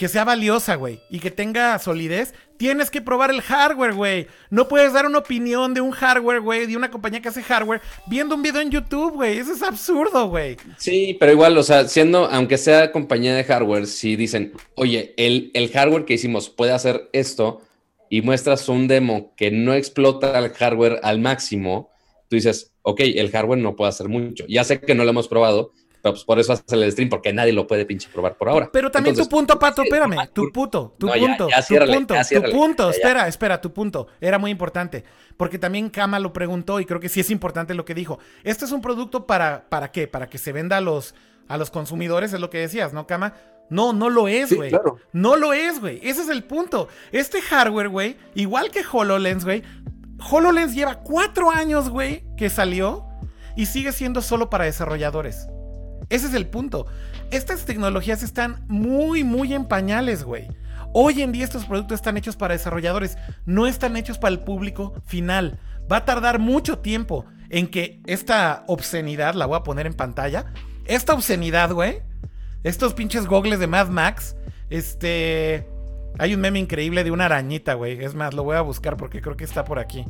que 0.00 0.08
sea 0.08 0.24
valiosa, 0.24 0.76
güey, 0.76 0.98
y 1.10 1.18
que 1.18 1.30
tenga 1.30 1.78
solidez, 1.78 2.32
tienes 2.56 2.90
que 2.90 3.02
probar 3.02 3.30
el 3.30 3.42
hardware, 3.42 3.92
güey. 3.92 4.28
No 4.48 4.66
puedes 4.66 4.94
dar 4.94 5.04
una 5.04 5.18
opinión 5.18 5.74
de 5.74 5.82
un 5.82 5.90
hardware, 5.90 6.40
güey, 6.40 6.64
de 6.64 6.74
una 6.74 6.90
compañía 6.90 7.20
que 7.20 7.28
hace 7.28 7.42
hardware, 7.42 7.82
viendo 8.06 8.34
un 8.34 8.40
video 8.40 8.62
en 8.62 8.70
YouTube, 8.70 9.12
güey. 9.12 9.36
Eso 9.36 9.52
es 9.52 9.62
absurdo, 9.62 10.30
güey. 10.30 10.56
Sí, 10.78 11.18
pero 11.20 11.32
igual, 11.32 11.58
o 11.58 11.62
sea, 11.62 11.86
siendo, 11.86 12.24
aunque 12.30 12.56
sea 12.56 12.92
compañía 12.92 13.34
de 13.34 13.44
hardware, 13.44 13.86
si 13.86 14.16
dicen, 14.16 14.54
oye, 14.74 15.12
el, 15.18 15.50
el 15.52 15.70
hardware 15.70 16.06
que 16.06 16.14
hicimos 16.14 16.48
puede 16.48 16.72
hacer 16.72 17.10
esto 17.12 17.60
y 18.08 18.22
muestras 18.22 18.70
un 18.70 18.88
demo 18.88 19.34
que 19.36 19.50
no 19.50 19.74
explota 19.74 20.38
el 20.38 20.48
hardware 20.48 20.98
al 21.02 21.20
máximo, 21.20 21.90
tú 22.30 22.36
dices, 22.36 22.72
ok, 22.80 23.00
el 23.00 23.30
hardware 23.30 23.58
no 23.58 23.76
puede 23.76 23.90
hacer 23.90 24.08
mucho. 24.08 24.46
Ya 24.48 24.64
sé 24.64 24.80
que 24.80 24.94
no 24.94 25.04
lo 25.04 25.10
hemos 25.10 25.28
probado, 25.28 25.72
pero 26.02 26.14
pues 26.14 26.24
por 26.24 26.38
eso 26.38 26.52
hace 26.52 26.62
el 26.70 26.90
stream, 26.92 27.08
porque 27.08 27.32
nadie 27.32 27.52
lo 27.52 27.66
puede 27.66 27.84
pinche 27.86 28.08
probar 28.12 28.36
por 28.36 28.48
ahora. 28.48 28.70
Pero 28.72 28.90
también 28.90 29.12
Entonces, 29.14 29.28
tu 29.28 29.36
punto, 29.36 29.58
Pato, 29.58 29.82
sí, 29.82 29.88
espérame. 29.88 30.18
ah, 30.18 30.26
Tu 30.32 30.50
punto, 30.52 30.94
tu 30.98 31.06
No, 31.06 31.12
punto, 31.14 31.48
ya, 31.48 31.56
tu 31.56 31.62
ciérrale, 31.62 31.94
punto, 31.96 32.14
ya, 32.14 32.24
tu 32.42 32.50
punto. 32.50 32.90
Espera, 32.90 33.28
espera, 33.28 33.60
tu 33.60 33.72
punto. 33.72 34.06
Era 34.20 34.38
muy 34.38 34.50
importante. 34.50 35.04
Porque 35.36 35.58
también 35.58 35.88
Kama 35.90 36.18
lo 36.18 36.32
preguntó 36.32 36.80
y 36.80 36.86
creo 36.86 37.00
que 37.00 37.08
sí 37.08 37.20
es 37.20 37.30
importante 37.30 37.74
lo 37.74 37.84
que 37.84 37.94
dijo. 37.94 38.18
Este 38.44 38.64
es 38.64 38.72
un 38.72 38.80
producto 38.82 39.26
para, 39.26 39.68
¿para 39.68 39.90
qué? 39.92 40.06
Para 40.08 40.28
que 40.28 40.38
se 40.38 40.52
venda 40.52 40.76
a 40.78 40.80
los, 40.80 41.14
a 41.48 41.56
los 41.56 41.70
consumidores, 41.70 42.32
es 42.32 42.40
lo 42.40 42.50
que 42.50 42.58
decías, 42.58 42.92
¿no, 42.92 43.06
Kama? 43.06 43.34
No, 43.70 43.92
no 43.92 44.10
lo 44.10 44.26
es, 44.26 44.48
Sí, 44.48 44.56
güey. 44.56 44.70
claro. 44.70 44.96
No 45.12 45.36
lo 45.36 45.52
es, 45.52 45.80
güey. 45.80 46.00
Ese 46.02 46.22
es 46.22 46.28
el 46.28 46.42
punto. 46.44 46.88
Este 47.12 47.40
hardware, 47.40 47.88
güey, 47.88 48.16
igual 48.34 48.70
que 48.70 48.82
HoloLens, 48.90 49.44
güey. 49.44 49.62
HoloLens 50.30 50.74
lleva 50.74 50.96
cuatro 50.96 51.50
años, 51.50 51.88
güey, 51.88 52.24
que 52.36 52.50
salió 52.50 53.06
y 53.56 53.66
sigue 53.66 53.92
siendo 53.92 54.22
solo 54.22 54.50
para 54.50 54.64
desarrolladores. 54.64 55.46
Ese 56.10 56.26
es 56.26 56.34
el 56.34 56.46
punto. 56.46 56.86
Estas 57.30 57.64
tecnologías 57.64 58.22
están 58.22 58.64
muy, 58.68 59.24
muy 59.24 59.54
en 59.54 59.64
pañales, 59.64 60.24
güey. 60.24 60.48
Hoy 60.92 61.22
en 61.22 61.30
día 61.30 61.44
estos 61.44 61.64
productos 61.64 61.94
están 61.96 62.16
hechos 62.16 62.36
para 62.36 62.54
desarrolladores, 62.54 63.16
no 63.46 63.68
están 63.68 63.96
hechos 63.96 64.18
para 64.18 64.32
el 64.32 64.40
público 64.40 64.92
final. 65.06 65.60
Va 65.90 65.98
a 65.98 66.04
tardar 66.04 66.40
mucho 66.40 66.80
tiempo 66.80 67.24
en 67.48 67.68
que 67.68 68.00
esta 68.06 68.64
obscenidad, 68.66 69.34
la 69.34 69.46
voy 69.46 69.56
a 69.56 69.62
poner 69.62 69.86
en 69.86 69.94
pantalla, 69.94 70.46
esta 70.84 71.14
obscenidad, 71.14 71.70
güey, 71.72 72.02
estos 72.64 72.94
pinches 72.94 73.26
gogles 73.26 73.60
de 73.60 73.66
Mad 73.66 73.88
Max, 73.88 74.36
este... 74.68 75.68
Hay 76.18 76.34
un 76.34 76.40
meme 76.40 76.58
increíble 76.58 77.04
de 77.04 77.12
una 77.12 77.26
arañita, 77.26 77.74
güey. 77.74 78.02
Es 78.02 78.16
más, 78.16 78.34
lo 78.34 78.42
voy 78.42 78.56
a 78.56 78.62
buscar 78.62 78.96
porque 78.96 79.22
creo 79.22 79.36
que 79.36 79.44
está 79.44 79.64
por 79.64 79.78
aquí. 79.78 80.04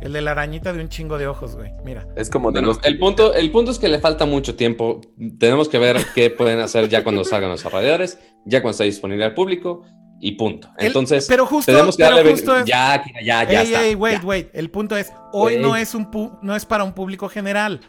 El 0.00 0.12
de 0.12 0.20
la 0.20 0.32
arañita 0.32 0.72
de 0.72 0.80
un 0.80 0.88
chingo 0.88 1.16
de 1.18 1.26
ojos, 1.26 1.56
güey. 1.56 1.70
Mira. 1.84 2.06
Es 2.16 2.28
como 2.28 2.50
de 2.50 2.60
Bueno, 2.60 2.74
los... 2.74 2.84
el, 2.84 2.98
punto, 2.98 3.32
el 3.34 3.50
punto 3.50 3.70
es 3.70 3.78
que 3.78 3.88
le 3.88 3.98
falta 4.00 4.26
mucho 4.26 4.54
tiempo. 4.54 5.00
Tenemos 5.38 5.68
que 5.68 5.78
ver 5.78 5.96
qué 6.14 6.28
pueden 6.30 6.60
hacer 6.60 6.88
ya 6.88 7.02
cuando 7.02 7.24
salgan 7.24 7.50
los 7.50 7.60
desarrolladores, 7.60 8.18
ya 8.44 8.60
cuando 8.60 8.72
esté 8.72 8.84
disponible 8.84 9.24
al 9.24 9.34
público 9.34 9.82
y 10.20 10.32
punto. 10.32 10.68
El- 10.78 10.88
Entonces, 10.88 11.26
pero 11.28 11.46
justo, 11.46 11.72
tenemos 11.72 11.96
que 11.96 12.04
pero 12.04 12.16
darle. 12.16 12.30
justo 12.32 12.58
es- 12.58 12.64
Ya, 12.66 13.02
ya, 13.24 13.44
ya 13.44 13.60
ey, 13.62 13.66
está. 13.66 13.82
ey, 13.84 13.94
wait, 13.94 14.20
ya. 14.20 14.26
wait. 14.26 14.48
El 14.52 14.70
punto 14.70 14.96
es, 14.96 15.10
hoy 15.32 15.56
no 15.58 15.74
es 15.76 15.94
un 15.94 16.10
pu- 16.10 16.38
no 16.42 16.54
es 16.54 16.66
para 16.66 16.84
un 16.84 16.92
público 16.92 17.28
general. 17.28 17.80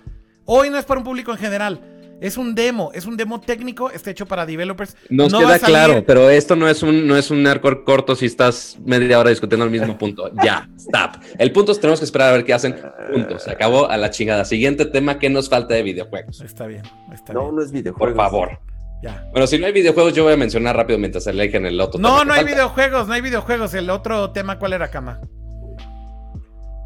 Hoy 0.46 0.70
no 0.70 0.78
es 0.78 0.86
para 0.86 1.00
un 1.00 1.04
público 1.04 1.32
en 1.32 1.38
general. 1.38 1.95
Es 2.22 2.38
un 2.38 2.56
demo, 2.56 2.92
es 2.94 3.06
un 3.06 3.18
demo 3.18 3.42
técnico, 3.42 3.92
está 3.92 4.10
hecho 4.10 4.26
para 4.26 4.46
developers. 4.46 4.96
Nos 5.10 5.32
No 5.34 5.40
queda 5.40 5.60
claro, 5.60 6.04
pero 6.08 6.30
esto 6.30 6.56
no 6.56 6.68
es 6.70 6.82
un 6.82 7.06
no 7.06 7.18
es 7.18 7.30
un 7.30 7.44
hardcore 7.46 7.84
corto 7.84 8.16
si 8.16 8.26
estás 8.26 8.78
media 8.86 9.20
hora 9.20 9.30
discutiendo 9.32 9.66
el 9.66 9.72
mismo 9.72 9.98
punto. 10.00 10.32
Ya, 10.44 10.70
stop. 10.78 11.22
El 11.38 11.52
punto 11.52 11.74
es 11.74 11.80
tenemos 11.80 12.00
que 12.00 12.06
esperar 12.06 12.30
a 12.30 12.32
ver 12.38 12.46
qué 12.46 12.54
hacen. 12.54 12.76
Punto. 13.12 13.38
Se 13.38 13.52
acabó 13.52 13.90
a 13.90 13.98
la 13.98 14.10
chingada. 14.12 14.46
Siguiente 14.46 14.86
tema, 14.86 15.20
¿qué 15.20 15.30
nos 15.30 15.50
falta 15.50 15.74
de 15.74 15.84
videojuegos? 15.84 16.40
Está 16.42 16.68
bien, 16.68 16.84
está 17.14 17.34
No, 17.34 17.42
bien. 17.44 17.56
no 17.56 17.62
es 17.62 17.72
videojuego. 17.72 18.14
Por 18.14 18.16
favor. 18.16 18.60
Ya. 19.04 19.28
Bueno, 19.32 19.46
si 19.46 19.60
no 19.60 19.66
hay 19.68 19.74
videojuegos, 19.74 20.14
yo 20.14 20.24
voy 20.24 20.34
a 20.34 20.38
mencionar 20.38 20.76
rápido 20.78 20.98
mientras 20.98 21.28
eligen 21.28 21.66
el 21.66 21.80
otro. 21.82 22.00
tema 22.00 22.10
No, 22.10 22.20
que 22.20 22.26
no 22.28 22.34
hay 22.34 22.40
falta. 22.40 22.56
videojuegos, 22.56 23.08
no 23.08 23.14
hay 23.14 23.22
videojuegos. 23.22 23.74
El 23.74 23.90
otro 23.90 24.32
tema, 24.32 24.58
¿cuál 24.58 24.72
era, 24.74 24.90
Kama? 24.90 25.20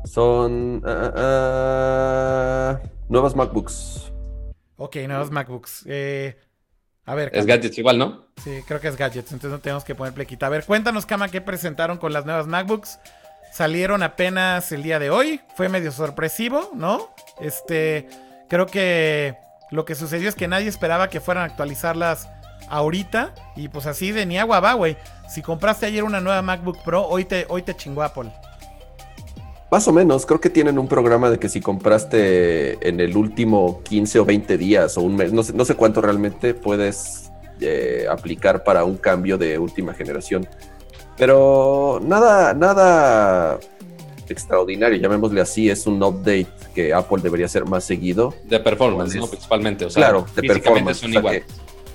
Son 0.05 0.81
ah, 0.85 1.13
ah, 1.15 2.79
ah, 2.81 2.89
nuevas 3.09 3.35
MacBooks. 3.35 4.08
Ok, 4.79 4.95
nuevos 5.07 5.29
MacBooks. 5.29 5.83
Eh, 5.87 6.39
a 7.05 7.13
ver, 7.13 7.31
Es 7.33 7.45
gadgets 7.45 7.77
igual, 7.77 7.97
¿no? 7.97 8.25
Sí, 8.41 8.61
creo 8.65 8.79
que 8.79 8.87
es 8.87 8.95
gadgets, 8.95 9.31
entonces 9.33 9.51
no 9.51 9.59
tenemos 9.59 9.83
que 9.83 9.93
poner 9.93 10.13
plequita. 10.13 10.45
A 10.45 10.49
ver, 10.49 10.63
cuéntanos, 10.63 11.05
Kama, 11.05 11.27
qué 11.27 11.41
presentaron 11.41 11.97
con 11.97 12.13
las 12.13 12.25
nuevas 12.25 12.47
MacBooks. 12.47 12.97
Salieron 13.51 14.03
apenas 14.03 14.71
el 14.71 14.81
día 14.81 14.97
de 14.97 15.09
hoy. 15.09 15.41
Fue 15.55 15.67
medio 15.67 15.91
sorpresivo, 15.91 16.71
¿no? 16.73 17.13
Este, 17.41 18.07
creo 18.47 18.67
que 18.67 19.35
lo 19.69 19.83
que 19.83 19.95
sucedió 19.95 20.29
es 20.29 20.35
que 20.35 20.47
nadie 20.47 20.69
esperaba 20.69 21.09
que 21.09 21.19
fueran 21.19 21.43
a 21.43 21.47
actualizarlas 21.47 22.29
ahorita. 22.69 23.33
Y 23.57 23.67
pues 23.67 23.85
así 23.85 24.13
de 24.13 24.25
ni 24.25 24.37
agua 24.37 24.61
va, 24.61 24.73
güey. 24.75 24.95
Si 25.27 25.41
compraste 25.41 25.87
ayer 25.87 26.05
una 26.05 26.21
nueva 26.21 26.41
MacBook 26.41 26.81
Pro, 26.83 27.05
hoy 27.05 27.25
te, 27.25 27.45
hoy 27.49 27.63
te 27.63 27.75
chingó 27.75 28.01
Apple. 28.03 28.31
Más 29.71 29.87
o 29.87 29.93
menos, 29.93 30.25
creo 30.25 30.41
que 30.41 30.49
tienen 30.49 30.79
un 30.79 30.87
programa 30.87 31.29
de 31.29 31.37
que 31.37 31.47
si 31.47 31.61
compraste 31.61 32.87
en 32.87 32.99
el 32.99 33.15
último 33.15 33.81
15 33.83 34.19
o 34.19 34.25
20 34.25 34.57
días 34.57 34.97
o 34.97 35.01
un 35.01 35.15
mes, 35.15 35.31
no 35.31 35.43
sé, 35.43 35.53
no 35.53 35.63
sé 35.63 35.75
cuánto 35.75 36.01
realmente 36.01 36.55
puedes 36.55 37.31
eh, 37.61 38.07
aplicar 38.09 38.63
para 38.63 38.83
un 38.83 38.97
cambio 38.97 39.37
de 39.37 39.59
última 39.59 39.93
generación. 39.93 40.47
Pero 41.17 41.99
nada, 42.03 42.53
nada 42.55 43.59
extraordinario, 44.27 44.97
llamémosle 44.97 45.41
así, 45.41 45.69
es 45.69 45.85
un 45.85 46.01
update 46.01 46.47
que 46.73 46.93
Apple 46.93 47.21
debería 47.21 47.45
hacer 47.45 47.65
más 47.65 47.83
seguido. 47.83 48.33
De 48.45 48.59
performance, 48.59 49.11
¿Cuál 49.11 49.19
¿no? 49.19 49.25
es? 49.25 49.29
Principalmente. 49.31 49.85
O 49.85 49.89
sea, 49.89 50.03
claro, 50.03 50.25
de 50.35 50.43
performance. 50.43 50.97
son 50.97 51.09
o 51.09 51.11
sea, 51.11 51.19
iguales. 51.19 51.43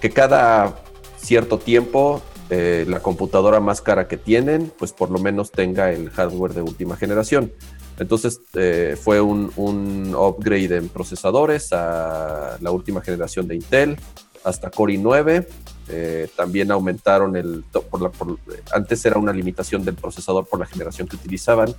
que, 0.00 0.08
que 0.08 0.14
cada 0.14 0.76
cierto 1.16 1.58
tiempo 1.58 2.22
eh, 2.50 2.84
la 2.86 3.00
computadora 3.00 3.58
más 3.60 3.80
cara 3.80 4.06
que 4.06 4.18
tienen, 4.18 4.70
pues 4.78 4.92
por 4.92 5.10
lo 5.10 5.18
menos 5.18 5.50
tenga 5.50 5.90
el 5.92 6.10
hardware 6.10 6.52
de 6.52 6.60
última 6.60 6.96
generación. 6.96 7.50
Entonces 7.98 8.40
eh, 8.54 8.96
fue 9.00 9.20
un, 9.20 10.14
upgrade 10.14 10.76
en 10.76 10.88
procesadores 10.88 11.72
a 11.72 12.58
la 12.60 12.70
última 12.70 13.00
generación 13.00 13.48
de 13.48 13.54
Intel 13.54 13.96
hasta 14.44 14.70
Core 14.70 14.94
i9. 14.94 15.46
Eh, 15.88 16.28
también 16.36 16.70
aumentaron 16.70 17.36
el 17.36 17.64
antes 18.72 19.04
era 19.04 19.18
una 19.18 19.32
limitación 19.34 19.84
del 19.84 19.94
procesador 19.94 20.46
por 20.46 20.58
la 20.58 20.64
generación 20.64 21.06
que 21.06 21.16
utilizaban 21.16 21.74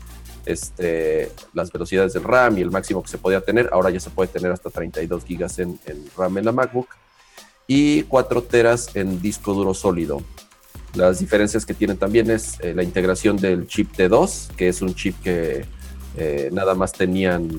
este, 0.45 1.31
las 1.53 1.71
velocidades 1.71 2.13
del 2.13 2.23
RAM 2.23 2.59
y 2.59 2.61
el 2.61 2.69
máximo 2.69 3.01
que 3.01 3.09
se 3.09 3.17
podía 3.17 3.41
tener 3.41 3.67
ahora 3.71 3.89
ya 3.89 3.99
se 3.99 4.11
puede 4.11 4.27
tener 4.27 4.51
hasta 4.51 4.69
32 4.69 5.25
gigas 5.25 5.57
en, 5.57 5.79
en 5.87 6.05
RAM 6.15 6.37
en 6.37 6.45
la 6.45 6.51
MacBook 6.51 6.87
y 7.65 8.03
4 8.03 8.43
teras 8.43 8.95
en 8.95 9.19
disco 9.23 9.55
duro 9.55 9.73
sólido 9.73 10.21
las 10.95 11.19
diferencias 11.19 11.65
que 11.65 11.73
tienen 11.73 11.97
también 11.97 12.29
es 12.31 12.59
eh, 12.61 12.73
la 12.73 12.83
integración 12.83 13.37
del 13.37 13.67
chip 13.67 13.93
T2 13.95 14.55
que 14.55 14.69
es 14.69 14.81
un 14.81 14.93
chip 14.95 15.15
que 15.21 15.65
eh, 16.17 16.49
nada 16.51 16.75
más 16.75 16.93
tenían 16.93 17.49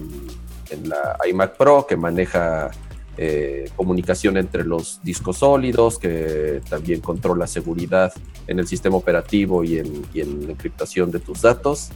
en 0.71 0.89
la 0.89 1.17
iMac 1.29 1.57
Pro 1.57 1.87
que 1.87 1.97
maneja 1.97 2.71
eh, 3.19 3.71
comunicación 3.77 4.37
entre 4.37 4.63
los 4.63 5.01
discos 5.03 5.39
sólidos, 5.39 5.99
que 5.99 6.61
también 6.69 7.01
controla 7.01 7.47
seguridad 7.47 8.13
en 8.47 8.59
el 8.59 8.67
sistema 8.67 8.97
operativo 8.97 9.65
y 9.65 9.79
en, 9.79 10.05
y 10.13 10.21
en 10.21 10.47
la 10.47 10.53
encriptación 10.53 11.11
de 11.11 11.21
tus 11.21 11.41
datos. 11.41 11.91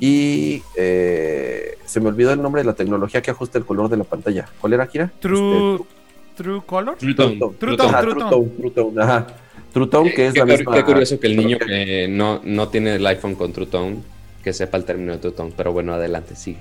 Y 0.00 0.62
eh, 0.76 1.78
se 1.84 2.00
me 2.00 2.08
olvidó 2.08 2.32
el 2.32 2.42
nombre 2.42 2.62
de 2.62 2.66
la 2.66 2.74
tecnología 2.74 3.22
que 3.22 3.30
ajusta 3.30 3.58
el 3.58 3.64
color 3.64 3.88
de 3.88 3.96
la 3.96 4.04
pantalla. 4.04 4.48
¿Cuál 4.60 4.72
era, 4.72 4.88
Kira? 4.88 5.12
True, 5.20 5.78
True 6.36 6.62
Color. 6.66 6.96
True 6.96 7.14
Tone. 7.14 7.38
True 7.38 7.54
True 7.58 7.76
Tone. 7.76 7.88
Ajá, 7.88 8.00
True 8.00 8.12
True 8.12 8.22
Tone. 8.22 8.30
Tone, 8.30 8.50
True 8.58 8.70
Tone, 8.70 9.02
ajá. 9.02 9.26
True 9.76 9.88
Tone, 9.88 10.14
que 10.14 10.28
es 10.28 10.32
Qué, 10.32 10.38
la 10.38 10.46
misma. 10.46 10.72
qué 10.74 10.84
curioso 10.84 11.20
que 11.20 11.26
el 11.26 11.36
niño 11.36 11.58
que 11.58 12.08
no, 12.08 12.40
no 12.44 12.68
tiene 12.68 12.94
el 12.94 13.06
iPhone 13.06 13.34
con 13.34 13.52
True 13.52 13.66
Tone, 13.66 13.98
que 14.42 14.54
sepa 14.54 14.78
el 14.78 14.84
término 14.86 15.12
de 15.12 15.18
True 15.18 15.32
Tone. 15.32 15.52
Pero 15.54 15.74
bueno, 15.74 15.92
adelante, 15.92 16.34
sigue. 16.34 16.60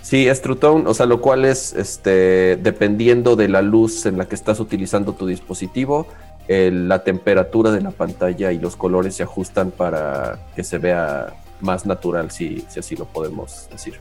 Sí, 0.00 0.26
es 0.26 0.40
True 0.40 0.56
Tone, 0.56 0.84
o 0.86 0.94
sea, 0.94 1.04
lo 1.04 1.20
cual 1.20 1.44
es 1.44 1.74
este, 1.74 2.56
dependiendo 2.56 3.36
de 3.36 3.50
la 3.50 3.60
luz 3.60 4.06
en 4.06 4.16
la 4.16 4.26
que 4.26 4.34
estás 4.34 4.58
utilizando 4.58 5.12
tu 5.12 5.26
dispositivo, 5.26 6.06
el- 6.48 6.88
la 6.88 7.04
temperatura 7.04 7.72
de 7.72 7.82
la 7.82 7.90
pantalla 7.90 8.50
y 8.52 8.58
los 8.58 8.74
colores 8.74 9.14
se 9.16 9.22
ajustan 9.24 9.70
para 9.70 10.38
que 10.56 10.64
se 10.64 10.78
vea 10.78 11.34
más 11.60 11.84
natural, 11.84 12.30
si, 12.30 12.64
si 12.70 12.78
así 12.80 12.96
lo 12.96 13.04
podemos 13.04 13.68
decir. 13.70 14.00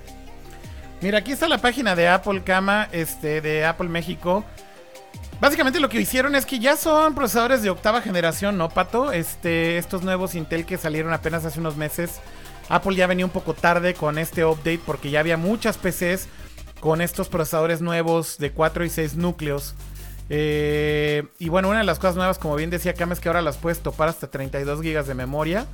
Mira, 1.02 1.18
aquí 1.18 1.34
está 1.34 1.50
la 1.50 1.58
página 1.58 1.94
de 1.94 2.08
Apple 2.08 2.42
Cama, 2.46 2.88
este, 2.94 3.42
de 3.42 3.66
Apple 3.66 3.90
México. 3.90 4.46
Básicamente 5.40 5.80
lo 5.80 5.90
que 5.90 6.00
hicieron 6.00 6.36
es 6.36 6.46
que 6.46 6.60
ya 6.60 6.78
son 6.78 7.14
procesadores 7.14 7.62
de 7.62 7.70
octava 7.70 8.02
generación, 8.02 8.58
¿no, 8.58 8.70
Pato? 8.70 9.12
Este, 9.12 9.78
estos 9.78 10.02
nuevos 10.04 10.34
Intel 10.34 10.66
que 10.66 10.78
salieron 10.78 11.14
apenas 11.14 11.44
hace 11.46 11.60
unos 11.60 11.76
meses. 11.76 12.20
Apple 12.70 12.96
ya 12.96 13.06
venía 13.06 13.26
un 13.26 13.32
poco 13.32 13.54
tarde 13.54 13.94
con 13.94 14.18
este 14.18 14.44
update 14.46 14.80
porque 14.86 15.12
ya 15.12 15.20
había 15.20 15.38
muchas 15.38 15.78
PCs 15.78 16.28
con 16.80 17.02
estos 17.02 17.28
procesadores 17.28 17.82
nuevos 17.82 18.38
de 18.38 18.52
4 18.52 18.86
y 18.86 18.90
6 18.90 19.16
núcleos. 19.16 19.76
Eh, 20.30 21.24
y 21.38 21.50
bueno, 21.50 21.70
una 21.70 21.80
de 21.80 21.84
las 21.86 22.00
cosas 22.00 22.16
nuevas, 22.16 22.40
como 22.40 22.56
bien 22.56 22.70
decía 22.70 22.94
Cam, 22.94 23.12
es 23.12 23.20
que 23.20 23.28
ahora 23.30 23.42
las 23.42 23.58
puedes 23.58 23.80
topar 23.80 24.10
hasta 24.10 24.28
32 24.32 24.82
GB 24.82 25.04
de 25.06 25.14
memoria. 25.14 25.66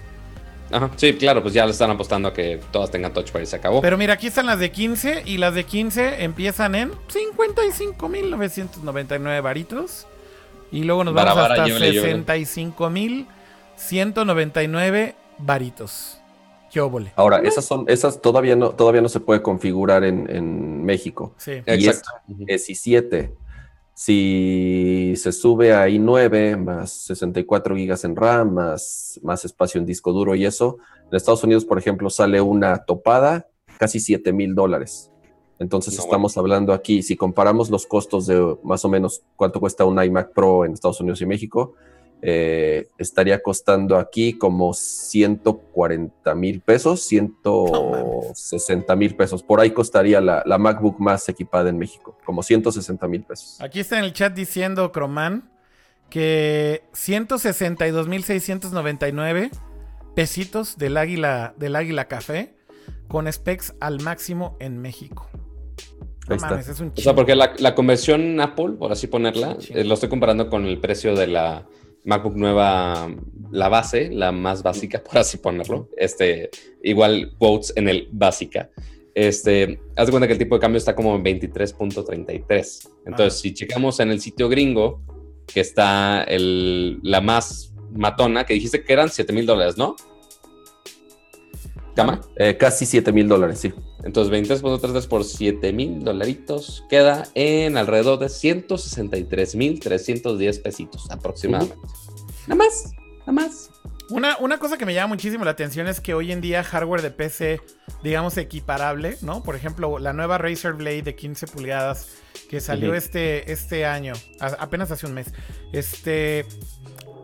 Ajá, 0.72 0.90
sí, 0.96 1.14
claro, 1.14 1.42
pues 1.42 1.54
ya 1.54 1.66
le 1.66 1.72
están 1.72 1.90
apostando 1.92 2.30
a 2.30 2.34
que 2.34 2.60
todas 2.72 2.90
tengan 2.92 3.14
touch 3.14 3.32
bar 3.32 3.42
y 3.42 3.46
se 3.46 3.56
acabó. 3.56 3.80
Pero 3.82 3.98
mira, 3.98 4.14
aquí 4.14 4.28
están 4.28 4.46
las 4.46 4.60
de 4.60 4.72
15 4.72 5.24
y 5.26 5.38
las 5.38 5.56
de 5.56 5.64
15 5.64 6.24
empiezan 6.24 6.76
en 6.76 6.92
55.999 7.12 9.42
varitos. 9.42 10.06
Y 10.72 10.84
luego 10.84 11.04
nos 11.04 11.16
vamos 11.16 11.36
hasta 11.38 11.66
llévele, 11.66 11.92
llévele. 11.92 12.24
65.199 12.26 15.16
varitos. 15.40 16.22
¿Qué 16.72 16.80
óvole? 16.82 17.12
Ahora, 17.16 17.40
esas 17.40 17.66
son, 17.66 17.86
esas 17.88 18.22
todavía 18.22 18.56
no, 18.56 18.70
todavía 18.70 19.02
no 19.02 19.10
se 19.10 19.20
puede 19.20 19.42
configurar 19.42 20.04
en, 20.04 20.30
en 20.30 20.86
México. 20.86 21.34
Sí. 21.38 21.54
Y 21.54 21.64
Exacto. 21.66 22.12
es 22.46 22.70
i7. 22.70 23.32
Si 24.02 25.12
se 25.18 25.34
sube 25.34 25.74
a 25.74 25.90
i9 25.90 26.56
más 26.56 26.90
64 26.90 27.76
gigas 27.76 28.06
en 28.06 28.16
RAM, 28.16 28.54
más, 28.54 29.20
más 29.24 29.44
espacio 29.44 29.78
en 29.78 29.86
disco 29.86 30.14
duro 30.14 30.36
y 30.36 30.46
eso, 30.46 30.78
en 31.12 31.18
Estados 31.18 31.44
Unidos, 31.44 31.66
por 31.66 31.78
ejemplo, 31.78 32.10
sale 32.10 32.40
una 32.40 32.86
topada 32.86 33.50
casi 33.78 34.00
7 34.00 34.32
mil 34.32 34.56
dólares. 34.56 35.12
Entonces 35.60 35.98
No, 35.98 36.04
estamos 36.06 36.38
hablando 36.38 36.72
aquí, 36.72 37.04
si 37.04 37.18
comparamos 37.18 37.70
los 37.70 37.86
costos 37.86 38.26
de 38.26 38.58
más 38.64 38.86
o 38.86 38.90
menos 38.90 39.22
cuánto 39.36 39.60
cuesta 39.60 39.84
un 39.84 40.02
iMac 40.02 40.32
Pro 40.32 40.64
en 40.64 40.72
Estados 40.72 41.02
Unidos 41.02 41.20
y 41.20 41.26
México, 41.26 41.74
eh, 42.22 42.90
estaría 42.98 43.42
costando 43.42 43.96
aquí 43.98 44.38
como 44.38 44.74
140 44.74 46.36
mil 46.36 46.60
pesos, 46.62 47.02
160 47.04 48.96
mil 48.96 49.16
pesos. 49.16 49.42
Por 49.44 49.62
ahí 49.62 49.72
costaría 49.72 50.20
la, 50.20 50.44
la 50.46 50.58
MacBook 50.58 51.00
más 51.00 51.30
equipada 51.30 51.70
en 51.70 51.78
México, 51.78 52.18
como 52.26 52.44
160 52.44 53.08
mil 53.08 53.24
pesos. 53.24 53.62
Aquí 53.62 53.80
está 53.80 53.98
en 54.00 54.06
el 54.06 54.14
chat 54.14 54.34
diciendo 54.34 54.92
Croman 54.92 55.50
que 56.10 56.84
162.699 56.94 59.52
pesitos 60.16 60.78
del 60.78 60.98
águila, 60.98 61.54
del 61.58 61.76
águila 61.76 62.10
café 62.10 62.56
con 63.08 63.32
specs 63.32 63.76
al 63.80 64.02
máximo 64.02 64.58
en 64.60 64.82
México. 64.82 65.30
No 66.28 66.36
mames, 66.36 66.68
es 66.68 66.80
un 66.80 66.92
O 66.96 67.02
sea, 67.02 67.16
porque 67.16 67.36
la, 67.36 67.54
la 67.58 67.74
conversión 67.74 68.40
Apple, 68.40 68.76
por 68.78 68.92
así 68.92 69.08
ponerla, 69.08 69.58
eh, 69.70 69.84
lo 69.84 69.96
estoy 69.96 70.10
comparando 70.10 70.48
con 70.50 70.66
el 70.66 70.80
precio 70.80 71.16
de 71.16 71.26
la 71.28 71.66
MacBook 72.06 72.36
nueva, 72.36 73.14
la 73.52 73.70
base, 73.70 74.10
la 74.10 74.32
más 74.32 74.64
básica, 74.64 75.04
por 75.04 75.18
así 75.18 75.38
ponerlo. 75.38 75.90
Este, 75.98 76.50
igual 76.84 77.34
quotes 77.38 77.74
en 77.76 77.90
el 77.90 78.08
básica. 78.12 78.70
Este, 79.16 79.80
haz 79.96 80.06
de 80.08 80.12
cuenta 80.12 80.28
que 80.28 80.34
el 80.34 80.40
tipo 80.40 80.56
de 80.56 80.62
cambio 80.62 80.78
está 80.78 80.96
como 80.96 81.16
en 81.16 81.24
23.33. 81.24 82.90
Entonces, 83.06 83.40
Ah. 83.40 83.42
si 83.42 83.54
checamos 83.54 84.00
en 84.00 84.12
el 84.12 84.22
sitio 84.22 84.48
gringo, 84.50 85.02
que 85.46 85.60
está 85.62 86.24
el, 86.24 87.00
la 87.04 87.22
más 87.22 87.74
matona, 87.92 88.46
que 88.46 88.54
dijiste 88.54 88.84
que 88.84 88.94
eran 88.94 89.10
7 89.10 89.34
mil 89.34 89.46
dólares, 89.46 89.78
¿no? 89.78 89.96
¿Cama? 92.02 92.22
Eh, 92.36 92.58
casi 92.58 92.86
7 92.86 93.12
mil 93.12 93.28
dólares, 93.28 93.60
sí. 93.60 93.74
Entonces 94.04 94.34
23.33 94.62 95.08
por 95.08 95.24
7 95.26 95.74
mil 95.74 96.04
dolaritos 96.04 96.84
queda 96.90 97.28
en 97.36 97.78
alrededor 97.78 98.20
de 98.20 98.30
163 98.30 99.56
mil 99.56 99.80
310 99.80 100.60
pesitos 100.60 101.10
aproximadamente. 101.12 101.76
Nada 102.48 102.56
más, 102.64 102.92
nada 103.20 103.32
más. 103.34 103.70
Una, 104.10 104.38
una 104.40 104.58
cosa 104.58 104.78
que 104.78 104.86
me 104.88 104.94
llama 104.96 105.10
muchísimo 105.14 105.46
la 105.46 105.52
atención 105.52 105.88
es 105.88 106.00
que 106.02 106.14
hoy 106.16 106.32
en 106.32 106.42
día 106.42 106.64
hardware 106.64 107.02
de 107.04 107.12
PC, 107.12 107.62
digamos, 108.04 108.38
equiparable, 108.38 109.18
¿no? 109.22 109.44
Por 109.44 109.56
ejemplo, 109.56 110.00
la 110.00 110.14
nueva 110.14 110.40
Razer 110.40 110.74
Blade 110.74 111.04
de 111.04 111.16
15 111.16 111.46
pulgadas 111.48 112.08
que 112.50 112.60
salió 112.60 112.96
este, 112.96 113.52
este 113.52 113.86
año, 113.86 114.14
a- 114.40 114.48
apenas 114.60 114.90
hace 114.90 115.06
un 115.06 115.14
mes. 115.14 115.28
Este, 115.74 116.46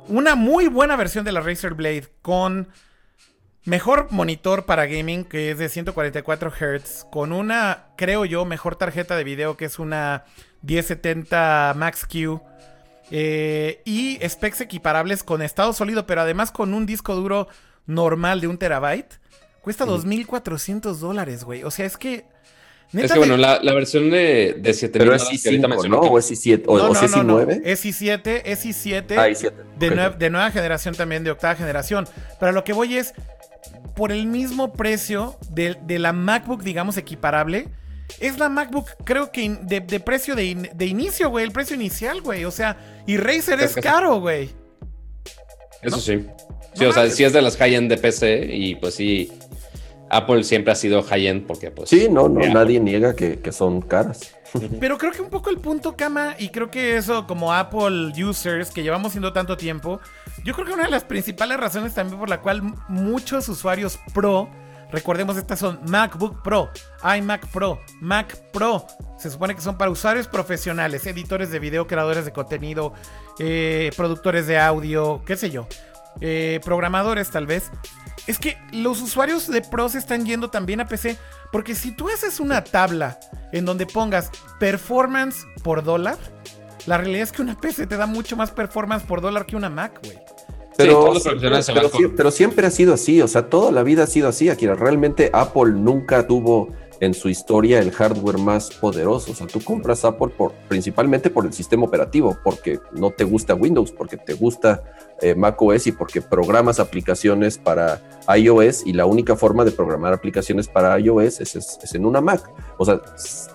una 0.08 0.36
muy 0.36 0.68
buena 0.68 0.96
versión 0.96 1.26
de 1.26 1.32
la 1.32 1.40
Razer 1.42 1.74
Blade 1.74 2.06
con 2.22 2.68
mejor 3.66 4.08
monitor 4.12 4.66
para 4.66 4.86
gaming, 4.86 5.24
que 5.26 5.52
es 5.52 5.58
de 5.58 5.70
144 5.70 6.52
Hz, 6.52 7.06
con 7.12 7.32
una, 7.32 7.86
creo 7.98 8.26
yo, 8.26 8.46
mejor 8.46 8.76
tarjeta 8.76 9.16
de 9.16 9.24
video, 9.24 9.58
que 9.58 9.66
es 9.66 9.80
una 9.80 10.24
1070 10.64 11.74
Max 11.76 12.06
Q. 12.12 12.42
Eh, 13.12 13.82
y 13.86 14.18
specs 14.28 14.62
equiparables 14.62 15.24
con 15.24 15.42
estado 15.44 15.74
sólido, 15.74 16.08
pero 16.08 16.22
además 16.22 16.52
con 16.52 16.74
un 16.74 16.86
disco 16.88 17.14
duro 17.16 17.48
normal 17.86 18.42
de 18.42 18.48
un 18.48 18.58
terabyte. 18.58 19.20
Cuesta 19.62 19.86
Ujú. 19.86 19.98
2.400 20.08 20.96
dólares, 20.98 21.44
güey. 21.44 21.64
O 21.64 21.72
sea, 21.72 21.86
es 21.86 21.98
que... 21.98 22.26
Es 22.94 23.12
que 23.12 23.18
bueno, 23.18 23.36
la, 23.36 23.60
la 23.62 23.74
versión 23.74 24.10
de, 24.12 24.56
de 24.60 24.74
7 24.74 25.00
Pero 25.00 25.12
mil 25.12 25.16
es 25.20 25.24
que 25.28 25.50
ahorita 25.50 25.68
i5, 25.68 25.70
mencionó 25.70 25.96
¿no? 25.98 26.02
que- 26.04 26.10
O 26.10 26.20
es 26.20 26.32
i7, 26.32 26.64
o, 26.68 26.78
No, 26.78 26.84
o 26.86 26.88
no, 26.94 26.96
si 27.00 27.06
es 27.06 27.16
no, 27.18 27.24
no. 27.24 27.40
i9. 27.42 27.62
Es 27.66 27.84
i7, 27.86 28.42
es 28.46 28.66
i7 28.66 29.18
Ah, 29.18 29.28
i7. 29.28 29.52
de, 29.78 29.88
ok. 29.90 29.94
nue- 29.96 30.18
de 30.18 30.30
nueva 30.30 30.52
generación 30.52 30.96
también, 30.96 31.24
de 31.24 31.32
octava 31.32 31.56
generación. 31.56 32.08
Pero 32.40 32.52
a 32.52 32.54
lo 32.54 32.64
que 32.64 32.74
voy 32.74 32.96
es, 32.98 33.14
por 33.96 34.12
el 34.12 34.26
mismo 34.28 34.74
precio 34.74 35.38
de, 35.50 35.78
de 35.86 36.00
la 36.00 36.12
MacBook, 36.14 36.64
digamos, 36.64 36.98
equiparable. 36.98 37.68
Es 38.20 38.38
la 38.38 38.50
MacBook, 38.50 38.88
creo 39.04 39.32
que 39.32 39.42
in- 39.42 39.66
de, 39.68 39.80
de 39.82 40.00
precio 40.00 40.36
de, 40.36 40.46
in- 40.46 40.70
de 40.74 40.86
inicio, 40.86 41.30
güey. 41.30 41.46
El 41.46 41.52
precio 41.52 41.76
inicial, 41.76 42.22
güey. 42.22 42.46
O 42.46 42.52
sea, 42.52 42.78
y 43.08 43.18
Razer 43.18 43.60
es 43.62 43.76
caro, 43.76 44.20
güey. 44.20 44.50
Eso 45.82 46.00
sí. 46.00 46.26
Sí, 46.74 46.84
No 46.84 46.90
o 46.90 46.94
sea, 46.94 47.10
sí 47.10 47.24
es 47.24 47.32
de 47.34 47.42
las 47.42 47.56
high-end 47.58 47.90
de 47.90 47.98
PC 47.98 48.48
y 48.52 48.76
pues 48.76 48.96
sí, 48.96 49.32
Apple 50.10 50.44
siempre 50.44 50.72
ha 50.72 50.76
sido 50.76 51.04
high-end 51.04 51.48
porque 51.48 51.72
pues... 51.72 51.90
Sí, 51.90 52.08
no, 52.10 52.30
no, 52.30 52.46
nadie 52.48 52.80
niega 52.80 53.16
que, 53.16 53.40
que 53.40 53.52
son 53.52 53.82
caras. 53.82 54.36
Pero 54.80 54.98
creo 54.98 55.12
que 55.12 55.22
un 55.22 55.30
poco 55.30 55.50
el 55.50 55.58
punto, 55.58 55.96
Kama, 55.96 56.36
y 56.38 56.50
creo 56.50 56.70
que 56.70 56.98
eso 56.98 57.28
como 57.28 57.54
Apple 57.54 58.14
users 58.24 58.72
que 58.72 58.84
llevamos 58.84 59.12
siendo 59.12 59.34
tanto 59.34 59.58
tiempo, 59.58 60.00
yo 60.44 60.54
creo 60.54 60.66
que 60.66 60.74
una 60.74 60.84
de 60.84 60.92
las 60.92 61.04
principales 61.04 61.58
razones 61.58 61.94
también 61.94 62.20
por 62.20 62.30
la 62.30 62.42
cual 62.42 62.62
muchos 62.88 63.50
usuarios 63.50 64.00
Pro, 64.14 64.50
recordemos 64.92 65.38
estas 65.38 65.60
son 65.60 65.80
MacBook 65.88 66.42
Pro, 66.42 66.70
iMac 67.18 67.48
Pro, 67.48 67.80
Mac 68.00 68.38
Pro, 68.52 68.86
se 69.18 69.30
supone 69.30 69.56
que 69.56 69.62
son 69.62 69.78
para 69.78 69.92
usuarios 69.92 70.28
profesionales, 70.28 71.06
editores 71.08 71.52
de 71.52 71.60
video, 71.60 71.88
creadores 71.88 72.26
de 72.26 72.32
contenido, 72.32 72.94
eh, 73.40 73.92
productores 73.98 74.48
de 74.48 74.60
audio, 74.60 75.22
qué 75.26 75.36
sé 75.36 75.50
yo, 75.50 75.68
eh, 76.22 76.60
programadores 76.64 77.30
tal 77.30 77.46
vez. 77.48 77.72
Es 78.28 78.40
que 78.40 78.58
los 78.72 79.02
usuarios 79.02 79.48
de 79.48 79.62
Pro 79.62 79.90
se 79.90 79.98
están 79.98 80.26
yendo 80.26 80.50
también 80.50 80.82
a 80.82 80.88
PC. 80.88 81.18
Porque 81.52 81.76
si 81.76 81.92
tú 81.92 82.10
haces 82.10 82.40
una 82.40 82.64
tabla 82.64 83.20
en 83.52 83.66
donde 83.66 83.86
pongas 83.86 84.32
performance 84.60 85.46
por 85.64 85.84
dólar, 85.84 86.18
la 86.86 86.98
realidad 86.98 87.24
es 87.24 87.32
que 87.32 87.42
una 87.42 87.58
PC 87.58 87.88
te 87.88 87.98
da 87.98 88.06
mucho 88.06 88.36
más 88.36 88.52
performance 88.52 89.04
por 89.06 89.22
dólar 89.22 89.46
que 89.46 89.56
una 89.56 89.70
Mac, 89.70 90.00
güey. 90.04 90.18
Pero, 90.78 90.94
todos 90.94 91.14
los 91.14 91.24
profesionales 91.24 91.66
se 91.66 91.74
pero, 91.74 91.90
pero 92.18 92.32
siempre 92.32 92.68
ha 92.68 92.72
sido 92.72 92.94
así, 92.94 93.22
o 93.22 93.28
sea, 93.30 93.50
toda 93.50 93.72
la 93.72 93.82
vida 93.84 94.04
ha 94.04 94.08
sido 94.08 94.28
así, 94.28 94.50
Akira. 94.50 94.76
Realmente 94.76 95.30
Apple 95.32 95.72
nunca 95.72 96.28
tuvo 96.28 96.70
en 97.00 97.14
su 97.14 97.30
historia 97.30 97.80
el 97.80 97.92
hardware 97.92 98.38
más 98.38 98.70
poderoso. 98.72 99.32
O 99.32 99.36
sea, 99.36 99.48
tú 99.48 99.60
compras 99.64 100.06
Apple 100.06 100.30
por, 100.38 100.54
principalmente 100.70 101.30
por 101.30 101.46
el 101.46 101.54
sistema 101.54 101.86
operativo, 101.86 102.38
porque 102.44 102.80
no 102.94 103.12
te 103.12 103.24
gusta 103.24 103.54
Windows, 103.56 103.92
porque 103.92 104.18
te 104.18 104.34
gusta 104.34 104.84
eh, 105.22 105.34
macOS 105.36 105.88
y 105.88 105.92
porque 105.94 106.22
programas 106.22 106.80
aplicaciones 106.80 107.58
para 107.58 108.02
iOS 108.36 108.86
y 108.86 108.94
la 108.94 109.06
única 109.06 109.36
forma 109.36 109.64
de 109.66 109.72
programar 109.72 110.14
aplicaciones 110.14 110.68
para 110.68 111.00
iOS 111.00 111.40
es, 111.42 111.56
es- 111.56 111.80
es 111.84 111.96
en 111.96 112.06
una 112.06 112.22
Mac. 112.22 112.50
O 112.78 112.86
sea, 112.86 113.02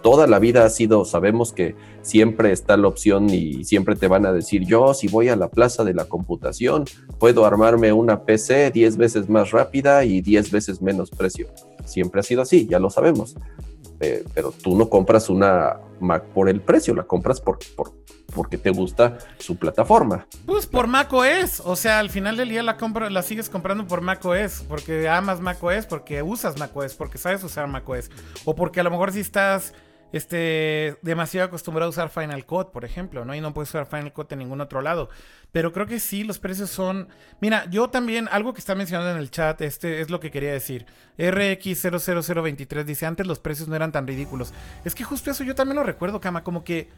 toda 0.02 0.26
la 0.26 0.38
vida 0.38 0.64
ha 0.64 0.70
sido, 0.70 1.04
sabemos 1.04 1.52
que 1.52 1.74
siempre 2.02 2.52
está 2.52 2.76
la 2.78 2.88
opción 2.88 3.28
y 3.30 3.64
siempre 3.64 3.94
te 3.96 4.08
van 4.08 4.24
a 4.24 4.32
decir, 4.32 4.64
yo 4.66 4.94
si 4.94 5.08
voy 5.08 5.28
a 5.28 5.36
la 5.36 5.48
plaza 5.48 5.84
de 5.84 5.92
la 5.92 6.06
computación, 6.06 6.84
puedo 7.18 7.44
armarme 7.44 7.92
una 7.92 8.24
PC 8.24 8.70
10 8.70 8.96
veces 8.96 9.28
más 9.28 9.50
rápida 9.50 10.04
y 10.04 10.20
10 10.22 10.50
veces 10.50 10.80
menos 10.80 11.10
precio. 11.10 11.48
Siempre 11.84 12.20
ha 12.20 12.22
sido 12.22 12.42
así, 12.42 12.66
ya 12.66 12.78
lo 12.78 12.90
sabemos. 12.90 13.36
Eh, 14.00 14.24
pero 14.34 14.50
tú 14.52 14.76
no 14.78 14.88
compras 14.88 15.28
una 15.28 15.76
Mac 16.00 16.24
por 16.32 16.48
el 16.48 16.60
precio, 16.62 16.94
la 16.94 17.02
compras 17.02 17.40
por, 17.40 17.58
por- 17.76 17.92
porque 18.34 18.56
te 18.56 18.70
gusta 18.70 19.18
su 19.38 19.56
plataforma. 19.56 20.26
Pues 20.46 20.66
por 20.66 20.86
macOS. 20.86 21.60
O 21.64 21.74
sea, 21.76 21.98
al 21.98 22.08
final 22.10 22.36
del 22.36 22.48
día 22.48 22.62
la, 22.62 22.76
compra, 22.76 23.10
la 23.10 23.22
sigues 23.22 23.50
comprando 23.50 23.86
por 23.86 24.00
macOS. 24.00 24.64
Porque 24.68 25.08
amas 25.08 25.40
macOS, 25.40 25.84
porque 25.86 26.22
usas 26.22 26.58
macOS, 26.58 26.94
porque 26.94 27.18
sabes 27.18 27.42
usar 27.44 27.66
macOS. 27.66 28.10
O 28.44 28.54
porque 28.54 28.80
a 28.80 28.82
lo 28.84 28.90
mejor 28.90 29.12
si 29.12 29.20
estás 29.20 29.74
este, 30.12 30.96
demasiado 31.02 31.46
acostumbrado 31.46 31.88
a 31.88 31.90
usar 31.90 32.08
Final 32.08 32.44
Cut, 32.46 32.70
por 32.70 32.84
ejemplo, 32.84 33.24
¿no? 33.24 33.34
Y 33.34 33.40
no 33.40 33.54
puedes 33.54 33.70
usar 33.70 33.86
Final 33.86 34.12
Cut 34.12 34.32
en 34.32 34.40
ningún 34.40 34.60
otro 34.60 34.82
lado. 34.82 35.08
Pero 35.52 35.72
creo 35.72 35.86
que 35.86 36.00
sí, 36.00 36.24
los 36.24 36.38
precios 36.38 36.70
son... 36.70 37.08
Mira, 37.40 37.68
yo 37.70 37.90
también, 37.90 38.28
algo 38.30 38.52
que 38.52 38.60
está 38.60 38.74
mencionando 38.74 39.10
en 39.10 39.18
el 39.18 39.30
chat, 39.30 39.60
este 39.60 40.00
es 40.00 40.10
lo 40.10 40.20
que 40.20 40.30
quería 40.30 40.52
decir. 40.52 40.86
RX00023 41.18 42.84
dice, 42.84 43.06
antes 43.06 43.26
los 43.26 43.40
precios 43.40 43.68
no 43.68 43.76
eran 43.76 43.92
tan 43.92 44.06
ridículos. 44.06 44.52
Es 44.84 44.94
que 44.94 45.04
justo 45.04 45.30
eso 45.30 45.44
yo 45.44 45.54
también 45.54 45.76
lo 45.76 45.84
recuerdo, 45.84 46.20
Kama, 46.20 46.44
como 46.44 46.64
que... 46.64 46.88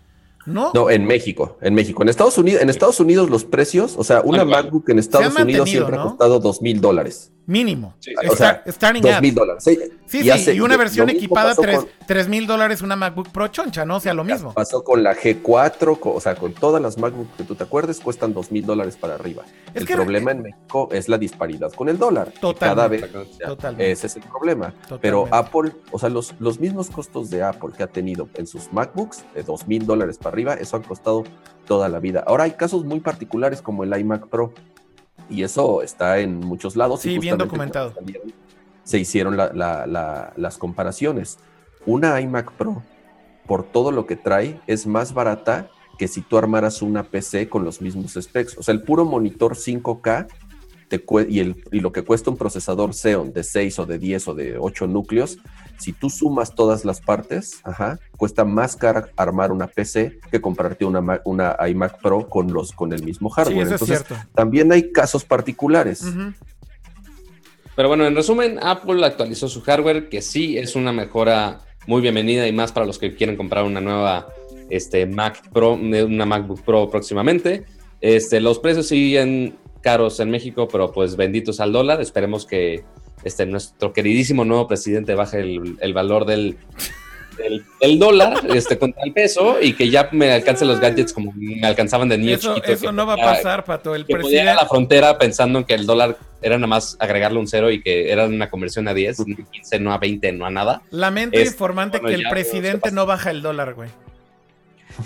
No, 0.46 0.72
No, 0.74 0.90
en 0.90 1.04
México, 1.06 1.56
en 1.60 1.74
México. 1.74 2.02
En 2.02 2.08
Estados 2.08 2.36
Unidos, 2.38 2.62
en 2.62 2.70
Estados 2.70 2.98
Unidos 3.00 3.30
los 3.30 3.44
precios, 3.44 3.94
o 3.96 4.04
sea, 4.04 4.20
una. 4.22 4.44
MacBook 4.44 4.88
en 4.90 4.98
Estados 4.98 5.34
Unidos 5.36 5.68
siempre 5.70 5.96
¿no? 5.96 6.02
ha 6.02 6.08
costado 6.08 6.40
dos 6.40 6.60
mil 6.62 6.80
dólares. 6.80 7.30
mínimo. 7.46 7.94
Sí, 7.98 8.12
O 8.30 8.36
sea, 8.36 8.62
Dos 8.64 9.20
mil 9.20 9.34
dólares. 9.34 9.64
Sí, 9.64 9.78
Sí, 10.06 10.20
y 10.22 10.30
hace- 10.30 10.54
y 10.54 10.60
una 10.60 10.76
versión 10.76 11.08
equipada 11.10 11.50
pasó 11.50 11.62
3 12.06 12.24
con- 12.24 12.30
mil 12.30 12.46
dólares 12.46 12.82
una 12.82 12.96
MacBook 12.96 13.30
Pro 13.30 13.48
choncha, 13.48 13.84
¿no? 13.86 13.96
O 13.96 14.00
sea, 14.00 14.12
lo 14.14 14.24
mismo. 14.24 14.52
Pasó 14.52 14.84
con 14.84 15.02
la 15.02 15.14
G4, 15.16 15.98
co- 15.98 16.12
o 16.12 16.20
sea, 16.20 16.34
con 16.36 16.52
todas 16.52 16.80
las 16.82 16.98
MacBook 16.98 17.28
que 17.36 17.44
tú 17.44 17.54
te 17.54 17.64
acuerdes, 17.64 17.98
cuestan 17.98 18.32
dos 18.34 18.52
mil 18.52 18.64
dólares 18.66 18.96
para 18.96 19.14
arriba. 19.14 19.42
Es 19.74 19.80
el 19.82 19.86
que- 19.88 19.94
problema 19.94 20.30
en 20.32 20.42
México 20.42 20.88
es 20.92 21.08
la 21.08 21.16
disparidad 21.18 21.72
con 21.72 21.88
el 21.88 21.98
dólar. 21.98 22.32
Totalmente. 22.40 22.58
Cada 22.60 22.88
vez, 22.88 23.02
o 23.32 23.36
sea, 23.36 23.46
Totalmente. 23.48 23.90
ese 23.90 24.06
es 24.06 24.16
el 24.16 24.22
problema. 24.22 24.66
Totalmente. 24.72 24.98
Pero 25.00 25.28
Apple, 25.30 25.72
o 25.90 25.98
sea, 25.98 26.10
los, 26.10 26.34
los 26.38 26.60
mismos 26.60 26.90
costos 26.90 27.30
de 27.30 27.42
Apple 27.42 27.70
que 27.76 27.82
ha 27.82 27.86
tenido 27.88 28.28
en 28.34 28.46
sus 28.46 28.70
MacBooks, 28.72 29.24
de 29.34 29.42
dos 29.42 29.66
mil 29.66 29.84
dólares 29.86 30.18
para 30.18 30.31
arriba, 30.32 30.54
eso 30.54 30.76
ha 30.76 30.82
costado 30.82 31.24
toda 31.66 31.88
la 31.88 32.00
vida. 32.00 32.24
Ahora 32.26 32.44
hay 32.44 32.52
casos 32.52 32.84
muy 32.84 33.00
particulares 33.00 33.62
como 33.62 33.84
el 33.84 33.96
iMac 33.98 34.26
Pro, 34.28 34.52
y 35.30 35.42
eso 35.44 35.82
está 35.82 36.18
en 36.18 36.40
muchos 36.40 36.74
lados. 36.76 37.04
y 37.06 37.18
bien 37.18 37.38
documentado. 37.38 37.94
salieron, 37.94 38.32
Se 38.84 38.98
hicieron 38.98 39.36
la- 39.36 39.52
la- 39.52 39.86
la- 39.86 40.32
las 40.36 40.58
comparaciones. 40.58 41.38
Una 41.86 42.20
iMac 42.20 42.50
Pro, 42.52 42.82
por 43.46 43.62
todo 43.64 43.92
lo 43.92 44.06
que 44.06 44.16
trae, 44.16 44.60
es 44.66 44.86
más 44.88 45.14
barata 45.14 45.68
que 45.98 46.08
si 46.08 46.20
tú 46.20 46.36
armaras 46.36 46.82
una 46.82 47.04
PC 47.04 47.48
con 47.48 47.64
los 47.64 47.80
mismos 47.80 48.14
specs. 48.20 48.58
O 48.58 48.62
sea, 48.64 48.74
el 48.74 48.82
puro 48.82 49.04
monitor 49.04 49.54
5K 49.54 50.26
te 50.98 51.04
y, 51.28 51.40
el, 51.40 51.64
y 51.72 51.80
lo 51.80 51.90
que 51.90 52.02
cuesta 52.02 52.30
un 52.30 52.36
procesador 52.36 52.92
Xeon 52.92 53.32
de 53.32 53.42
6 53.42 53.78
o 53.78 53.86
de 53.86 53.98
10 53.98 54.28
o 54.28 54.34
de 54.34 54.58
8 54.58 54.86
núcleos, 54.86 55.38
si 55.78 55.92
tú 55.92 56.10
sumas 56.10 56.54
todas 56.54 56.84
las 56.84 57.00
partes, 57.00 57.60
ajá, 57.64 57.98
cuesta 58.18 58.44
más 58.44 58.76
caro 58.76 59.06
armar 59.16 59.52
una 59.52 59.66
PC 59.68 60.18
que 60.30 60.40
comprarte 60.40 60.84
una, 60.84 61.20
una 61.24 61.56
iMac 61.66 62.00
Pro 62.02 62.28
con, 62.28 62.52
los, 62.52 62.72
con 62.72 62.92
el 62.92 63.02
mismo 63.02 63.30
Sí, 63.30 63.36
hardware. 63.36 63.66
es 63.66 63.72
Entonces, 63.72 64.04
cierto. 64.06 64.16
también 64.34 64.70
hay 64.70 64.92
casos 64.92 65.24
particulares. 65.24 66.04
Pero 67.74 67.88
bueno, 67.88 68.04
en 68.06 68.14
resumen, 68.14 68.58
Apple 68.62 69.04
actualizó 69.04 69.48
su 69.48 69.62
hardware, 69.62 70.10
que 70.10 70.20
sí 70.20 70.58
es 70.58 70.76
una 70.76 70.92
mejora 70.92 71.60
muy 71.86 72.02
bienvenida 72.02 72.46
y 72.46 72.52
más 72.52 72.70
para 72.70 72.84
los 72.84 72.98
que 72.98 73.14
quieren 73.14 73.36
comprar 73.36 73.64
una 73.64 73.80
nueva 73.80 74.28
este, 74.68 75.06
Mac 75.06 75.42
Pro, 75.52 75.72
una 75.72 76.26
MacBook 76.26 76.60
Pro 76.62 76.90
próximamente. 76.90 77.64
Este, 78.02 78.40
los 78.40 78.58
precios 78.58 78.88
siguen 78.88 79.56
caros 79.82 80.18
en 80.20 80.30
México, 80.30 80.68
pero 80.70 80.92
pues 80.92 81.16
benditos 81.16 81.60
al 81.60 81.72
dólar. 81.72 82.00
Esperemos 82.00 82.46
que 82.46 82.84
este, 83.24 83.44
nuestro 83.46 83.92
queridísimo 83.92 84.44
nuevo 84.44 84.66
presidente 84.68 85.14
baje 85.14 85.40
el, 85.40 85.76
el 85.80 85.92
valor 85.94 86.24
del, 86.24 86.56
del, 87.36 87.64
del 87.80 87.98
dólar 87.98 88.40
este, 88.54 88.78
contra 88.78 89.02
el 89.04 89.12
peso 89.12 89.60
y 89.60 89.74
que 89.74 89.90
ya 89.90 90.08
me 90.12 90.32
alcancen 90.32 90.68
los 90.68 90.80
gadgets 90.80 91.12
como 91.12 91.32
me 91.36 91.66
alcanzaban 91.66 92.08
de 92.08 92.18
niño 92.18 92.34
Eso, 92.36 92.54
chiquito. 92.54 92.72
eso 92.72 92.86
que 92.86 92.92
no 92.92 93.06
va 93.06 93.14
a 93.14 93.16
pasar, 93.16 93.64
Pato. 93.64 93.94
El 93.94 94.06
que 94.06 94.16
podía 94.16 94.42
ir 94.44 94.48
a 94.48 94.52
presidente. 94.52 94.62
la 94.62 94.68
frontera 94.68 95.18
pensando 95.18 95.58
en 95.58 95.64
que 95.64 95.74
el 95.74 95.86
dólar 95.86 96.16
era 96.42 96.56
nada 96.56 96.66
más 96.66 96.96
agregarle 96.98 97.38
un 97.38 97.46
cero 97.46 97.70
y 97.70 97.80
que 97.82 98.10
era 98.10 98.26
una 98.26 98.50
conversión 98.50 98.88
a 98.88 98.94
10, 98.94 99.20
no 99.28 99.36
a 99.44 99.50
15, 99.50 99.78
no 99.80 99.92
a 99.92 99.98
20, 99.98 100.32
no 100.32 100.44
a 100.46 100.50
nada. 100.50 100.82
Lamento 100.90 101.38
Es- 101.38 101.52
informante 101.52 101.98
bueno, 101.98 102.16
que 102.16 102.22
el 102.22 102.28
presidente 102.28 102.90
no 102.90 103.06
baja 103.06 103.30
el 103.30 103.42
dólar, 103.42 103.74
güey. 103.74 103.88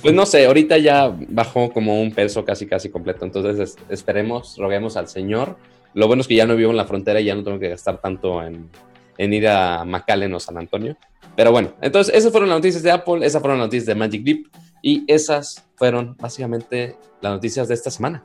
Pues 0.02 0.14
no 0.14 0.26
sé, 0.26 0.46
ahorita 0.46 0.78
ya 0.78 1.14
bajó 1.28 1.72
como 1.72 2.00
un 2.00 2.12
peso 2.12 2.44
casi 2.44 2.66
casi 2.66 2.88
completo, 2.90 3.24
entonces 3.24 3.58
es- 3.58 3.76
esperemos, 3.88 4.56
roguemos 4.58 4.96
al 4.96 5.08
Señor. 5.08 5.56
Lo 5.94 6.06
bueno 6.06 6.20
es 6.22 6.28
que 6.28 6.34
ya 6.34 6.46
no 6.46 6.56
vivo 6.56 6.70
en 6.70 6.76
la 6.76 6.84
frontera 6.84 7.20
y 7.20 7.24
ya 7.24 7.34
no 7.34 7.42
tengo 7.42 7.58
que 7.58 7.68
gastar 7.70 8.00
tanto 8.00 8.42
en, 8.42 8.68
en 9.18 9.32
ir 9.32 9.48
a 9.48 9.84
McAllen 9.84 10.34
o 10.34 10.40
San 10.40 10.58
Antonio. 10.58 10.96
Pero 11.34 11.52
bueno, 11.52 11.72
entonces 11.80 12.14
esas 12.14 12.30
fueron 12.32 12.48
las 12.48 12.58
noticias 12.58 12.82
de 12.82 12.90
Apple, 12.90 13.24
esas 13.26 13.40
fueron 13.40 13.58
las 13.58 13.66
noticias 13.68 13.86
de 13.86 13.94
Magic 13.94 14.26
Leap 14.26 14.46
y 14.82 15.04
esas 15.06 15.64
fueron 15.76 16.16
básicamente 16.18 16.96
las 17.20 17.32
noticias 17.32 17.68
de 17.68 17.74
esta 17.74 17.90
semana. 17.90 18.22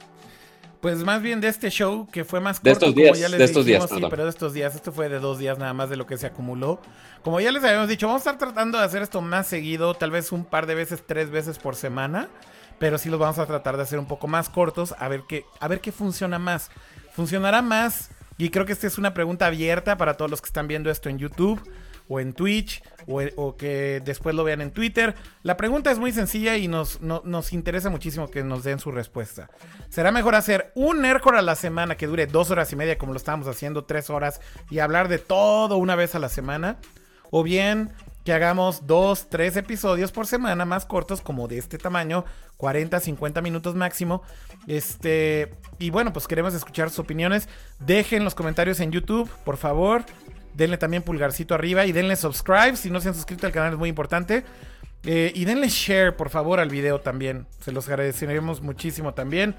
Pues 0.81 1.03
más 1.03 1.21
bien 1.21 1.41
de 1.41 1.47
este 1.47 1.69
show 1.69 2.07
que 2.11 2.25
fue 2.25 2.39
más 2.39 2.59
corto, 2.59 2.65
De 2.65 2.71
estos 2.71 2.89
como 2.89 3.03
días, 3.03 3.19
ya 3.19 3.29
les 3.29 3.37
de 3.37 3.45
estos 3.45 3.65
días, 3.65 3.83
dijimos, 3.83 4.01
sí, 4.01 4.07
pero 4.09 4.23
de 4.23 4.29
estos 4.31 4.53
días, 4.53 4.73
esto 4.73 4.91
fue 4.91 5.09
de 5.09 5.19
dos 5.19 5.37
días 5.37 5.59
nada 5.59 5.73
más 5.73 5.91
de 5.91 5.95
lo 5.95 6.07
que 6.07 6.17
se 6.17 6.25
acumuló. 6.25 6.81
Como 7.23 7.39
ya 7.39 7.51
les 7.51 7.63
habíamos 7.63 7.87
dicho, 7.87 8.07
vamos 8.07 8.25
a 8.25 8.31
estar 8.31 8.47
tratando 8.49 8.79
de 8.79 8.85
hacer 8.85 9.03
esto 9.03 9.21
más 9.21 9.45
seguido, 9.45 9.93
tal 9.93 10.09
vez 10.09 10.31
un 10.31 10.43
par 10.43 10.65
de 10.65 10.73
veces, 10.73 11.03
tres 11.05 11.29
veces 11.29 11.59
por 11.59 11.75
semana, 11.75 12.29
pero 12.79 12.97
sí 12.97 13.09
los 13.09 13.19
vamos 13.19 13.37
a 13.37 13.45
tratar 13.45 13.77
de 13.77 13.83
hacer 13.83 13.99
un 13.99 14.07
poco 14.07 14.27
más 14.27 14.49
cortos, 14.49 14.95
a 14.97 15.07
ver 15.07 15.21
qué, 15.29 15.45
a 15.59 15.67
ver 15.67 15.81
qué 15.81 15.91
funciona 15.91 16.39
más. 16.39 16.71
¿Funcionará 17.13 17.61
más? 17.61 18.09
Y 18.39 18.49
creo 18.49 18.65
que 18.65 18.73
esta 18.73 18.87
es 18.87 18.97
una 18.97 19.13
pregunta 19.13 19.45
abierta 19.45 19.97
para 19.97 20.17
todos 20.17 20.31
los 20.31 20.41
que 20.41 20.47
están 20.47 20.67
viendo 20.67 20.89
esto 20.89 21.09
en 21.09 21.19
YouTube 21.19 21.61
o 22.09 22.19
en 22.19 22.33
Twitch 22.33 22.81
o, 23.07 23.55
que 23.55 24.01
después 24.03 24.35
lo 24.35 24.43
vean 24.43 24.61
en 24.61 24.71
Twitter. 24.71 25.15
La 25.43 25.57
pregunta 25.57 25.91
es 25.91 25.99
muy 25.99 26.11
sencilla 26.11 26.57
y 26.57 26.67
nos, 26.67 27.01
no- 27.01 27.21
nos 27.25 27.53
interesa 27.53 27.89
muchísimo 27.89 28.29
que 28.29 28.43
nos 28.43 28.63
den 28.63 28.79
su 28.79 28.91
respuesta. 28.91 29.49
¿Será 29.89 30.11
mejor 30.11 30.35
hacer 30.35 30.71
un 30.75 31.01
Nerdcore 31.01 31.39
a 31.39 31.41
la 31.41 31.55
semana 31.55 31.97
que 31.97 32.07
dure 32.07 32.27
dos 32.27 32.51
horas 32.51 32.71
y 32.71 32.75
media 32.75 32.97
como 32.97 33.13
lo 33.13 33.17
estábamos 33.17 33.47
haciendo, 33.47 33.83
tres 33.85 34.09
horas 34.09 34.41
y 34.69 34.79
hablar 34.79 35.07
de 35.07 35.19
todo 35.19 35.77
una 35.77 35.95
vez 35.95 36.15
a 36.15 36.19
la 36.19 36.29
semana? 36.29 36.77
¿O 37.29 37.43
bien 37.43 37.91
que 38.25 38.33
hagamos 38.33 38.85
dos, 38.85 39.29
tres 39.29 39.57
episodios 39.57 40.11
por 40.11 40.27
semana 40.27 40.63
más 40.63 40.85
cortos, 40.85 41.21
como 41.21 41.47
de 41.47 41.57
este 41.57 41.79
tamaño, 41.79 42.23
40, 42.57 42.99
50 42.99 43.41
minutos 43.41 43.73
máximo. 43.73 44.21
Este, 44.67 45.51
y 45.79 45.89
bueno, 45.89 46.13
pues 46.13 46.27
queremos 46.27 46.53
escuchar 46.53 46.89
sus 46.91 46.99
opiniones. 46.99 47.49
Dejen 47.79 48.23
los 48.23 48.35
comentarios 48.35 48.79
en 48.79 48.91
YouTube, 48.91 49.27
por 49.43 49.57
favor. 49.57 50.03
Denle 50.53 50.77
también 50.77 51.03
pulgarcito 51.03 51.55
arriba 51.55 51.85
y 51.85 51.91
denle 51.91 52.15
subscribe 52.15 52.75
si 52.75 52.89
no 52.89 52.99
se 52.99 53.09
han 53.09 53.15
suscrito 53.15 53.47
al 53.47 53.53
canal, 53.53 53.73
es 53.73 53.79
muy 53.79 53.89
importante. 53.89 54.43
Eh, 55.03 55.31
y 55.33 55.45
denle 55.45 55.67
share, 55.69 56.15
por 56.15 56.29
favor, 56.29 56.59
al 56.59 56.69
video 56.69 56.99
también. 56.99 57.47
Se 57.59 57.71
los 57.71 57.87
agradeceremos 57.87 58.61
muchísimo 58.61 59.13
también. 59.13 59.55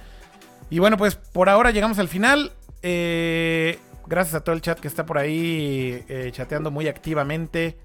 Y 0.70 0.78
bueno, 0.78 0.97
pues 0.97 1.16
por 1.16 1.49
ahora 1.49 1.70
llegamos 1.70 1.99
al 1.99 2.09
final. 2.09 2.53
Eh, 2.82 3.78
gracias 4.07 4.34
a 4.34 4.45
todo 4.45 4.55
el 4.55 4.62
chat 4.62 4.78
que 4.78 4.88
está 4.88 5.05
por 5.07 5.18
ahí 5.18 6.05
eh, 6.09 6.30
chateando 6.32 6.70
muy 6.70 6.88
activamente. 6.88 7.76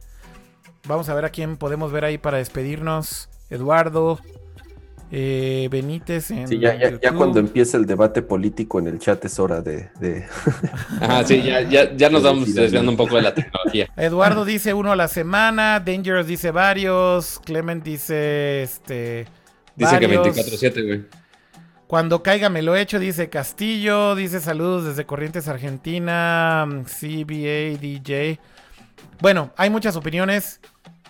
Vamos 0.88 1.10
a 1.10 1.16
ver 1.16 1.26
a 1.26 1.30
quién 1.30 1.58
podemos 1.58 1.92
ver 1.92 2.06
ahí 2.06 2.18
para 2.18 2.38
despedirnos. 2.38 3.30
Eduardo, 3.50 4.20
eh, 5.12 5.68
Benítez 5.72 6.32
en 6.32 6.48
Sí, 6.48 6.60
ya, 6.60 6.74
ya, 6.76 6.80
ya 6.80 6.90
YouTube. 6.92 7.16
cuando 7.18 7.40
empieza 7.40 7.78
el 7.78 7.86
debate 7.86 8.22
político 8.22 8.80
en 8.80 8.88
el 8.88 9.00
chat 9.00 9.24
es 9.26 9.40
hora 9.40 9.62
de... 9.62 9.90
de- 10.00 10.26
Ajá, 11.02 11.24
sí, 11.26 11.42
ya, 11.42 11.62
ya, 11.62 11.96
ya 11.96 12.10
nos 12.10 12.24
vamos 12.24 12.54
desviando 12.54 12.92
un 12.92 12.98
poco 12.98 13.16
de 13.16 13.22
la 13.22 13.34
tecnología. 13.34 13.88
Eduardo 13.98 14.44
dice 14.46 14.74
uno 14.74 14.92
a 14.92 14.96
la 14.96 15.08
semana, 15.08 15.80
Dangerous 15.80 16.28
dice 16.28 16.52
varios, 16.52 17.40
Clement 17.46 17.84
dice 17.84 18.64
este 18.64 19.26
Dice 19.76 20.00
que 20.00 20.08
varios. 20.08 20.36
24-7, 20.36 20.86
güey. 20.86 21.06
Cuando 21.88 22.22
caiga 22.22 22.50
me 22.50 22.62
lo 22.62 22.76
echo, 22.76 23.00
dice 23.00 23.30
Castillo, 23.30 24.14
dice 24.16 24.42
saludos 24.42 24.84
desde 24.86 25.06
Corrientes 25.06 25.48
Argentina, 25.48 26.68
CBA 26.84 27.80
DJ. 27.80 28.40
Bueno, 29.22 29.54
hay 29.56 29.70
muchas 29.70 29.96
opiniones, 29.96 30.60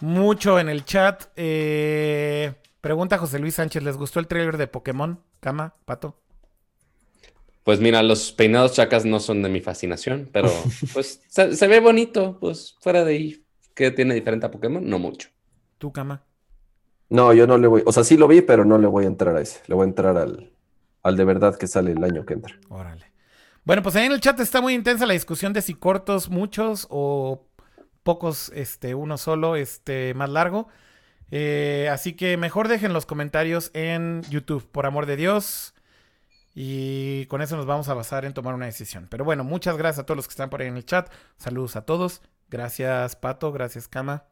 mucho 0.02 0.60
en 0.60 0.70
el 0.70 0.86
chat. 0.86 1.24
Eh, 1.36 2.54
pregunta 2.88 3.18
José 3.18 3.38
Luis 3.38 3.56
Sánchez, 3.56 3.84
¿les 3.84 3.98
gustó 3.98 4.22
el 4.22 4.28
trailer 4.28 4.56
de 4.56 4.66
Pokémon? 4.66 5.22
Cama, 5.42 5.76
Pato. 5.84 6.22
Pues 7.66 7.82
mira, 7.82 8.02
los 8.02 8.32
peinados 8.32 8.72
chacas 8.72 9.04
no 9.04 9.20
son 9.20 9.44
de 9.44 9.50
mi 9.50 9.60
fascinación, 9.60 10.30
pero 10.32 10.50
pues 10.94 11.22
se, 11.28 11.54
se 11.54 11.68
ve 11.68 11.82
bonito, 11.82 12.38
pues 12.40 12.78
fuera 12.80 13.04
de 13.04 13.12
ahí. 13.12 13.46
¿Qué 13.76 13.92
tiene 13.92 14.16
diferente 14.16 14.46
a 14.46 14.52
Pokémon? 14.52 14.90
No 14.90 15.00
mucho. 15.00 15.28
¿Tú, 15.78 15.92
Cama? 15.92 16.24
No, 17.10 17.34
yo 17.34 17.46
no 17.46 17.58
le 17.58 17.68
voy... 17.68 17.84
O 17.86 17.92
sea, 17.92 18.06
sí 18.06 18.16
lo 18.16 18.26
vi, 18.30 18.40
pero 18.40 18.64
no 18.64 18.78
le 18.78 18.88
voy 18.88 19.04
a 19.04 19.08
entrar 19.08 19.36
a 19.36 19.42
ese. 19.42 19.60
Le 19.68 19.76
voy 19.76 19.84
a 19.84 19.90
entrar 19.90 20.16
al, 20.16 20.54
al 21.04 21.18
de 21.18 21.26
verdad 21.26 21.58
que 21.58 21.68
sale 21.68 21.92
el 21.92 22.04
año 22.06 22.26
que 22.26 22.36
entra. 22.36 22.58
Órale. 22.70 23.12
Bueno, 23.66 23.84
pues 23.84 23.98
ahí 23.98 24.06
en 24.06 24.14
el 24.14 24.22
chat 24.22 24.40
está 24.40 24.62
muy 24.62 24.74
intensa 24.74 25.06
la 25.06 25.12
discusión 25.12 25.52
de 25.52 25.62
si 25.62 25.74
cortos 25.74 26.30
muchos 26.30 26.88
o 26.90 27.50
pocos, 28.04 28.50
este, 28.56 28.96
uno 28.96 29.18
solo, 29.18 29.58
este, 29.58 30.14
más 30.14 30.30
largo. 30.30 30.70
Eh, 31.32 31.90
así 31.92 32.14
que 32.14 32.38
mejor 32.38 32.68
dejen 32.68 32.94
los 32.94 33.06
comentarios 33.06 33.72
en 33.74 34.22
YouTube, 34.30 34.68
por 34.72 34.86
amor 34.86 35.06
de 35.06 35.18
Dios. 35.18 35.74
Y 36.56 37.28
con 37.28 37.42
eso 37.42 37.56
nos 37.56 37.68
vamos 37.68 37.88
a 37.90 37.94
basar 37.94 38.26
en 38.26 38.34
tomar 38.34 38.56
una 38.56 38.66
decisión. 38.66 39.08
Pero 39.12 39.24
bueno, 39.24 39.44
muchas 39.44 39.78
gracias 39.78 40.00
a 40.00 40.06
todos 40.06 40.16
los 40.16 40.28
que 40.28 40.32
están 40.32 40.50
por 40.50 40.62
ahí 40.62 40.68
en 40.68 40.78
el 40.78 40.86
chat. 40.86 41.12
Saludos 41.38 41.76
a 41.76 41.86
todos. 41.86 42.22
Gracias, 42.50 43.16
Pato. 43.16 43.52
Gracias, 43.52 43.88
Cama. 43.88 44.26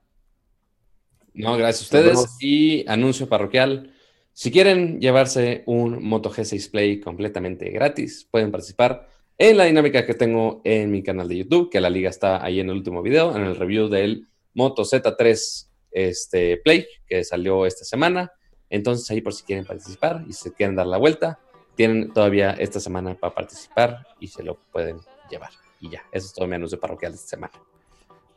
No, 1.34 1.56
gracias 1.58 1.82
a 1.82 1.98
ustedes. 1.98 2.38
Y 2.40 2.84
anuncio 2.88 3.30
parroquial. 3.30 3.94
Si 4.34 4.52
quieren 4.52 5.00
llevarse 5.00 5.64
un 5.66 6.04
Moto 6.04 6.32
G6 6.32 6.72
Play 6.72 7.00
completamente 7.00 7.70
gratis, 7.70 8.28
pueden 8.30 8.52
participar 8.52 9.08
en 9.38 9.58
la 9.58 9.66
dinámica 9.66 10.06
que 10.06 10.14
tengo 10.14 10.62
en 10.64 10.92
mi 10.92 11.04
canal 11.04 11.28
de 11.28 11.38
YouTube, 11.38 11.70
que 11.70 11.80
la 11.80 11.90
liga 11.90 12.10
está 12.10 12.44
ahí 12.44 12.60
en 12.60 12.70
el 12.70 12.78
último 12.78 13.02
video, 13.02 13.36
en 13.36 13.44
el 13.44 13.56
review 13.56 13.88
del 13.88 14.28
Moto 14.54 14.84
Z3 14.84 15.68
este, 15.96 16.58
Play, 16.58 16.86
que 17.08 17.24
salió 17.24 17.66
esta 17.66 17.86
semana. 17.86 18.34
Entonces 18.70 19.10
ahí 19.10 19.22
por 19.22 19.34
si 19.34 19.44
quieren 19.44 19.66
participar 19.66 20.24
y 20.28 20.34
se 20.34 20.54
quieren 20.54 20.76
dar 20.76 20.88
la 20.88 20.98
vuelta, 20.98 21.40
tienen 21.76 22.12
todavía 22.12 22.52
esta 22.52 22.80
semana 22.80 23.16
para 23.16 23.34
participar 23.34 24.06
y 24.20 24.28
se 24.28 24.44
lo 24.44 24.56
pueden 24.72 25.00
llevar. 25.30 25.52
Y 25.80 25.90
ya, 25.90 26.04
eso 26.12 26.28
es 26.28 26.34
todo 26.34 26.48
mi 26.48 26.56
anuncio 26.56 26.80
parroquial 26.80 27.14
de 27.14 27.16
esta 27.16 27.30
semana. 27.30 27.54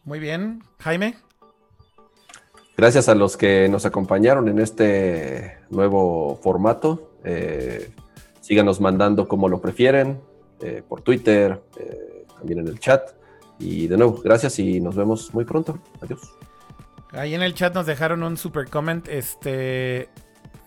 Muy 0.04 0.20
bien. 0.20 0.62
Jaime. 0.78 1.16
Gracias 2.76 3.09
a 3.09 3.16
los 3.16 3.36
que 3.36 3.68
nos 3.68 3.84
acompañaron 3.86 4.48
en 4.48 4.61
este 4.61 5.59
nuevo 5.68 6.38
formato. 6.42 7.11
Eh, 7.24 7.90
síganos 8.40 8.80
mandando 8.80 9.26
como 9.26 9.48
lo 9.48 9.61
prefieren, 9.61 10.20
eh, 10.61 10.82
por 10.88 11.02
Twitter, 11.02 11.61
eh, 11.76 12.24
también 12.36 12.61
en 12.61 12.68
el 12.68 12.78
chat. 12.78 13.11
Y 13.59 13.88
de 13.88 13.96
nuevo, 13.96 14.20
gracias 14.22 14.61
y 14.61 14.80
nos 14.80 14.94
vemos 14.94 15.34
muy 15.34 15.44
pronto. 15.44 15.80
Adiós. 16.00 16.38
Ahí 17.12 17.34
en 17.34 17.42
el 17.42 17.54
chat 17.54 17.74
nos 17.74 17.86
dejaron 17.86 18.22
un 18.22 18.36
super 18.36 18.68
comment 18.68 19.06
este, 19.09 20.09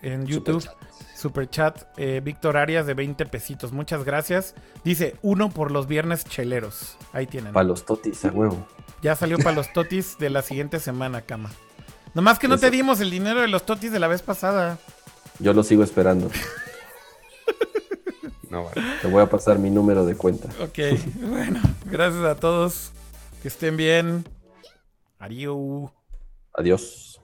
en 0.02 0.26
YouTube. 0.26 0.68
Super 1.16 1.48
chat, 1.48 1.84
eh, 1.96 2.20
Víctor 2.22 2.56
Arias 2.56 2.84
de 2.84 2.94
20 2.94 3.26
pesitos. 3.26 3.70
Muchas 3.70 4.02
gracias. 4.04 4.56
Dice, 4.82 5.14
uno 5.22 5.50
por 5.50 5.70
los 5.70 5.86
viernes 5.86 6.24
cheleros. 6.24 6.96
Ahí 7.12 7.26
tienen. 7.28 7.52
Para 7.52 7.64
los 7.64 7.86
totis, 7.86 8.24
a 8.24 8.28
huevo. 8.28 8.66
Ya 9.02 9.14
salió 9.14 9.38
para 9.38 9.52
los 9.52 9.72
totis 9.72 10.18
de 10.18 10.30
la 10.30 10.42
siguiente 10.42 10.80
semana, 10.80 11.22
cama. 11.22 11.50
Nomás 12.14 12.40
que 12.40 12.48
no 12.48 12.58
te 12.58 12.70
dimos 12.70 13.00
el 13.00 13.10
dinero 13.10 13.40
de 13.40 13.48
los 13.48 13.64
totis 13.64 13.92
de 13.92 14.00
la 14.00 14.08
vez 14.08 14.22
pasada. 14.22 14.78
Yo 15.38 15.52
lo 15.52 15.62
sigo 15.62 15.82
esperando. 15.84 16.30
No, 18.52 18.64
vale. 18.64 18.82
Te 19.00 19.08
voy 19.08 19.22
a 19.22 19.30
pasar 19.30 19.58
mi 19.58 19.70
número 19.70 20.04
de 20.04 20.14
cuenta. 20.14 20.46
Ok, 20.62 20.78
bueno, 21.22 21.58
gracias 21.86 22.22
a 22.22 22.34
todos. 22.34 22.92
Que 23.40 23.48
estén 23.48 23.78
bien. 23.78 24.26
Adiós. 25.18 25.90
Adiós. 26.54 27.18